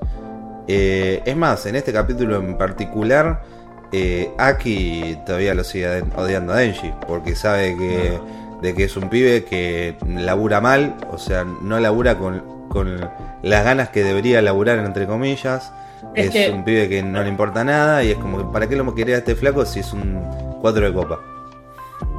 Eh, 0.69 1.23
es 1.25 1.37
más, 1.37 1.67
en 1.67 1.75
este 1.75 1.93
capítulo 1.93 2.37
en 2.37 2.57
particular, 2.57 3.43
eh, 3.91 4.31
Aki 4.39 5.21
todavía 5.27 5.55
lo 5.55 5.65
sigue 5.65 6.05
odiando 6.15 6.53
a 6.53 6.57
Denji, 6.57 6.93
porque 7.07 7.35
sabe 7.35 7.77
que, 7.77 8.19
de 8.63 8.75
que 8.75 8.85
es 8.85 8.97
un 8.97 9.09
pibe 9.09 9.45
que 9.45 9.97
labura 10.07 10.61
mal, 10.61 10.97
o 11.13 11.19
sea, 11.19 11.45
no 11.45 11.79
labura 11.79 12.19
con, 12.19 12.43
con 12.69 13.01
las 13.43 13.65
ganas 13.65 13.89
que 13.91 14.03
debería 14.03 14.43
laburar, 14.43 14.79
entre 14.81 15.07
comillas. 15.07 15.73
Es 16.15 16.27
Es, 16.27 16.33
que- 16.33 16.51
un 16.51 16.65
pibe 16.65 16.89
que 16.89 17.03
no 17.03 17.23
le 17.23 17.29
importa 17.29 17.65
nada 17.65 18.03
y 18.05 18.11
es 18.13 18.19
como, 18.19 18.39
que, 18.39 18.45
¿para 18.53 18.69
qué 18.69 18.77
lo 18.77 18.95
quería 18.95 19.17
a 19.17 19.19
este 19.19 19.35
flaco 19.35 19.65
si 19.65 19.81
es 19.81 19.93
un 19.93 20.21
cuatro 20.61 20.85
de 20.87 20.93
copa? 20.93 21.21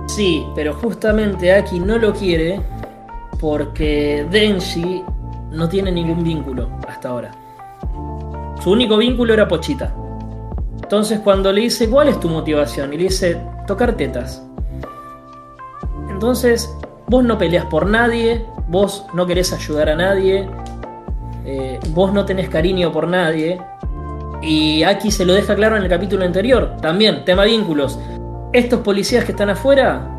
Sí, 0.07 0.45
pero 0.55 0.73
justamente 0.73 1.53
Aki 1.53 1.79
no 1.79 1.97
lo 1.97 2.13
quiere 2.13 2.59
porque 3.39 4.25
Denji 4.29 5.03
no 5.51 5.69
tiene 5.69 5.91
ningún 5.91 6.23
vínculo 6.23 6.69
hasta 6.87 7.09
ahora. 7.09 7.31
Su 8.61 8.71
único 8.71 8.97
vínculo 8.97 9.33
era 9.33 9.47
Pochita. 9.47 9.93
Entonces 10.81 11.19
cuando 11.19 11.51
le 11.51 11.61
dice, 11.61 11.89
¿cuál 11.89 12.09
es 12.09 12.19
tu 12.19 12.27
motivación? 12.29 12.93
Y 12.93 12.97
le 12.97 13.03
dice, 13.03 13.39
tocar 13.67 13.93
tetas. 13.95 14.43
Entonces, 16.19 16.77
vos 17.07 17.23
no 17.23 17.37
peleas 17.37 17.63
por 17.67 17.87
nadie, 17.87 18.45
vos 18.67 19.05
no 19.13 19.25
querés 19.25 19.53
ayudar 19.53 19.87
a 19.87 19.95
nadie, 19.95 20.49
eh, 21.45 21.79
vos 21.91 22.11
no 22.11 22.25
tenés 22.25 22.49
cariño 22.49 22.91
por 22.91 23.07
nadie. 23.07 23.57
Y 24.41 24.83
Aki 24.83 25.11
se 25.11 25.23
lo 25.23 25.33
deja 25.33 25.55
claro 25.55 25.77
en 25.77 25.83
el 25.83 25.89
capítulo 25.89 26.25
anterior. 26.25 26.75
También, 26.81 27.23
tema 27.23 27.45
vínculos. 27.45 27.97
Estos 28.51 28.81
policías 28.81 29.23
que 29.23 29.31
están 29.31 29.49
afuera 29.49 30.09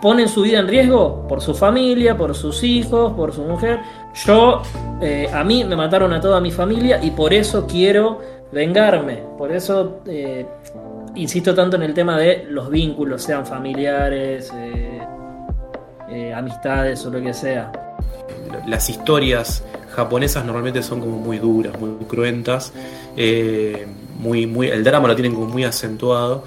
ponen 0.00 0.28
su 0.28 0.42
vida 0.42 0.60
en 0.60 0.68
riesgo 0.68 1.26
por 1.26 1.40
su 1.40 1.56
familia, 1.56 2.16
por 2.16 2.36
sus 2.36 2.62
hijos, 2.62 3.12
por 3.14 3.32
su 3.32 3.42
mujer. 3.42 3.80
Yo, 4.14 4.62
eh, 5.00 5.28
a 5.34 5.42
mí 5.42 5.64
me 5.64 5.74
mataron 5.74 6.12
a 6.12 6.20
toda 6.20 6.40
mi 6.40 6.52
familia 6.52 7.02
y 7.02 7.10
por 7.10 7.34
eso 7.34 7.66
quiero 7.66 8.20
vengarme. 8.52 9.24
Por 9.36 9.50
eso 9.50 10.02
eh, 10.06 10.46
insisto 11.16 11.52
tanto 11.52 11.76
en 11.76 11.82
el 11.82 11.94
tema 11.94 12.16
de 12.16 12.46
los 12.48 12.70
vínculos, 12.70 13.22
sean 13.22 13.44
familiares, 13.44 14.52
eh, 16.10 16.32
amistades 16.34 17.04
o 17.06 17.10
lo 17.10 17.20
que 17.20 17.32
sea. 17.34 17.72
las 18.66 18.90
historias 18.90 19.62
japonesas 19.90 20.44
normalmente 20.44 20.82
son 20.82 21.00
como 21.00 21.18
muy 21.18 21.38
duras, 21.38 21.78
muy 21.78 22.04
cruentas, 22.06 22.72
eh, 23.16 23.86
muy, 24.18 24.46
muy, 24.46 24.68
el 24.68 24.84
drama 24.84 25.08
lo 25.08 25.14
tienen 25.14 25.34
como 25.34 25.46
muy 25.46 25.64
acentuado. 25.64 26.44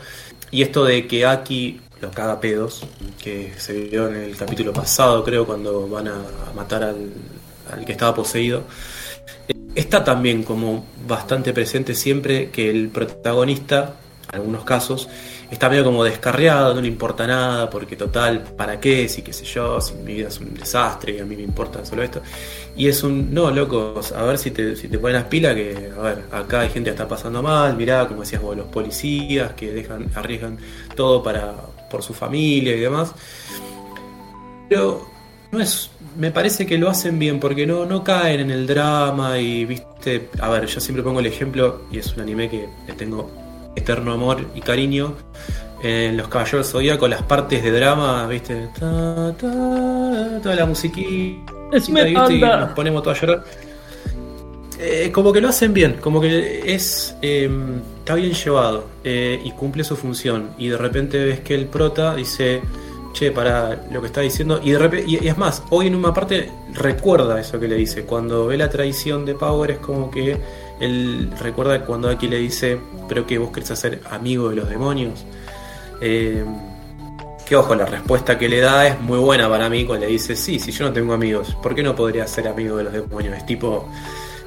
Y 0.51 0.61
esto 0.61 0.85
de 0.85 1.07
que 1.07 1.25
Aki 1.25 1.81
lo 2.01 2.11
caga 2.11 2.39
pedos, 2.39 2.85
que 3.21 3.53
se 3.57 3.73
vio 3.73 4.09
en 4.09 4.15
el 4.15 4.35
capítulo 4.35 4.73
pasado, 4.73 5.23
creo, 5.23 5.45
cuando 5.45 5.87
van 5.87 6.07
a 6.09 6.21
matar 6.55 6.83
al, 6.83 7.11
al 7.71 7.85
que 7.85 7.93
estaba 7.93 8.13
poseído, 8.13 8.63
eh, 9.47 9.55
está 9.75 10.03
también 10.03 10.43
como 10.43 10.85
bastante 11.07 11.53
presente 11.53 11.95
siempre 11.95 12.49
que 12.49 12.69
el 12.69 12.89
protagonista, 12.89 13.95
en 14.29 14.39
algunos 14.39 14.63
casos, 14.63 15.09
está 15.53 15.69
medio 15.69 15.83
como 15.83 16.03
descarriado, 16.03 16.73
no 16.73 16.81
le 16.81 16.87
importa 16.87 17.25
nada, 17.27 17.69
porque 17.69 17.95
total, 17.95 18.43
¿para 18.57 18.79
qué? 18.79 19.07
Si 19.07 19.21
qué 19.21 19.33
sé 19.33 19.45
yo, 19.45 19.79
si 19.81 19.93
mi 19.95 20.15
vida 20.15 20.27
es 20.27 20.39
un 20.39 20.53
desastre 20.53 21.15
y 21.15 21.19
a 21.19 21.25
mí 21.25 21.35
me 21.35 21.43
importa 21.43 21.85
solo 21.85 22.03
esto. 22.03 22.21
Y 22.75 22.87
es 22.87 23.03
un, 23.03 23.33
no, 23.33 23.51
locos, 23.51 24.11
a 24.11 24.23
ver 24.23 24.37
si 24.37 24.51
te, 24.51 24.75
si 24.75 24.87
te 24.87 24.97
ponen 24.97 25.17
las 25.17 25.25
pilas, 25.25 25.55
que, 25.55 25.91
a 25.97 26.01
ver, 26.01 26.23
acá 26.31 26.61
hay 26.61 26.69
gente 26.69 26.89
que 26.89 26.95
está 26.95 27.07
pasando 27.07 27.41
mal, 27.41 27.75
mirá, 27.75 28.07
como 28.07 28.21
decías 28.21 28.41
vos, 28.41 28.57
los 28.57 28.67
policías 28.67 29.53
que 29.53 29.71
dejan, 29.71 30.07
arriesgan 30.15 30.57
todo 30.95 31.21
para, 31.21 31.53
por 31.89 32.01
su 32.03 32.13
familia 32.13 32.75
y 32.75 32.79
demás. 32.79 33.13
Pero 34.69 35.07
no 35.51 35.59
es, 35.59 35.91
me 36.17 36.31
parece 36.31 36.65
que 36.65 36.77
lo 36.77 36.89
hacen 36.89 37.19
bien, 37.19 37.39
porque 37.39 37.67
no, 37.67 37.85
no 37.85 38.03
caen 38.03 38.39
en 38.39 38.51
el 38.51 38.65
drama 38.65 39.37
y, 39.39 39.65
viste, 39.65 40.29
a 40.39 40.49
ver, 40.49 40.65
yo 40.65 40.79
siempre 40.79 41.03
pongo 41.03 41.19
el 41.19 41.27
ejemplo, 41.27 41.83
y 41.91 41.99
es 41.99 42.13
un 42.15 42.21
anime 42.21 42.49
que 42.49 42.67
le 42.87 42.93
tengo 42.93 43.42
eterno 43.75 44.13
amor 44.13 44.45
y 44.55 44.61
cariño. 44.61 45.15
En 45.81 46.15
los 46.15 46.29
Caballeros 46.29 46.71
Zodíaco, 46.71 47.09
las 47.09 47.23
partes 47.23 47.61
de 47.61 47.69
drama, 47.71 48.25
viste, 48.27 48.69
Ta, 48.79 49.33
ta, 49.37 50.39
toda 50.41 50.55
la 50.55 50.65
musiquita, 50.65 51.51
Es 51.73 51.89
mi 51.89 52.01
¿viste? 52.01 52.35
y 52.35 52.39
nos 52.39 52.71
ponemos 52.71 53.03
todos 53.03 53.17
a 53.17 53.21
llorar. 53.21 53.43
Eh, 54.79 55.11
como 55.11 55.31
que 55.31 55.39
lo 55.41 55.49
hacen 55.49 55.73
bien, 55.73 55.97
como 56.01 56.19
que 56.19 56.73
es 56.73 57.15
eh, 57.21 57.49
está 57.99 58.15
bien 58.15 58.33
llevado 58.33 58.85
eh, 59.03 59.39
y 59.43 59.51
cumple 59.51 59.83
su 59.83 59.95
función. 59.95 60.51
Y 60.57 60.69
de 60.69 60.77
repente 60.77 61.23
ves 61.23 61.39
que 61.41 61.55
el 61.55 61.67
prota 61.67 62.15
dice, 62.15 62.61
che, 63.13 63.31
para 63.31 63.83
lo 63.91 64.01
que 64.01 64.07
está 64.07 64.21
diciendo. 64.21 64.59
Y 64.63 64.71
de 64.71 64.79
repente, 64.79 65.05
y, 65.07 65.23
y 65.23 65.27
es 65.27 65.37
más, 65.37 65.63
hoy 65.69 65.87
en 65.87 65.95
una 65.95 66.13
parte 66.13 66.49
recuerda 66.73 67.39
eso 67.39 67.59
que 67.59 67.67
le 67.67 67.75
dice. 67.75 68.03
Cuando 68.03 68.47
ve 68.47 68.57
la 68.57 68.69
traición 68.69 69.25
de 69.25 69.35
Power 69.35 69.71
es 69.71 69.77
como 69.79 70.09
que 70.09 70.37
él 70.83 71.31
recuerda 71.39 71.83
cuando 71.85 72.09
aquí 72.09 72.27
le 72.27 72.37
dice, 72.37 72.79
pero 73.07 73.25
que 73.25 73.37
vos 73.37 73.51
querés 73.51 73.71
hacer 73.71 74.01
amigo 74.09 74.49
de 74.49 74.55
los 74.57 74.69
demonios. 74.69 75.25
Eh, 76.01 76.43
que 77.45 77.55
ojo, 77.55 77.75
la 77.75 77.85
respuesta 77.85 78.37
que 78.37 78.47
le 78.47 78.61
da 78.61 78.87
es 78.87 78.99
muy 79.01 79.19
buena 79.19 79.49
para 79.49 79.69
mí 79.69 79.85
cuando 79.85 80.05
le 80.05 80.11
dice, 80.13 80.35
sí, 80.35 80.59
si 80.59 80.71
yo 80.71 80.85
no 80.85 80.93
tengo 80.93 81.13
amigos, 81.13 81.55
¿por 81.61 81.75
qué 81.75 81.83
no 81.83 81.95
podría 81.95 82.25
ser 82.27 82.47
amigo 82.47 82.77
de 82.77 82.85
los 82.85 82.93
demonios? 82.93 83.35
Es 83.37 83.45
tipo, 83.45 83.87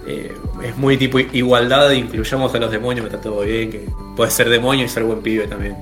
eh, 0.07 0.33
es 0.62 0.77
muy 0.77 0.96
tipo 0.96 1.18
igualdad, 1.18 1.90
incluyamos 1.90 2.55
a 2.55 2.59
los 2.59 2.70
demonios, 2.70 3.07
está 3.07 3.20
todo 3.20 3.40
bien, 3.42 3.70
que 3.70 3.87
puede 4.16 4.31
ser 4.31 4.49
demonio 4.49 4.87
y 4.87 4.88
ser 4.88 5.05
buen 5.05 5.20
pibe 5.20 5.46
también. 5.46 5.77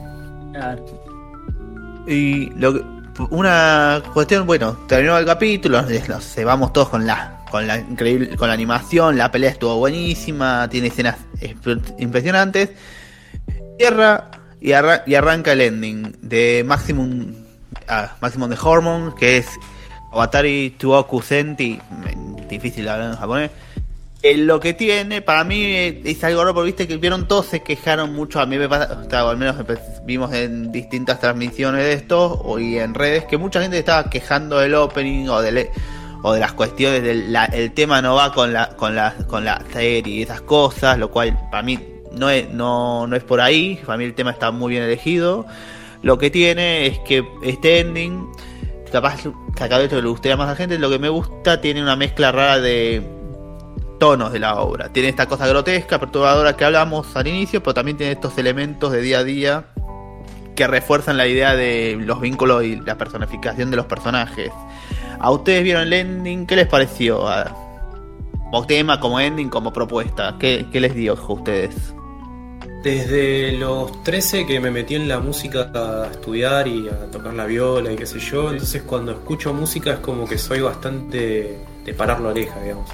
Claro. 0.52 0.84
Y 2.06 2.50
lo 2.58 2.74
que- 2.74 2.84
una 3.30 4.02
cuestión, 4.12 4.44
bueno, 4.46 4.76
terminó 4.88 5.16
el 5.16 5.24
capítulo, 5.24 5.80
nos 5.82 6.08
nos 6.08 6.24
cebamos 6.24 6.72
todos 6.72 6.88
con 6.88 7.06
la 7.06 7.43
con 7.54 7.68
la 7.68 7.78
increíble 7.78 8.36
con 8.36 8.48
la 8.48 8.54
animación, 8.54 9.16
la 9.16 9.30
pelea 9.30 9.50
estuvo 9.50 9.76
buenísima, 9.76 10.68
tiene 10.68 10.88
escenas 10.88 11.18
impresionantes. 11.98 12.70
Cierra 13.78 14.28
y, 14.60 14.72
arra- 14.72 15.04
y 15.06 15.14
arranca 15.14 15.52
el 15.52 15.60
ending 15.60 16.16
de 16.20 16.64
Maximum 16.66 17.32
ah, 17.86 18.16
Maximum 18.20 18.50
de 18.50 18.56
Hormone, 18.60 19.12
que 19.16 19.36
es 19.36 19.46
Avatari 20.12 20.70
Tuoku 20.76 21.22
Senti, 21.22 21.78
mm, 21.90 22.48
difícil 22.48 22.88
hablar 22.88 23.10
en 23.12 23.16
japonés. 23.18 23.50
Eh, 24.24 24.36
lo 24.36 24.58
que 24.58 24.74
tiene, 24.74 25.22
para 25.22 25.44
mí, 25.44 25.62
es 26.04 26.24
algo 26.24 26.40
raro, 26.40 26.54
porque 26.54 26.66
viste 26.72 26.88
que 26.88 26.96
vieron 26.96 27.28
todos 27.28 27.46
se 27.46 27.62
quejaron 27.62 28.14
mucho. 28.14 28.40
A 28.40 28.46
mí 28.46 28.58
me 28.58 28.68
pasa, 28.68 28.98
o 29.06 29.08
sea, 29.08 29.28
al 29.30 29.36
menos 29.36 29.54
vimos 30.04 30.32
en 30.34 30.72
distintas 30.72 31.20
transmisiones 31.20 31.84
de 31.84 31.92
esto 31.92 32.40
o 32.42 32.58
y 32.58 32.80
en 32.80 32.94
redes 32.94 33.26
que 33.26 33.36
mucha 33.36 33.62
gente 33.62 33.78
estaba 33.78 34.10
quejando 34.10 34.58
del 34.58 34.74
opening 34.74 35.28
o 35.28 35.40
del, 35.40 35.68
o 36.26 36.32
de 36.32 36.40
las 36.40 36.54
cuestiones 36.54 37.02
del 37.02 37.36
el 37.52 37.72
tema 37.72 38.00
no 38.00 38.14
va 38.14 38.32
con 38.32 38.54
la 38.54 38.70
con 38.70 38.94
la 38.94 39.14
con 39.28 39.44
la 39.44 39.62
serie 39.74 40.14
y 40.14 40.22
esas 40.22 40.40
cosas, 40.40 40.98
lo 40.98 41.10
cual 41.10 41.38
para 41.50 41.62
mí 41.62 41.78
no 42.12 42.30
es 42.30 43.24
por 43.24 43.42
ahí, 43.42 43.78
para 43.84 43.98
mí 43.98 44.04
el 44.04 44.14
tema 44.14 44.30
está 44.30 44.50
muy 44.50 44.70
bien 44.70 44.84
elegido. 44.84 45.44
Lo 46.00 46.16
que 46.16 46.30
tiene 46.30 46.86
es 46.86 46.98
que 47.00 47.28
este 47.42 47.80
ending 47.80 48.26
capaz 48.90 49.20
sacado 49.58 49.82
esto 49.82 49.96
que 49.96 50.02
le 50.02 50.08
gustaría 50.08 50.36
más 50.38 50.46
a 50.46 50.52
la 50.52 50.56
gente, 50.56 50.78
lo 50.78 50.88
que 50.88 50.98
me 50.98 51.10
gusta 51.10 51.60
tiene 51.60 51.82
una 51.82 51.94
mezcla 51.94 52.32
rara 52.32 52.58
de 52.58 53.02
tonos 53.98 54.32
de 54.32 54.38
la 54.38 54.60
obra. 54.60 54.88
Tiene 54.88 55.10
esta 55.10 55.26
cosa 55.26 55.46
grotesca, 55.46 55.98
perturbadora 55.98 56.56
que 56.56 56.64
hablamos 56.64 57.14
al 57.16 57.26
inicio, 57.26 57.62
pero 57.62 57.74
también 57.74 57.98
tiene 57.98 58.12
estos 58.12 58.38
elementos 58.38 58.92
de 58.92 59.02
día 59.02 59.18
a 59.18 59.24
día 59.24 59.64
que 60.56 60.66
refuerzan 60.66 61.18
la 61.18 61.26
idea 61.26 61.54
de 61.54 61.98
los 62.00 62.18
vínculos 62.20 62.64
y 62.64 62.76
la 62.76 62.96
personificación 62.96 63.70
de 63.70 63.76
los 63.76 63.84
personajes. 63.86 64.50
¿A 65.18 65.30
ustedes 65.30 65.62
vieron 65.62 65.82
el 65.82 65.92
ending? 65.92 66.46
¿Qué 66.46 66.56
les 66.56 66.66
pareció? 66.66 67.24
Como 68.50 68.66
tema, 68.66 69.00
como 69.00 69.20
ending, 69.20 69.48
como 69.48 69.72
propuesta. 69.72 70.36
¿Qué, 70.38 70.66
les 70.72 70.94
dio 70.94 71.12
a 71.12 71.32
ustedes? 71.32 71.74
Desde 72.82 73.52
los 73.52 74.02
13 74.02 74.46
que 74.46 74.60
me 74.60 74.70
metí 74.70 74.94
en 74.94 75.08
la 75.08 75.18
música 75.18 75.70
a 75.74 76.08
estudiar 76.10 76.68
y 76.68 76.88
a 76.88 77.10
tocar 77.10 77.32
la 77.32 77.46
viola 77.46 77.90
y 77.92 77.96
qué 77.96 78.04
sé 78.04 78.18
yo, 78.18 78.50
entonces 78.50 78.82
cuando 78.82 79.12
escucho 79.12 79.54
música 79.54 79.94
es 79.94 79.98
como 80.00 80.28
que 80.28 80.36
soy 80.36 80.60
bastante 80.60 81.58
de 81.84 81.94
parar 81.94 82.20
la 82.20 82.28
oreja, 82.28 82.60
digamos. 82.60 82.90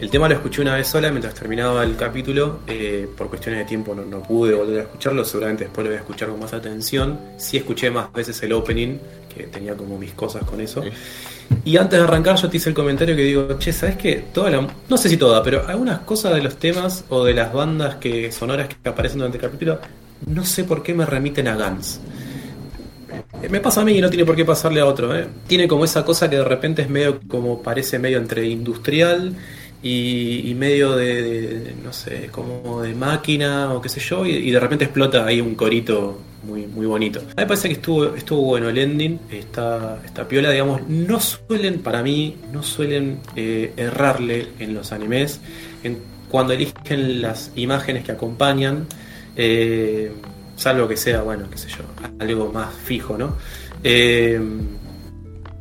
El 0.00 0.08
tema 0.08 0.30
lo 0.30 0.34
escuché 0.34 0.62
una 0.62 0.76
vez 0.76 0.86
sola 0.86 1.10
mientras 1.10 1.34
terminaba 1.34 1.84
el 1.84 1.94
capítulo. 1.94 2.60
Eh, 2.66 3.06
por 3.18 3.28
cuestiones 3.28 3.60
de 3.60 3.64
tiempo 3.66 3.94
no, 3.94 4.22
pude 4.22 4.54
volver 4.54 4.78
a 4.78 4.82
escucharlo. 4.84 5.22
Seguramente 5.26 5.64
después 5.64 5.84
lo 5.84 5.90
voy 5.90 5.98
a 5.98 6.00
escuchar 6.00 6.30
con 6.30 6.40
más 6.40 6.54
atención. 6.54 7.20
Sí 7.36 7.58
escuché 7.58 7.90
más 7.90 8.10
veces 8.10 8.42
el 8.42 8.54
opening, 8.54 8.96
que 9.34 9.44
tenía 9.44 9.76
como 9.76 9.98
mis 9.98 10.12
cosas 10.12 10.42
con 10.44 10.58
eso. 10.62 10.82
Y 11.64 11.76
antes 11.76 11.98
de 11.98 12.04
arrancar 12.04 12.36
yo 12.36 12.48
te 12.48 12.56
hice 12.56 12.70
el 12.70 12.74
comentario 12.74 13.14
que 13.14 13.22
digo, 13.22 13.58
che, 13.58 13.72
¿sabes 13.72 13.96
qué? 13.96 14.24
Toda 14.32 14.50
la, 14.50 14.66
no 14.88 14.96
sé 14.96 15.08
si 15.08 15.16
toda, 15.16 15.42
pero 15.42 15.66
algunas 15.66 16.00
cosas 16.00 16.34
de 16.34 16.42
los 16.42 16.56
temas 16.56 17.04
o 17.08 17.24
de 17.24 17.34
las 17.34 17.52
bandas 17.52 17.96
que 17.96 18.32
sonoras 18.32 18.68
que 18.68 18.88
aparecen 18.88 19.18
durante 19.18 19.38
el 19.38 19.42
capítulo, 19.42 19.78
no 20.26 20.44
sé 20.44 20.64
por 20.64 20.82
qué 20.82 20.94
me 20.94 21.04
remiten 21.04 21.48
a 21.48 21.56
Guns. 21.56 22.00
Me 23.48 23.60
pasa 23.60 23.80
a 23.80 23.84
mí 23.84 23.92
y 23.92 24.00
no 24.00 24.10
tiene 24.10 24.24
por 24.24 24.36
qué 24.36 24.44
pasarle 24.44 24.80
a 24.80 24.86
otro. 24.86 25.16
¿eh? 25.16 25.26
Tiene 25.46 25.66
como 25.66 25.84
esa 25.84 26.04
cosa 26.04 26.28
que 26.28 26.36
de 26.36 26.44
repente 26.44 26.82
es 26.82 26.90
medio 26.90 27.20
como 27.26 27.62
parece 27.62 27.98
medio 27.98 28.18
entre 28.18 28.46
industrial 28.46 29.34
y, 29.82 30.54
medio 30.58 30.94
de, 30.94 31.74
no 31.82 31.92
sé, 31.92 32.28
como 32.30 32.82
de 32.82 32.94
máquina 32.94 33.72
o 33.72 33.80
qué 33.80 33.88
sé 33.88 34.00
yo, 34.00 34.26
y, 34.26 34.50
de 34.50 34.60
repente 34.60 34.84
explota 34.84 35.24
ahí 35.24 35.40
un 35.40 35.54
corito 35.54 36.18
muy, 36.42 36.66
muy 36.66 36.86
bonito. 36.86 37.20
A 37.20 37.22
mí 37.22 37.34
me 37.36 37.46
parece 37.46 37.68
que 37.68 37.74
estuvo, 37.74 38.14
estuvo 38.14 38.42
bueno 38.42 38.68
el 38.68 38.76
ending, 38.76 39.18
esta, 39.30 40.00
esta 40.04 40.28
piola, 40.28 40.50
digamos, 40.50 40.86
no 40.88 41.18
suelen, 41.18 41.80
para 41.80 42.02
mí, 42.02 42.36
no 42.52 42.62
suelen 42.62 43.20
eh, 43.36 43.72
errarle 43.76 44.48
en 44.58 44.74
los 44.74 44.92
animes, 44.92 45.40
cuando 46.30 46.52
eligen 46.52 47.22
las 47.22 47.50
imágenes 47.56 48.04
que 48.04 48.12
acompañan, 48.12 48.86
eh, 49.34 50.12
salvo 50.56 50.86
que 50.86 50.96
sea, 50.96 51.22
bueno, 51.22 51.46
qué 51.50 51.58
sé 51.58 51.68
yo, 51.68 51.84
algo 52.18 52.52
más 52.52 52.72
fijo, 52.74 53.16
¿no? 53.16 53.36
Eh, 53.82 54.38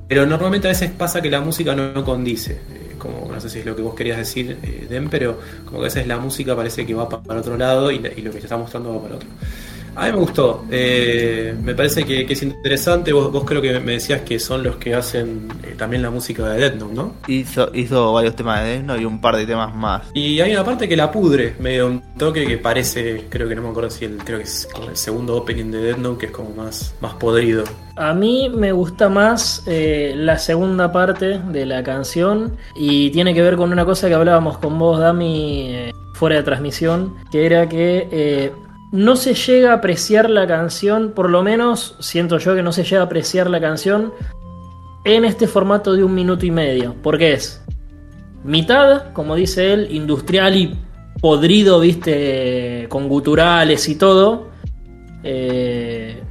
pero 0.07 0.25
normalmente 0.25 0.67
a 0.67 0.71
veces 0.71 0.91
pasa 0.91 1.21
que 1.21 1.29
la 1.29 1.39
música 1.39 1.73
no 1.75 2.03
condice 2.03 2.59
como 2.99 3.31
no 3.31 3.39
sé 3.39 3.49
si 3.49 3.59
es 3.59 3.65
lo 3.65 3.75
que 3.75 3.81
vos 3.81 3.95
querías 3.95 4.17
decir, 4.17 4.59
eh, 4.61 4.85
Den, 4.89 5.09
pero 5.09 5.39
como 5.65 5.79
que 5.79 5.85
a 5.85 5.87
veces 5.87 6.07
la 6.07 6.17
música 6.17 6.55
parece 6.55 6.85
que 6.85 6.93
va 6.93 7.09
para 7.09 7.39
otro 7.39 7.57
lado 7.57 7.91
y, 7.91 7.95
y 7.95 8.21
lo 8.21 8.31
que 8.31 8.39
te 8.39 8.45
está 8.45 8.57
mostrando 8.57 8.93
va 8.93 9.01
para 9.01 9.15
otro. 9.15 9.29
A 9.99 10.05
mí 10.05 10.13
me 10.13 10.17
gustó, 10.19 10.63
eh, 10.71 11.53
me 11.61 11.75
parece 11.75 12.05
que, 12.05 12.21
es 12.21 12.41
interesante. 12.41 13.11
Vos, 13.11 13.29
vos, 13.33 13.43
creo 13.43 13.61
que 13.61 13.81
me 13.81 13.93
decías 13.93 14.21
que 14.21 14.39
son 14.39 14.63
los 14.63 14.77
que 14.77 14.95
hacen 14.95 15.49
eh, 15.61 15.75
también 15.77 16.01
la 16.01 16.09
música 16.09 16.47
de 16.47 16.57
Death 16.57 16.75
Note, 16.75 16.93
¿no? 16.93 17.13
Hizo, 17.27 17.69
hizo 17.73 18.13
varios 18.13 18.33
temas 18.33 18.63
de 18.63 18.69
Death 18.69 18.83
Note 18.85 19.01
y 19.01 19.05
un 19.05 19.19
par 19.19 19.35
de 19.35 19.45
temas 19.45 19.75
más. 19.75 20.03
Y 20.13 20.39
hay 20.39 20.53
una 20.53 20.63
parte 20.63 20.87
que 20.87 20.95
la 20.95 21.11
pudre, 21.11 21.53
medio 21.59 21.87
un 21.87 22.01
toque 22.17 22.47
que 22.47 22.57
parece, 22.57 23.25
creo 23.27 23.49
que 23.49 23.55
no 23.55 23.61
me 23.61 23.69
acuerdo 23.71 23.89
si 23.89 24.05
el, 24.05 24.19
creo 24.19 24.37
que 24.37 24.45
es 24.45 24.69
el 24.87 24.95
segundo 24.95 25.35
opening 25.35 25.69
de 25.69 25.81
Death 25.81 25.97
Note, 25.97 26.17
que 26.17 26.25
es 26.27 26.31
como 26.31 26.51
más, 26.51 26.95
más 27.01 27.15
podrido. 27.15 27.65
A 27.97 28.13
mí 28.13 28.49
me 28.55 28.71
gusta 28.71 29.09
más 29.09 29.63
eh, 29.67 30.13
la 30.15 30.37
segunda 30.37 30.93
parte 30.93 31.39
de 31.39 31.65
la 31.65 31.83
canción 31.83 32.55
y 32.73 33.09
tiene 33.09 33.33
que 33.33 33.41
ver 33.41 33.57
con 33.57 33.73
una 33.73 33.83
cosa 33.83 34.07
que 34.07 34.13
hablábamos 34.13 34.59
con 34.59 34.79
vos, 34.79 34.97
Dami, 34.97 35.91
fuera 36.13 36.37
de 36.37 36.43
transmisión, 36.43 37.15
que 37.29 37.45
era 37.45 37.67
que 37.67 38.53
no 38.91 39.15
se 39.15 39.33
llega 39.33 39.71
a 39.71 39.75
apreciar 39.75 40.29
la 40.29 40.47
canción, 40.47 41.11
por 41.15 41.29
lo 41.29 41.43
menos 41.43 41.95
siento 41.99 42.37
yo 42.39 42.55
que 42.55 42.63
no 42.63 42.71
se 42.71 42.83
llega 42.83 43.01
a 43.01 43.05
apreciar 43.05 43.49
la 43.49 43.61
canción 43.61 44.13
en 45.05 45.25
este 45.25 45.47
formato 45.47 45.93
de 45.93 46.03
un 46.03 46.13
minuto 46.13 46.45
y 46.45 46.51
medio, 46.51 46.95
porque 47.01 47.33
es 47.33 47.63
mitad, 48.43 49.13
como 49.13 49.35
dice 49.35 49.73
él, 49.73 49.87
industrial 49.91 50.55
y 50.55 50.75
podrido, 51.21 51.79
viste, 51.79 52.87
con 52.89 53.07
guturales 53.07 53.87
y 53.89 53.95
todo. 53.95 54.49
Eh, 55.23 56.21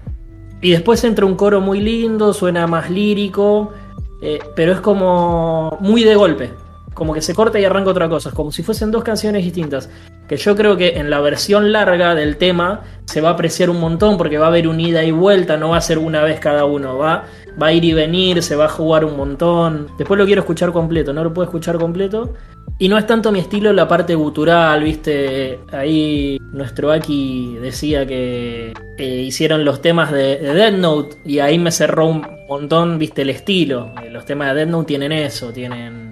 y 0.61 0.71
después 0.71 1.05
entra 1.05 1.27
un 1.27 1.37
coro 1.37 1.61
muy 1.61 1.81
lindo, 1.81 2.33
suena 2.33 2.67
más 2.67 2.91
lírico, 2.91 3.73
eh, 4.21 4.41
pero 4.57 4.73
es 4.73 4.81
como 4.81 5.79
muy 5.81 6.03
de 6.03 6.17
golpe 6.17 6.51
como 6.99 7.14
que 7.14 7.22
se 7.22 7.32
corta 7.32 7.61
y 7.61 7.64
arranca 7.64 7.90
otra 7.90 8.09
cosa, 8.09 8.32
como 8.32 8.51
si 8.51 8.64
fuesen 8.64 8.90
dos 8.90 9.05
canciones 9.05 9.44
distintas. 9.44 9.88
Que 10.28 10.36
yo 10.36 10.57
creo 10.57 10.76
que 10.76 10.99
en 10.99 11.09
la 11.09 11.20
versión 11.20 11.70
larga 11.72 12.14
del 12.16 12.36
tema 12.36 12.82
se 13.07 13.20
va 13.20 13.30
a 13.30 13.32
apreciar 13.32 13.70
un 13.70 13.78
montón 13.78 14.18
porque 14.18 14.36
va 14.36 14.46
a 14.46 14.49
haber 14.49 14.66
un 14.66 14.80
ida 14.80 15.05
y 15.05 15.12
vuelta, 15.12 15.57
no 15.57 15.70
va 15.70 15.76
a 15.76 15.80
ser 15.80 15.99
una 15.99 16.24
vez 16.24 16.40
cada 16.40 16.64
uno, 16.64 16.99
va, 16.99 17.24
va 17.61 17.68
a 17.68 17.72
ir 17.72 17.84
y 17.84 17.92
venir, 17.92 18.42
se 18.42 18.57
va 18.57 18.64
a 18.64 18.68
jugar 18.68 19.05
un 19.05 19.16
montón. 19.16 19.86
Después 19.96 20.18
lo 20.18 20.26
quiero 20.26 20.40
escuchar 20.40 20.72
completo, 20.72 21.12
no 21.12 21.22
lo 21.22 21.32
puedo 21.32 21.46
escuchar 21.46 21.78
completo. 21.78 22.34
Y 22.80 22.88
no 22.88 22.99
es 22.99 23.07
tanto 23.07 23.32
mi 23.32 23.38
estilo 23.38 23.72
la 23.72 23.88
parte 23.88 24.14
gutural, 24.14 24.82
viste. 24.82 25.61
Ahí 25.72 26.38
nuestro 26.53 26.92
Aki 26.92 27.59
decía 27.62 28.05
que 28.07 28.72
hicieron 28.99 29.64
los 29.64 29.80
temas 29.80 30.12
de, 30.12 30.36
de 30.38 30.55
Dead 30.55 30.72
Note 30.72 31.16
y 31.24 31.38
ahí 31.38 31.59
me 31.59 31.70
cerró 31.70 32.07
un 32.07 32.26
montón, 32.49 32.99
viste, 32.99 33.22
el 33.22 33.30
estilo. 33.30 33.92
Los 34.11 34.26
temas 34.26 34.49
de 34.49 34.55
Dead 34.55 34.68
Note 34.68 34.86
tienen 34.86 35.12
eso, 35.12 35.53
tienen 35.53 36.08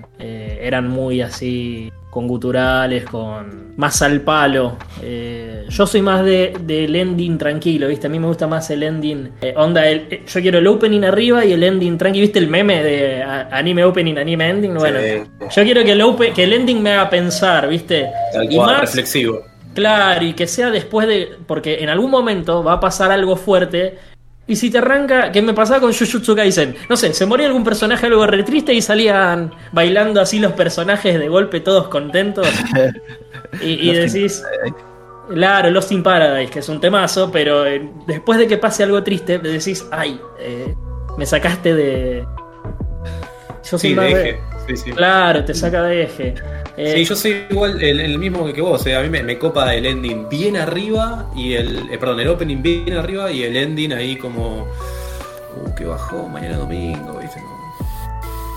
eran 0.66 0.88
muy 0.88 1.20
así 1.20 1.92
con 2.10 2.26
guturales, 2.26 3.04
con 3.04 3.74
más 3.76 4.00
al 4.00 4.22
palo. 4.22 4.78
Eh, 5.02 5.66
yo 5.68 5.86
soy 5.86 6.00
más 6.00 6.24
de, 6.24 6.54
del 6.62 6.96
ending 6.96 7.36
tranquilo, 7.36 7.88
¿viste? 7.88 8.06
A 8.06 8.10
mí 8.10 8.18
me 8.18 8.26
gusta 8.26 8.46
más 8.46 8.70
el 8.70 8.82
ending. 8.82 9.32
Eh, 9.42 9.52
onda, 9.54 9.86
el, 9.86 10.24
yo 10.26 10.40
quiero 10.40 10.58
el 10.58 10.66
opening 10.66 11.04
arriba 11.04 11.44
y 11.44 11.52
el 11.52 11.62
ending 11.62 11.98
tranquilo. 11.98 12.22
¿Viste 12.22 12.38
el 12.38 12.48
meme 12.48 12.82
de 12.82 13.22
anime 13.22 13.84
opening, 13.84 14.16
anime 14.16 14.48
ending? 14.48 14.74
Bueno, 14.74 14.98
yo 14.98 15.62
quiero 15.62 15.84
que 15.84 15.92
el, 15.92 16.32
que 16.34 16.44
el 16.44 16.54
ending 16.54 16.82
me 16.82 16.92
haga 16.92 17.10
pensar, 17.10 17.68
¿viste? 17.68 18.08
y 18.48 18.58
más, 18.58 18.80
reflexivo. 18.80 19.42
Claro, 19.74 20.24
y 20.24 20.32
que 20.32 20.46
sea 20.46 20.70
después 20.70 21.06
de. 21.06 21.36
Porque 21.46 21.80
en 21.80 21.90
algún 21.90 22.10
momento 22.10 22.64
va 22.64 22.72
a 22.72 22.80
pasar 22.80 23.12
algo 23.12 23.36
fuerte 23.36 23.98
y 24.48 24.54
si 24.54 24.70
te 24.70 24.78
arranca, 24.78 25.32
¿qué 25.32 25.42
me 25.42 25.54
pasaba 25.54 25.80
con 25.80 25.92
Jujutsu 25.92 26.36
Kaisen? 26.36 26.76
No 26.88 26.96
sé, 26.96 27.12
se 27.12 27.26
moría 27.26 27.48
algún 27.48 27.64
personaje 27.64 28.06
algo 28.06 28.26
re 28.26 28.44
triste 28.44 28.72
y 28.72 28.80
salían 28.80 29.52
bailando 29.72 30.20
así 30.20 30.38
los 30.38 30.52
personajes 30.52 31.18
de 31.18 31.28
golpe, 31.28 31.60
todos 31.60 31.88
contentos. 31.88 32.46
y, 33.60 33.92
decís, 33.92 34.44
claro, 35.28 35.70
Lost 35.70 35.90
in 35.90 36.02
Paradise, 36.04 36.52
que 36.52 36.60
es 36.60 36.68
un 36.68 36.80
temazo, 36.80 37.30
pero 37.32 37.66
eh, 37.66 37.90
después 38.06 38.38
de 38.38 38.46
que 38.46 38.56
pase 38.56 38.84
algo 38.84 39.02
triste, 39.02 39.40
decís, 39.40 39.84
ay, 39.90 40.20
eh, 40.38 40.74
me 41.18 41.26
sacaste 41.26 41.74
de. 41.74 42.26
Yo 43.68 43.78
sí, 43.78 43.94
de 43.94 44.38
Claro, 44.94 45.44
te 45.44 45.54
saca 45.54 45.82
de 45.82 46.02
eje. 46.04 46.34
Eh, 46.76 46.92
sí, 46.94 47.04
yo 47.04 47.16
soy 47.16 47.46
igual 47.48 47.82
el, 47.82 48.18
mismo 48.18 48.52
que 48.52 48.60
vos. 48.60 48.86
a 48.86 49.00
mí 49.00 49.08
me, 49.08 49.38
copa 49.38 49.74
el 49.74 49.86
ending 49.86 50.28
bien 50.28 50.56
arriba 50.56 51.26
y 51.34 51.54
el. 51.54 51.90
Eh, 51.90 51.98
perdón, 51.98 52.20
el 52.20 52.28
opening 52.28 52.62
bien 52.62 52.92
arriba 52.92 53.30
y 53.30 53.44
el 53.44 53.56
ending 53.56 53.92
ahí 53.92 54.16
como. 54.16 54.66
Uh, 55.56 55.74
que 55.74 55.86
bajó 55.86 56.28
mañana 56.28 56.58
domingo, 56.58 57.18
¿viste? 57.18 57.42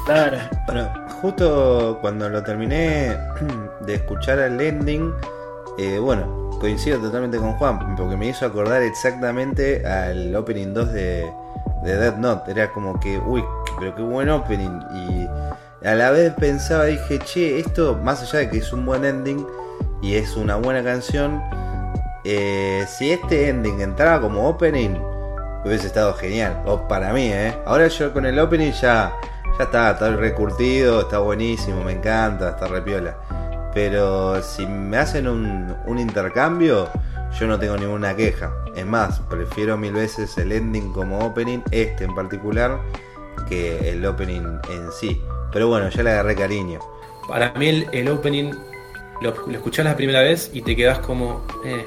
Claro. 0.06 0.38
Bueno, 0.66 0.92
justo 1.22 1.98
cuando 2.02 2.30
lo 2.30 2.44
terminé 2.44 3.16
de 3.82 3.96
escuchar 3.96 4.40
el 4.40 4.60
ending, 4.60 5.14
eh, 5.78 5.98
bueno, 5.98 6.50
coincido 6.60 7.00
totalmente 7.00 7.38
con 7.38 7.54
Juan, 7.54 7.96
porque 7.96 8.18
me 8.18 8.28
hizo 8.28 8.46
acordar 8.46 8.82
exactamente 8.82 9.86
al 9.88 10.36
opening 10.36 10.74
2 10.74 10.92
de, 10.92 11.32
de 11.84 11.96
Dead 11.96 12.18
Note. 12.18 12.52
Era 12.52 12.70
como 12.74 13.00
que, 13.00 13.18
uy, 13.18 13.42
pero 13.80 13.96
qué 13.96 14.02
buen 14.02 14.30
opening. 14.30 14.82
Y 14.94 15.28
a 15.84 15.96
la 15.96 16.12
vez 16.12 16.34
pensaba, 16.34 16.86
dije, 16.86 17.20
che, 17.20 17.60
esto, 17.60 17.98
más 18.04 18.22
allá 18.22 18.40
de 18.40 18.50
que 18.50 18.58
es 18.58 18.74
un 18.74 18.86
buen 18.86 19.06
ending 19.06 19.46
y 20.02 20.16
es 20.16 20.36
una 20.36 20.56
buena 20.56 20.84
canción, 20.84 21.42
eh, 22.24 22.86
si 22.88 23.12
este 23.12 23.50
ending 23.50 23.82
entraba 23.82 24.22
como 24.22 24.48
opening, 24.48 24.96
hubiese 25.64 25.88
estado 25.88 26.14
genial. 26.14 26.62
O 26.66 26.88
para 26.88 27.14
mí, 27.14 27.32
¿eh? 27.32 27.56
Ahora 27.66 27.88
yo 27.88 28.14
con 28.14 28.26
el 28.26 28.40
opening 28.40 28.72
ya, 28.72 29.14
ya 29.58 29.64
está, 29.64 29.92
está 29.92 30.16
recurtido, 30.16 31.02
está 31.02 31.20
buenísimo, 31.20 31.84
me 31.84 31.94
encanta, 31.94 32.50
está 32.50 32.68
repiola. 32.68 33.18
Pero 33.74 34.42
si 34.42 34.66
me 34.66 34.98
hacen 34.98 35.28
un 35.28 36.00
intercambio, 36.00 36.90
yo 37.38 37.48
no 37.48 37.60
tengo 37.60 37.78
ninguna 37.78 38.16
queja. 38.16 38.52
Es 38.76 38.86
más, 38.86 39.20
prefiero 39.22 39.78
mil 39.78 39.94
veces 39.94 40.38
el 40.38 40.52
ending 40.52 40.92
como 40.94 41.20
opening, 41.20 41.60
este 41.72 42.06
en 42.06 42.16
particular, 42.16 42.80
que 43.48 43.92
el 43.92 44.06
opening 44.06 44.60
en 44.70 44.92
sí. 44.92 45.22
Pero 45.52 45.68
bueno, 45.68 45.90
ya 45.90 46.04
le 46.04 46.12
agarré 46.12 46.36
cariño. 46.36 46.80
Para 47.28 47.52
mí 47.54 47.68
el, 47.68 47.88
el 47.92 48.10
opening 48.10 48.52
lo, 49.22 49.34
lo, 49.48 49.52
escuchás 49.54 49.86
la 49.86 49.96
primera 49.96 50.22
vez 50.22 50.50
y 50.54 50.62
te 50.62 50.76
quedas 50.76 51.00
como... 51.00 51.46
Eh. 51.66 51.86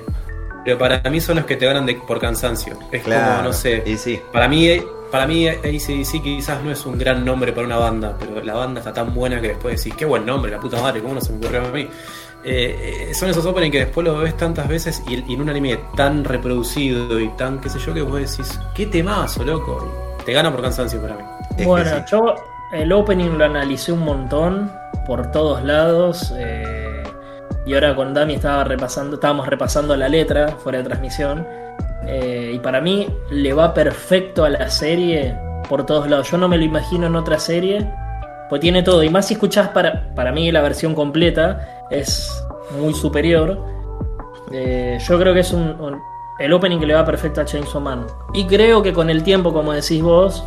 Pero 0.64 0.78
para 0.78 1.00
mí 1.10 1.20
son 1.20 1.36
los 1.36 1.44
que 1.44 1.56
te 1.56 1.66
ganan 1.66 1.84
de, 1.86 1.94
por 1.96 2.20
cansancio. 2.20 2.78
Es 2.92 3.02
Claro, 3.02 3.32
como, 3.38 3.48
no 3.48 3.52
sé. 3.52 3.82
y 3.84 3.96
sí. 3.96 4.20
Para 4.32 4.46
mí, 4.46 4.68
para 5.10 5.26
mí 5.26 5.48
ACDC 5.48 6.22
quizás 6.22 6.62
no 6.62 6.70
es 6.70 6.86
un 6.86 6.96
gran 6.96 7.24
nombre 7.24 7.52
para 7.52 7.66
una 7.66 7.78
banda, 7.78 8.16
pero 8.18 8.40
la 8.44 8.54
banda 8.54 8.80
está 8.80 8.92
tan 8.92 9.12
buena 9.12 9.40
que 9.40 9.48
después 9.48 9.76
decís, 9.76 9.96
qué 9.96 10.04
buen 10.04 10.24
nombre, 10.24 10.52
la 10.52 10.60
puta 10.60 10.80
madre, 10.80 11.02
¿cómo 11.02 11.14
no 11.14 11.20
se 11.20 11.32
me 11.32 11.38
ocurrió 11.38 11.66
a 11.66 11.70
mí? 11.70 11.88
Eh, 12.44 13.08
eh, 13.10 13.14
son 13.14 13.30
esos 13.30 13.44
openings 13.44 13.72
que 13.72 13.78
después 13.80 14.04
lo 14.04 14.18
ves 14.18 14.36
tantas 14.36 14.68
veces 14.68 15.02
y, 15.08 15.14
y 15.30 15.34
en 15.34 15.40
un 15.40 15.50
anime 15.50 15.78
tan 15.96 16.24
reproducido 16.24 17.18
y 17.18 17.28
tan, 17.30 17.60
qué 17.60 17.68
sé 17.68 17.80
yo, 17.80 17.92
que 17.92 18.02
vos 18.02 18.14
decís, 18.20 18.58
qué 18.74 18.86
temazo, 18.86 19.44
loco. 19.44 20.16
Y 20.20 20.24
te 20.24 20.32
gana 20.32 20.52
por 20.52 20.62
cansancio 20.62 21.00
para 21.00 21.16
mí. 21.16 21.22
Es 21.50 21.56
que 21.56 21.64
bueno, 21.66 21.90
sí. 21.90 22.04
yo 22.10 22.34
el 22.72 22.92
opening 22.92 23.36
lo 23.38 23.44
analicé 23.44 23.92
un 23.92 24.00
montón 24.00 24.70
por 25.06 25.30
todos 25.30 25.62
lados. 25.62 26.32
eh, 26.36 27.02
y 27.64 27.74
ahora 27.74 27.94
con 27.94 28.12
Dami 28.12 28.34
estaba 28.34 28.64
repasando, 28.64 29.14
estábamos 29.16 29.46
repasando 29.46 29.96
la 29.96 30.08
letra 30.08 30.48
fuera 30.48 30.78
de 30.78 30.84
transmisión. 30.84 31.46
eh, 32.06 32.52
y 32.54 32.58
para 32.58 32.80
mí 32.80 33.08
le 33.30 33.52
va 33.52 33.72
perfecto 33.74 34.44
a 34.44 34.48
la 34.50 34.68
serie 34.70 35.36
por 35.68 35.86
todos 35.86 36.08
lados. 36.10 36.28
Yo 36.30 36.36
no 36.38 36.48
me 36.48 36.58
lo 36.58 36.64
imagino 36.64 37.06
en 37.06 37.14
otra 37.16 37.38
serie. 37.38 37.88
Pues 38.48 38.60
tiene 38.60 38.82
todo. 38.82 39.02
Y 39.04 39.08
más 39.08 39.26
si 39.28 39.34
escuchás 39.34 39.68
para, 39.68 40.12
para 40.14 40.32
mí 40.32 40.50
la 40.50 40.60
versión 40.62 40.94
completa 40.94 41.84
es 41.90 42.28
muy 42.78 42.92
superior. 42.94 43.64
Eh, 44.50 44.98
yo 45.08 45.18
creo 45.18 45.32
que 45.32 45.40
es 45.40 45.52
un, 45.52 45.80
un- 45.80 46.00
el 46.38 46.52
opening 46.52 46.78
que 46.80 46.86
le 46.86 46.94
va 46.94 47.04
perfecto 47.04 47.40
a 47.40 47.44
Chainsaw 47.44 47.80
Man. 47.80 48.04
Y 48.34 48.46
creo 48.46 48.82
que 48.82 48.92
con 48.92 49.08
el 49.08 49.22
tiempo, 49.22 49.52
como 49.52 49.72
decís 49.72 50.02
vos, 50.02 50.44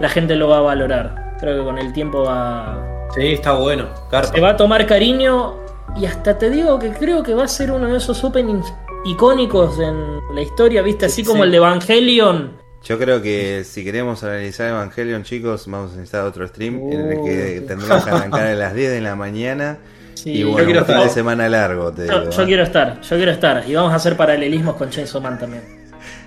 la 0.00 0.08
gente 0.08 0.34
lo 0.36 0.48
va 0.48 0.58
a 0.58 0.62
valorar. 0.62 1.23
Creo 1.40 1.58
que 1.58 1.64
con 1.64 1.78
el 1.78 1.92
tiempo 1.92 2.22
va. 2.24 3.06
Sí, 3.14 3.32
está 3.34 3.52
bueno. 3.52 3.88
Carpa. 4.10 4.32
Se 4.32 4.40
va 4.40 4.50
a 4.50 4.56
tomar 4.56 4.86
cariño. 4.86 5.54
Y 5.96 6.06
hasta 6.06 6.36
te 6.38 6.50
digo 6.50 6.78
que 6.78 6.90
creo 6.90 7.22
que 7.22 7.34
va 7.34 7.44
a 7.44 7.48
ser 7.48 7.70
uno 7.70 7.86
de 7.88 7.98
esos 7.98 8.24
openings 8.24 8.72
icónicos 9.04 9.78
en 9.78 10.18
la 10.34 10.40
historia, 10.42 10.82
¿viste? 10.82 11.06
Así 11.06 11.22
como 11.22 11.38
sí. 11.38 11.44
el 11.44 11.50
de 11.52 11.56
Evangelion. 11.58 12.56
Yo 12.82 12.98
creo 12.98 13.22
que 13.22 13.62
si 13.64 13.84
queremos 13.84 14.22
analizar 14.24 14.68
Evangelion, 14.70 15.22
chicos, 15.22 15.66
vamos 15.68 15.92
a 15.92 15.96
necesitar 15.96 16.24
otro 16.26 16.46
stream 16.48 16.80
en 16.90 17.00
el 17.12 17.18
Uh. 17.18 17.24
que 17.24 17.64
tendremos 17.66 18.04
que 18.04 18.10
arrancar 18.10 18.46
a 18.46 18.54
las 18.54 18.74
10 18.74 18.90
de 18.90 19.00
la 19.00 19.14
mañana. 19.14 19.78
Sí, 20.14 20.30
y 20.32 20.38
yo 20.40 20.50
bueno, 20.50 20.64
quiero 20.66 20.80
un 20.80 20.86
fin 20.86 20.98
de 21.00 21.08
semana 21.08 21.48
largo, 21.48 21.92
te 21.92 22.06
Yo, 22.06 22.20
digo. 22.20 22.30
yo 22.32 22.42
¿eh? 22.42 22.46
quiero 22.46 22.62
estar, 22.62 23.00
yo 23.00 23.16
quiero 23.16 23.30
estar. 23.32 23.64
Y 23.68 23.74
vamos 23.74 23.92
a 23.92 23.96
hacer 23.96 24.16
paralelismos 24.16 24.74
con 24.76 24.90
Chainsaw 24.90 25.20
Man 25.20 25.38
también. 25.38 25.62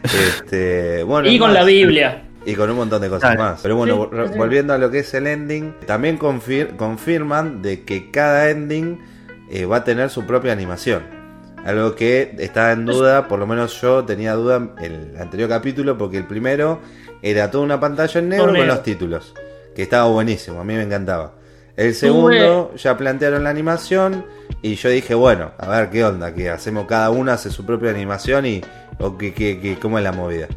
Este, 0.03 1.03
bueno, 1.03 1.28
Y 1.28 1.38
con 1.39 1.49
más. 1.49 1.60
la 1.60 1.64
Biblia. 1.66 2.24
Y 2.50 2.56
con 2.56 2.70
un 2.70 2.78
montón 2.78 3.02
de 3.02 3.10
cosas 3.10 3.38
más. 3.38 3.60
Pero 3.62 3.76
bueno, 3.76 4.08
Sí, 4.10 4.16
re- 4.16 4.28
sí. 4.30 4.38
volviendo 4.38 4.74
a 4.74 4.78
lo 4.78 4.89
que 4.89 5.00
es 5.00 5.14
el 5.14 5.28
ending, 5.28 5.74
también 5.86 6.18
confir- 6.18 6.76
confirman 6.78 7.62
de 7.62 7.84
que 7.84 8.10
cada 8.10 8.50
ending 8.50 9.00
eh, 9.52 9.66
va 9.66 9.78
a 9.78 9.84
tener 9.84 10.10
su 10.10 10.26
propia 10.26 10.54
animación. 10.54 11.04
Algo 11.66 11.95
que 11.95 12.36
estaba 12.39 12.72
en 12.72 12.86
duda, 12.86 13.28
por 13.28 13.39
lo 13.39 13.48
menos 13.48 13.82
yo 13.82 14.06
tenía 14.06 14.34
duda 14.36 14.70
en 14.80 14.91
el 14.93 15.18
anterior 15.20 15.50
capítulo, 15.50 15.98
porque 15.98 16.18
el 16.18 16.26
primero 16.26 16.80
era 17.22 17.52
toda 17.52 17.66
una 17.66 17.80
pantalla 17.80 18.20
en 18.20 18.30
negro 18.30 18.45
con 18.48 18.68
los 18.68 18.84
títulos, 18.84 19.34
que 19.76 19.84
estaba 19.84 20.08
buenísimo, 20.08 20.62
a 20.62 20.64
mí 20.64 20.74
me 20.76 20.84
encantaba. 20.84 21.34
El 21.76 21.93
segundo 21.93 22.74
ya 22.76 22.95
plantearon 22.98 23.43
la 23.43 23.50
animación 23.50 24.26
y 24.62 24.76
yo 24.76 24.89
dije, 24.89 25.14
bueno, 25.16 25.52
a 25.58 25.68
ver 25.70 25.89
qué 25.89 26.06
onda, 26.06 26.34
que 26.34 26.50
hacemos 26.50 26.86
cada 26.88 27.10
uno 27.10 27.32
hace 27.34 27.50
su 27.50 27.66
propia 27.66 27.89
animación 27.91 28.45
y 28.45 28.62
o 29.00 29.18
que, 29.18 29.34
que, 29.34 29.60
que- 29.60 29.78
cómo 29.78 29.98
es 29.98 30.04
la 30.06 30.14
movida. 30.14 30.48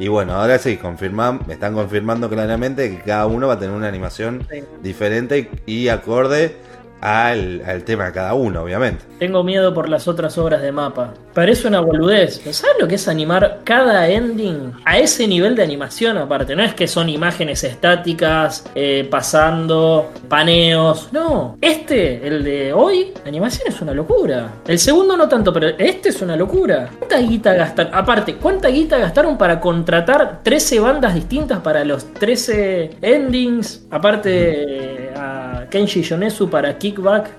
Y 0.00 0.08
bueno, 0.08 0.32
ahora 0.32 0.58
sí, 0.58 0.78
confirman, 0.78 1.40
me 1.46 1.52
están 1.52 1.74
confirmando 1.74 2.28
claramente 2.30 2.90
que 2.90 3.02
cada 3.02 3.26
uno 3.26 3.46
va 3.48 3.54
a 3.54 3.58
tener 3.58 3.76
una 3.76 3.86
animación 3.86 4.46
Sí. 4.50 4.62
diferente 4.82 5.50
y, 5.66 5.72
y 5.84 5.88
acorde 5.90 6.56
al, 7.00 7.62
al 7.66 7.84
tema 7.84 8.06
de 8.06 8.12
cada 8.12 8.34
uno, 8.34 8.62
obviamente. 8.62 9.04
Tengo 9.18 9.44
miedo 9.44 9.74
por 9.74 9.88
las 9.88 10.08
otras 10.08 10.38
obras 10.38 10.62
de 10.62 10.72
mapa. 10.72 11.12
Parece 11.34 11.68
una 11.68 11.80
boludez. 11.80 12.40
¿Sabes 12.50 12.76
lo 12.80 12.88
que 12.88 12.94
es 12.94 13.06
animar 13.06 13.60
cada 13.64 14.08
ending 14.08 14.72
a 14.84 14.98
ese 14.98 15.28
nivel 15.28 15.54
de 15.54 15.62
animación 15.62 16.16
aparte? 16.16 16.56
No 16.56 16.62
es 16.62 16.74
que 16.74 16.88
son 16.88 17.08
imágenes 17.08 17.62
estáticas, 17.62 18.64
eh, 18.74 19.06
pasando, 19.10 20.10
paneos. 20.28 21.10
No. 21.12 21.58
Este, 21.60 22.26
el 22.26 22.42
de 22.42 22.72
hoy, 22.72 23.12
animación 23.26 23.68
es 23.68 23.80
una 23.82 23.92
locura. 23.92 24.54
El 24.66 24.78
segundo 24.78 25.16
no 25.16 25.28
tanto, 25.28 25.52
pero 25.52 25.68
este 25.78 26.08
es 26.08 26.22
una 26.22 26.34
locura. 26.34 26.88
¿Cuánta 26.98 27.18
guita 27.18 27.52
gastaron? 27.52 27.94
Aparte, 27.94 28.36
¿cuánta 28.36 28.68
guita 28.68 28.98
gastaron 28.98 29.36
para 29.36 29.60
contratar 29.60 30.40
13 30.42 30.80
bandas 30.80 31.14
distintas 31.14 31.60
para 31.60 31.84
los 31.84 32.12
13 32.14 32.96
endings? 33.02 33.86
Aparte, 33.90 34.89
Kenshi 35.70 36.02
Yonezu 36.02 36.48
para 36.48 36.72
Kickback. 36.74 37.30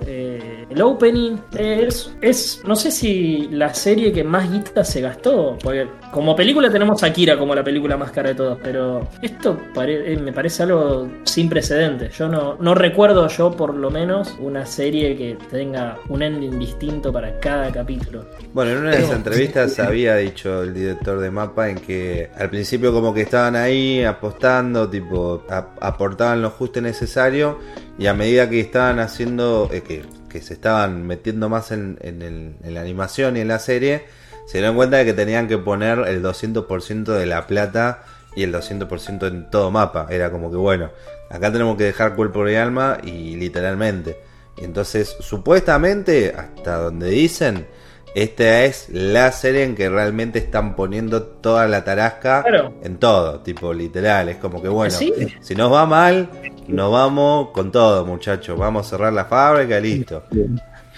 El 0.72 0.82
opening 0.82 1.38
es, 1.58 2.14
es, 2.22 2.62
no 2.66 2.76
sé 2.76 2.92
si 2.92 3.48
la 3.52 3.74
serie 3.74 4.12
que 4.12 4.24
más 4.24 4.52
guita 4.52 4.84
se 4.84 5.02
gastó, 5.02 5.58
porque 5.62 5.88
como 6.12 6.36
película 6.36 6.70
tenemos 6.72 7.04
Akira 7.04 7.38
como 7.38 7.54
la 7.54 7.64
película 7.64 7.98
más 7.98 8.12
cara 8.12 8.30
de 8.30 8.36
todas, 8.36 8.58
pero 8.64 9.08
esto 9.22 9.58
pare- 9.74 10.14
eh, 10.14 10.18
me 10.18 10.32
parece 10.34 10.64
algo 10.64 11.08
sin 11.24 11.50
precedentes. 11.50 12.18
Yo 12.18 12.28
no, 12.28 12.56
no 12.60 12.74
recuerdo 12.76 13.28
yo 13.28 13.52
por 13.52 13.74
lo 13.76 13.90
menos 13.90 14.36
una 14.40 14.66
serie 14.66 15.16
que 15.16 15.38
tenga 15.50 15.98
un 16.10 16.22
ending 16.22 16.58
distinto 16.60 17.12
para 17.12 17.40
cada 17.40 17.72
capítulo. 17.72 18.26
Bueno, 18.54 18.72
en 18.72 18.78
una 18.80 18.92
de 18.92 19.02
las 19.02 19.12
entrevistas 19.12 19.80
había 19.80 20.16
dicho 20.16 20.64
el 20.64 20.74
director 20.74 21.20
de 21.20 21.32
Mapa 21.32 21.70
en 21.70 21.78
que 21.78 22.30
al 22.38 22.50
principio 22.50 22.92
como 22.94 23.14
que 23.14 23.22
estaban 23.22 23.56
ahí 23.56 24.04
apostando, 24.04 24.90
tipo, 24.90 25.44
ap- 25.50 25.78
aportaban 25.82 26.42
lo 26.42 26.50
justo 26.50 26.80
y 26.80 26.82
necesario 26.82 27.60
y 27.98 28.08
a 28.08 28.14
medida 28.14 28.50
que 28.50 28.60
estaban 28.60 29.00
haciendo, 29.00 29.70
eh, 29.72 29.82
que, 29.82 30.04
que 30.32 30.42
se 30.42 30.54
estaban 30.54 31.06
metiendo 31.06 31.50
más 31.50 31.72
en, 31.72 31.98
en 32.02 32.74
la 32.74 32.82
animación 32.82 33.38
y 33.38 33.42
en 33.42 33.48
la 33.48 33.60
serie, 33.60 34.06
se 34.46 34.58
dieron 34.58 34.76
cuenta 34.76 34.98
de 34.98 35.06
que 35.06 35.14
tenían 35.14 35.48
que 35.48 35.58
poner 35.58 36.00
el 36.08 36.24
200% 36.24 37.04
de 37.06 37.26
la 37.26 37.48
plata 37.48 38.04
y 38.36 38.44
el 38.44 38.54
200% 38.54 39.28
en 39.28 39.50
todo 39.50 39.72
Mapa. 39.72 40.08
Era 40.10 40.32
como 40.32 40.52
que 40.52 40.58
bueno, 40.58 40.92
acá 41.30 41.52
tenemos 41.52 41.78
que 41.78 41.86
dejar 41.86 42.16
cuerpo 42.16 42.48
y 42.48 42.56
alma 42.56 42.98
y 43.04 43.36
literalmente. 43.36 44.18
Y 44.58 44.66
entonces, 44.66 45.16
supuestamente, 45.20 46.34
hasta 46.36 46.78
donde 46.78 47.10
dicen, 47.10 47.68
esta 48.16 48.66
es 48.66 48.90
la 48.90 49.32
serie 49.32 49.64
en 49.64 49.76
que 49.76 49.90
realmente 49.90 50.40
están 50.40 50.76
poniendo 50.76 51.24
toda 51.24 51.68
la 51.68 51.84
tarasca 51.84 52.44
Claro. 52.44 52.74
en 52.84 52.98
todo, 52.98 53.40
tipo 53.40 53.74
literal. 53.74 54.30
Es 54.30 54.38
como 54.38 54.62
que 54.62 54.68
bueno, 54.70 54.92
Sí. 54.92 55.14
si 55.42 55.56
nos 55.56 55.72
va 55.72 55.86
mal, 55.86 56.30
nos 56.68 56.92
vamos 56.92 57.50
con 57.52 57.72
todo, 57.72 58.06
muchachos. 58.06 58.58
Vamos 58.58 58.88
a 58.88 58.90
cerrar 58.92 59.14
la 59.14 59.26
fábrica 59.26 59.80
y 59.80 59.82
listo. 59.84 60.24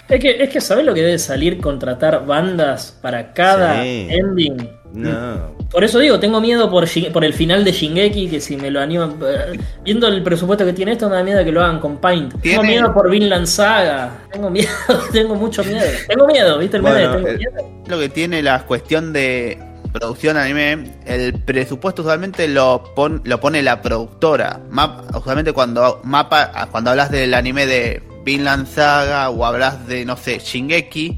Es 0.08 0.20
que, 0.20 0.42
es 0.42 0.50
que 0.50 0.60
¿sabés 0.60 0.84
lo 0.84 0.92
que 0.92 1.00
debe 1.02 1.18
salir 1.18 1.60
contratar 1.60 2.26
bandas 2.26 2.98
para 3.00 3.32
cada 3.32 3.82
Sí. 3.82 4.08
ending? 4.10 4.70
No. 4.94 5.54
Por 5.70 5.82
eso 5.82 5.98
digo, 5.98 6.20
tengo 6.20 6.40
miedo 6.40 6.70
por, 6.70 6.86
por 7.12 7.24
el 7.24 7.32
final 7.34 7.64
de 7.64 7.72
Shingeki, 7.72 8.28
que 8.28 8.40
si 8.40 8.56
me 8.56 8.70
lo 8.70 8.80
animan. 8.80 9.16
eh, 9.26 9.58
Viendo 9.82 10.06
el 10.06 10.22
presupuesto 10.22 10.64
que 10.64 10.72
tiene 10.72 10.92
esto, 10.92 11.08
me 11.10 11.16
da 11.16 11.24
miedo 11.24 11.44
que 11.44 11.50
lo 11.52 11.62
hagan 11.62 11.80
con 11.80 11.96
Paint. 11.98 12.40
Tengo 12.40 12.62
miedo 12.62 12.94
por 12.94 13.10
Vinland 13.10 13.46
Saga. 13.46 14.22
Tengo 14.32 14.50
miedo, 14.50 14.68
tengo 15.12 15.34
mucho 15.34 15.64
miedo. 15.64 15.84
Tengo 16.08 16.26
miedo, 16.26 16.58
¿viste 16.58 16.76
el 16.76 16.82
meme? 16.84 16.94
Bueno, 17.08 17.16
Tengo 17.16 17.28
eh, 17.28 17.36
miedo. 17.38 17.70
Lo 17.88 17.98
que 17.98 18.08
tiene 18.08 18.42
la 18.42 18.64
cuestión 18.66 19.12
de 19.12 19.58
producción 19.92 20.36
anime, 20.36 20.92
el 21.06 21.34
presupuesto 21.40 22.02
usualmente 22.02 22.46
lo, 22.48 22.92
pon- 22.94 23.20
lo 23.24 23.40
pone 23.40 23.62
la 23.62 23.82
productora. 23.82 24.60
Map- 24.70 25.16
usualmente 25.16 25.52
cuando 25.52 26.00
mapa, 26.04 26.68
cuando 26.70 26.90
hablas 26.90 27.10
del 27.10 27.34
anime 27.34 27.66
de 27.66 28.02
Vinland 28.24 28.66
Saga 28.68 29.28
o 29.30 29.44
hablas 29.44 29.86
de, 29.88 30.04
no 30.04 30.16
sé, 30.16 30.38
Shingeki, 30.38 31.16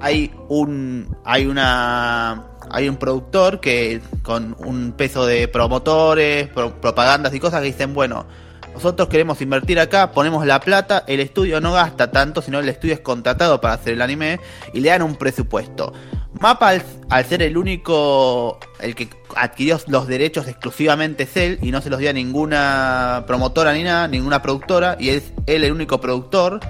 hay 0.00 0.32
un 0.48 1.16
hay 1.24 1.46
una 1.46 2.46
hay 2.70 2.88
un 2.88 2.96
productor 2.96 3.60
que 3.60 4.00
con 4.22 4.56
un 4.58 4.92
peso 4.92 5.26
de 5.26 5.48
promotores, 5.48 6.48
pro- 6.48 6.80
propagandas 6.80 7.34
y 7.34 7.40
cosas 7.40 7.60
que 7.60 7.66
dicen, 7.66 7.94
bueno, 7.94 8.26
nosotros 8.74 9.08
queremos 9.08 9.40
invertir 9.42 9.78
acá, 9.78 10.12
ponemos 10.12 10.46
la 10.46 10.60
plata, 10.60 11.04
el 11.06 11.20
estudio 11.20 11.60
no 11.60 11.72
gasta 11.72 12.10
tanto, 12.10 12.40
sino 12.40 12.58
el 12.58 12.68
estudio 12.68 12.94
es 12.94 13.00
contratado 13.00 13.60
para 13.60 13.74
hacer 13.74 13.92
el 13.94 14.02
anime 14.02 14.40
y 14.72 14.80
le 14.80 14.88
dan 14.88 15.02
un 15.02 15.16
presupuesto. 15.16 15.92
Mapa 16.40 16.70
al, 16.70 16.82
al 17.10 17.24
ser 17.26 17.42
el 17.42 17.58
único, 17.58 18.58
el 18.80 18.94
que 18.94 19.10
adquirió 19.36 19.78
los 19.88 20.06
derechos 20.08 20.48
exclusivamente 20.48 21.24
es 21.24 21.36
él 21.36 21.58
y 21.60 21.70
no 21.70 21.82
se 21.82 21.90
los 21.90 21.98
dio 22.00 22.08
a 22.08 22.14
ninguna 22.14 23.24
promotora 23.26 23.74
ni 23.74 23.82
nada, 23.82 24.08
ninguna 24.08 24.40
productora 24.40 24.96
y 24.98 25.10
es 25.10 25.32
él 25.46 25.64
el 25.64 25.72
único 25.72 26.00
productor 26.00 26.60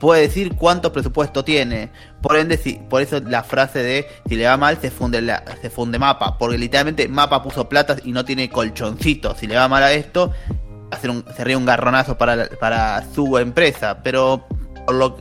puede 0.00 0.22
decir 0.22 0.56
cuánto 0.56 0.92
presupuesto 0.92 1.44
tiene. 1.44 1.90
Por 2.20 2.36
ende, 2.36 2.58
por 2.88 3.02
eso 3.02 3.20
la 3.20 3.44
frase 3.44 3.82
de 3.82 4.08
si 4.26 4.34
le 4.34 4.46
va 4.46 4.56
mal 4.56 4.78
se 4.80 4.90
funde 4.90 5.20
la, 5.20 5.44
se 5.60 5.70
funde 5.70 5.98
mapa, 5.98 6.38
porque 6.38 6.58
literalmente 6.58 7.06
mapa 7.06 7.42
puso 7.42 7.68
plata 7.68 7.96
y 8.02 8.10
no 8.10 8.24
tiene 8.24 8.48
colchoncito. 8.50 9.36
Si 9.36 9.46
le 9.46 9.54
va 9.54 9.68
mal 9.68 9.82
a 9.82 9.92
esto, 9.92 10.32
ser 11.00 11.10
un, 11.10 11.24
sería 11.36 11.56
un 11.56 11.66
garronazo 11.66 12.18
para, 12.18 12.48
para 12.58 13.04
su 13.14 13.38
empresa, 13.38 14.02
pero 14.02 14.46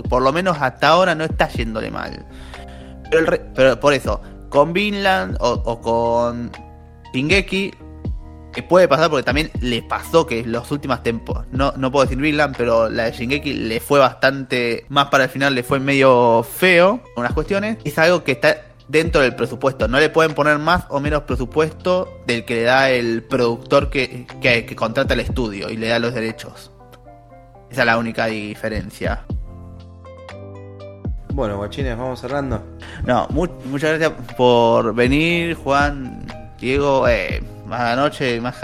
por 0.10 0.22
lo, 0.22 0.32
menos 0.32 0.58
hasta 0.60 0.88
ahora 0.88 1.14
no 1.14 1.26
está 1.26 1.50
yéndole 1.50 1.92
mal. 1.92 2.26
Pero, 3.12 3.74
el 3.74 3.78
por 3.80 3.94
eso, 3.94 4.22
con 4.50 4.72
Vinland 4.74 5.38
o, 5.42 5.62
o 5.66 5.82
con 5.82 6.52
Shingeki, 7.14 7.74
que 8.52 8.64
puede 8.64 8.88
pasar 8.88 9.10
porque 9.10 9.24
también 9.24 9.52
le 9.62 9.82
pasó 9.84 10.26
que 10.26 10.44
los 10.44 10.72
últimas 10.72 11.04
tempos, 11.04 11.46
no, 11.52 11.72
no 11.78 11.92
puedo 11.92 12.06
decir 12.06 12.18
Vinland, 12.22 12.56
pero 12.58 12.90
la 12.90 13.06
de 13.06 13.12
Shingeki 13.12 13.54
le 13.54 13.80
fue 13.80 14.00
bastante, 14.00 14.86
más 14.90 15.08
para 15.10 15.26
el 15.26 15.30
final 15.30 15.54
le 15.56 15.64
fue 15.64 15.80
medio 15.80 16.44
feo, 16.44 17.02
unas 17.16 17.34
cuestiones, 17.34 17.78
es 17.84 17.98
algo 18.00 18.24
que 18.24 18.32
está 18.34 18.64
dentro 18.88 19.22
del 19.22 19.36
presupuesto, 19.36 19.88
no 19.88 20.00
le 20.00 20.10
pueden 20.10 20.34
poner 20.34 20.58
más 20.58 20.86
o 20.90 21.00
menos 21.00 21.22
presupuesto 21.24 22.22
del 22.26 22.44
que 22.44 22.56
le 22.56 22.64
da 22.64 22.90
el 22.90 23.22
productor 23.24 23.92
que, 23.92 24.26
que, 24.42 24.66
que 24.66 24.76
contrata 24.76 25.14
el 25.14 25.20
estudio 25.20 25.70
y 25.70 25.78
le 25.78 25.88
da 25.90 26.00
los 26.00 26.14
derechos. 26.16 26.72
Esa 27.70 27.82
es 27.82 27.86
la 27.86 28.00
única 28.00 28.26
diferencia. 28.26 29.26
Bueno, 31.32 31.58
guachines, 31.58 31.96
vamos 31.96 32.20
cerrando. 32.20 32.64
No, 33.06 33.28
mu- 33.30 33.48
muchas 33.66 34.00
gracias 34.00 34.36
por 34.36 34.94
venir, 34.96 35.54
Juan, 35.54 36.26
Diego. 36.60 37.08
Eh, 37.08 37.42
más 37.70 37.82
la 37.82 37.96
noche, 37.96 38.42
más 38.42 38.56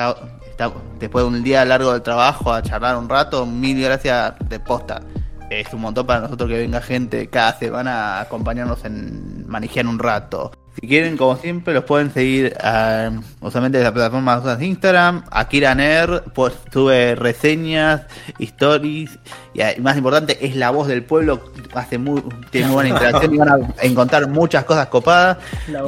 después 0.99 1.23
de 1.23 1.27
un 1.27 1.43
día 1.43 1.63
largo 1.63 1.93
de 1.93 1.99
trabajo 2.01 2.51
a 2.51 2.61
charlar 2.61 2.97
un 2.97 3.07
rato. 3.07 3.45
Mil 3.45 3.81
gracias 3.81 4.33
de 4.49 4.59
posta. 4.59 5.01
Es 5.49 5.71
un 5.73 5.81
montón 5.81 6.07
para 6.07 6.21
nosotros 6.21 6.49
que 6.49 6.57
venga 6.57 6.81
gente 6.81 7.27
cada 7.27 7.57
semana 7.57 8.17
a 8.17 8.21
acompañarnos 8.21 8.83
en 8.83 9.47
manejar 9.47 9.85
un 9.85 9.99
rato. 9.99 10.51
Si 10.79 10.87
quieren, 10.87 11.15
como 11.15 11.37
siempre, 11.37 11.73
los 11.73 11.85
pueden 11.85 12.11
seguir 12.11 12.53
eh, 12.61 13.09
usualmente 13.39 13.77
de 13.77 13.83
la 13.85 13.93
plataforma 13.93 14.39
de 14.39 14.65
Instagram, 14.65 15.23
Akira 15.31 15.73
Nerd, 15.73 16.23
pues 16.33 16.53
sube 16.71 17.15
reseñas, 17.15 18.01
stories, 18.39 19.17
y 19.53 19.61
eh, 19.61 19.77
más 19.79 19.95
importante, 19.95 20.45
es 20.45 20.55
la 20.57 20.71
voz 20.71 20.87
del 20.87 21.03
pueblo, 21.03 21.51
hace 21.73 21.97
muy, 21.97 22.21
tiene 22.49 22.67
muy 22.67 22.73
buena 22.75 22.89
interacción 22.95 23.33
y 23.33 23.37
van 23.37 23.49
a 23.49 23.59
encontrar 23.83 24.27
muchas 24.27 24.65
cosas 24.65 24.87
copadas. 24.87 25.37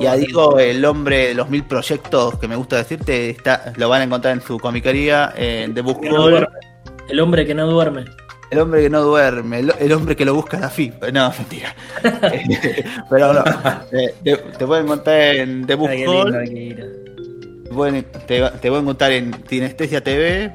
Ya 0.01 0.15
digo, 0.15 0.57
el 0.57 0.83
hombre 0.85 1.29
de 1.29 1.33
los 1.33 1.49
mil 1.49 1.65
proyectos 1.65 2.39
que 2.39 2.47
me 2.47 2.55
gusta 2.55 2.77
decirte, 2.77 3.29
está, 3.29 3.73
lo 3.75 3.89
van 3.89 4.01
a 4.01 4.03
encontrar 4.05 4.33
en 4.35 4.41
su 4.41 4.57
comicaría 4.57 5.33
eh, 5.35 5.67
de 5.69 5.81
Book 5.81 5.99
duerme. 6.01 6.47
El 7.09 7.19
hombre 7.19 7.45
que 7.45 7.53
no 7.53 7.67
duerme. 7.67 8.05
El 8.51 8.59
hombre 8.59 8.81
que 8.81 8.89
no 8.89 9.01
duerme, 9.01 9.59
el, 9.59 9.73
el 9.79 9.91
hombre 9.91 10.15
que 10.15 10.25
lo 10.25 10.33
busca 10.35 10.59
la 10.59 10.69
FIP. 10.69 11.03
No, 11.11 11.31
mentira. 11.37 11.75
Pero 13.09 13.33
no, 13.33 13.43
te, 13.89 14.13
te 14.37 14.65
pueden 14.65 14.85
encontrar 14.85 15.19
en 15.35 15.65
The 15.67 15.75
Book 15.75 15.89
Ay, 15.89 15.99
lindo 16.05 16.25
te 17.63 17.73
pueden- 17.73 18.03
te, 18.25 18.41
te 18.49 18.69
pueden 18.69 18.83
encontrar 18.83 19.11
en 19.11 19.35
Sinestesia 19.49 20.01
TV, 20.01 20.51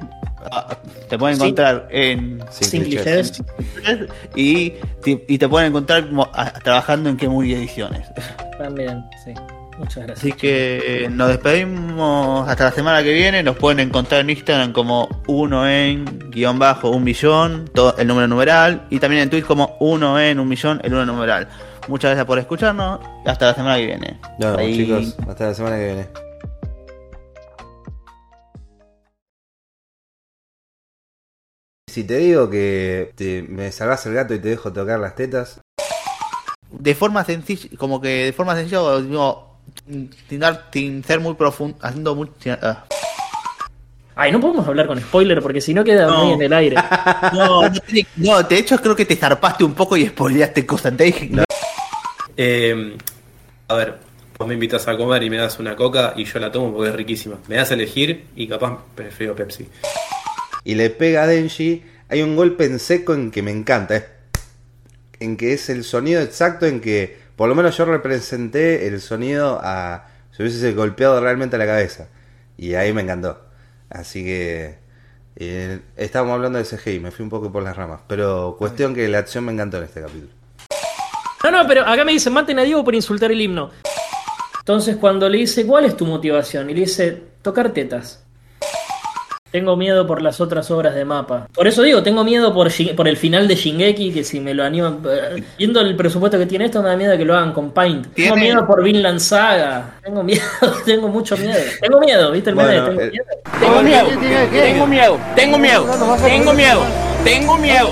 ah, 0.51 0.75
te 1.09 1.17
pueden 1.17 1.37
Sí. 1.37 1.43
encontrar 1.43 1.87
en. 1.91 2.43
Chess, 2.49 3.43
y, 4.35 4.71
te- 5.03 5.23
y 5.27 5.37
te 5.37 5.47
pueden 5.47 5.69
encontrar 5.69 6.09
ah, 6.33 6.53
trabajando 6.63 7.09
en 7.09 7.17
Kemuri 7.17 7.53
Ediciones. 7.53 8.07
también, 8.57 9.03
sí. 9.23 9.33
Muchas 9.77 9.95
gracias. 10.05 10.19
Así 10.19 10.31
que 10.33 11.05
eh, 11.05 11.09
nos 11.09 11.29
despedimos 11.29 12.47
hasta 12.47 12.65
la 12.65 12.71
semana 12.71 13.03
que 13.03 13.11
viene. 13.13 13.41
Nos 13.43 13.57
pueden 13.57 13.79
encontrar 13.79 14.21
en 14.21 14.29
Instagram 14.29 14.71
como 14.71 15.07
uno 15.27 15.67
en 15.67 16.05
guion 16.29 16.59
bajo 16.59 16.89
un 16.89 17.03
millón, 17.03 17.69
todo 17.73 17.95
el 17.97 18.07
número 18.07 18.27
numeral. 18.27 18.85
Y 18.89 18.99
también 18.99 19.23
en 19.23 19.29
Twitch 19.29 19.45
como 19.45 19.75
uno 19.79 20.19
en 20.19 20.39
un 20.39 20.47
millón, 20.47 20.79
el 20.83 20.91
número 20.91 21.11
numeral. 21.11 21.47
Muchas 21.87 22.09
gracias 22.11 22.25
por 22.25 22.39
escucharnos. 22.39 22.99
Hasta 23.25 23.47
la 23.47 23.55
semana 23.55 23.77
que 23.77 23.85
viene. 23.87 24.19
Nos 24.39 24.55
vemos, 24.57 24.77
chicos. 24.77 25.15
Hasta 25.27 25.45
la 25.47 25.53
semana 25.53 25.75
que 25.77 25.85
viene. 25.85 26.07
Si 31.89 32.03
te 32.05 32.17
digo 32.17 32.49
que 32.49 33.11
te- 33.15 33.43
me 33.43 33.71
salvas 33.71 34.05
el 34.05 34.13
gato 34.13 34.33
y 34.33 34.39
te 34.39 34.49
dejo 34.49 34.73
tocar 34.73 34.99
las 34.99 35.15
tetas, 35.15 35.61
De 36.75 36.95
forma 36.95 37.23
sencilla, 37.23 37.69
como 37.77 38.01
que 38.01 38.07
de 38.25 38.33
forma 38.33 38.55
sencilla, 38.55 38.79
digo, 38.99 39.52
sin, 40.29 40.39
dar- 40.39 40.67
sin 40.71 41.03
ser 41.03 41.19
muy 41.19 41.33
profundo, 41.35 41.77
haciendo 41.81 42.15
mucho. 42.15 42.31
ah. 42.61 42.85
Ay, 44.15 44.31
no 44.31 44.39
podemos 44.39 44.67
hablar 44.67 44.85
con 44.85 44.99
spoiler 45.01 45.41
porque 45.41 45.59
si 45.59 45.73
no 45.73 45.83
queda 45.83 46.05
No. 46.05 46.25
muy 46.25 46.33
en 46.33 46.41
el 46.43 46.53
aire. 46.53 46.75
No, 47.33 47.61
no, 48.17 48.43
de 48.43 48.57
hecho 48.57 48.77
creo 48.77 48.95
que 48.95 49.05
te 49.05 49.15
zarpaste 49.15 49.63
un 49.63 49.73
poco 49.73 49.97
y 49.97 50.05
spoileaste 50.07 50.65
cosas. 50.65 50.95
Te 50.95 51.05
dije, 51.05 51.29
no. 51.31 51.43
Eh, 52.37 52.95
a 53.67 53.73
ver, 53.75 53.97
vos 54.37 54.47
me 54.47 54.53
invitas 54.53 54.87
a 54.87 54.95
comer 54.97 55.23
y 55.23 55.29
me 55.31 55.37
das 55.37 55.57
una 55.59 55.75
coca 55.75 56.13
y 56.15 56.25
yo 56.25 56.39
la 56.39 56.51
tomo 56.51 56.73
porque 56.73 56.89
es 56.91 56.95
riquísima. 56.95 57.37
Me 57.47 57.55
das 57.55 57.71
a 57.71 57.73
elegir 57.73 58.27
y 58.35 58.47
capaz 58.47 58.77
prefiero 58.93 59.35
Pepsi. 59.35 59.67
y 60.63 60.75
le 60.75 60.89
pega 60.91 61.23
a 61.23 61.27
Denji, 61.27 61.83
hay 62.09 62.21
un 62.21 62.35
golpe 62.35 62.65
en 62.65 62.77
seco 62.79 63.13
en 63.15 63.31
que 63.31 63.41
me 63.41 63.51
encanta. 63.51 63.95
es- 63.95 64.05
en 65.19 65.37
que 65.37 65.53
es 65.53 65.69
el 65.69 65.83
sonido 65.85 66.21
exacto 66.21 66.65
en 66.65 66.81
que, 66.81 67.17
por 67.35 67.49
lo 67.49 67.55
menos 67.55 67.75
yo 67.77 67.85
representé 67.85 68.87
el 68.87 69.01
sonido 69.01 69.59
a. 69.61 70.07
Si 70.31 70.41
hubiese 70.41 70.73
golpeado 70.73 71.19
realmente 71.19 71.57
la 71.57 71.65
cabeza. 71.65 72.07
Y 72.57 72.73
ahí 72.75 72.93
me 72.93 73.01
encantó. 73.01 73.41
Así 73.89 74.23
que. 74.23 74.77
eh, 75.35 75.79
estábamos 75.97 76.35
hablando 76.35 76.59
de 76.59 76.65
CGI, 76.65 76.99
me 76.99 77.11
fui 77.11 77.23
un 77.23 77.29
poco 77.29 77.51
por 77.51 77.63
las 77.63 77.75
ramas. 77.75 78.01
Pero 78.07 78.55
cuestión 78.57 78.93
que 78.93 79.07
la 79.07 79.19
acción 79.19 79.45
me 79.45 79.51
encantó 79.51 79.77
en 79.77 79.83
este 79.83 80.01
capítulo. 80.01 80.31
No, 81.43 81.51
no, 81.51 81.67
pero 81.67 81.81
acá 81.81 82.05
me 82.05 82.13
dice, 82.13 82.29
maten 82.29 82.59
a 82.59 82.63
Diego 82.63 82.83
por 82.83 82.95
insultar 82.95 83.31
el 83.31 83.41
himno. 83.41 83.69
Entonces 84.59 84.95
cuando 84.95 85.27
le 85.27 85.39
dice, 85.39 85.65
¿cuál 85.65 85.85
es 85.85 85.97
tu 85.97 86.05
motivación? 86.05 86.69
Y 86.69 86.73
le 86.73 86.79
dice, 86.81 87.21
tocar 87.41 87.71
tetas. 87.73 88.22
Tengo 89.53 89.77
miedo 89.77 90.07
por 90.07 90.19
las 90.23 90.41
otras 90.41 90.71
obras 90.71 90.95
de 90.95 91.05
mapa. 91.05 91.47
Por 91.53 91.67
eso 91.67 91.83
digo, 91.83 92.01
tengo 92.01 92.23
miedo 92.23 92.51
por, 92.55 92.71
por 92.95 93.07
el 93.07 93.17
final 93.17 93.47
de 93.47 93.53
Shingeki, 93.53 94.11
que 94.11 94.23
si 94.23 94.39
me 94.39 94.55
lo 94.55 94.63
animan... 94.63 94.97
eh, 95.07 95.43
Viendo 95.59 95.79
el 95.79 95.95
presupuesto 95.95 96.39
que 96.39 96.47
tiene 96.47 96.65
esto, 96.65 96.81
me 96.81 96.89
da 96.89 96.97
miedo 96.97 97.15
que 97.15 97.23
lo 97.23 97.35
hagan 97.35 97.53
con 97.53 97.69
Paint. 97.69 98.07
Tengo 98.15 98.35
miedo 98.35 98.65
por 98.65 98.83
Vinland 98.83 99.19
Saga. 99.19 99.91
Tengo 100.03 100.23
miedo, 100.23 100.41
tengo 100.85 101.07
mucho 101.07 101.37
miedo. 101.37 101.59
Tengo 101.79 101.99
miedo, 101.99 102.31
¿viste 102.31 102.49
el 102.49 102.55
meme? 102.55 102.81
Bueno, 102.81 102.85
Tengo 102.87 103.01
el- 103.01 103.11
miedo. 103.11 103.25
Tengo 103.59 103.81
miedo, 103.83 104.07
tengo 104.55 104.87
miedo, 104.87 105.19
tengo 105.35 105.57
miedo, 105.59 105.85
tengo 106.25 106.53
miedo, 106.53 106.81
tengo 107.23 107.57
miedo, 107.59 107.89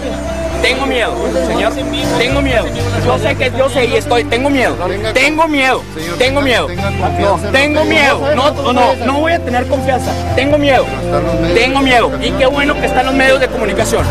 tengo 0.61 0.85
miedo, 0.85 1.15
señor. 1.47 1.73
Tengo 2.17 2.41
miedo. 2.41 2.65
Yo 3.05 3.17
sé 3.19 3.35
que 3.35 3.51
yo 3.57 3.69
sé 3.69 3.85
y 3.85 3.95
estoy. 3.95 4.23
Tengo 4.25 4.49
miedo. 4.49 4.75
Tengo 5.13 5.47
miedo. 5.47 5.83
Tengo 6.17 6.41
miedo. 6.41 6.67
Tengo 7.51 7.85
miedo. 7.85 8.35
No, 8.35 8.73
no, 8.73 8.95
no 8.95 9.19
voy 9.19 9.33
a 9.33 9.39
tener 9.39 9.67
confianza. 9.67 10.11
Tengo 10.35 10.57
miedo. 10.57 10.85
Tengo 11.53 11.81
miedo. 11.81 12.11
Y 12.21 12.31
qué 12.31 12.45
bueno 12.45 12.73
que 12.79 12.85
están 12.85 13.05
los 13.05 13.15
medios 13.15 13.39
de 13.39 13.47
comunicación. 13.47 14.05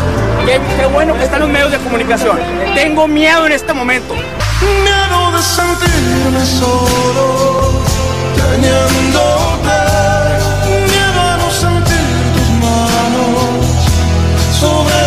Qué, 0.45 0.85
bueno 0.87 1.13
que 1.15 1.23
están 1.23 1.39
los 1.39 1.49
medios 1.49 1.71
de 1.71 1.77
comunicación. 1.77 2.39
Tengo 2.75 3.07
miedo 3.07 3.45
en 3.45 3.51
este 3.53 3.73
momento. 3.73 4.13
Miedo 4.13 5.31
de 5.31 5.41
sentirme 5.41 6.45
solo, 6.45 7.81
teniéndote. 8.35 9.77
Miedo 10.87 11.21
a 11.21 11.51
sentir 11.51 12.07
tus 12.35 12.49
manos 12.59 13.65
sobre 14.59 15.00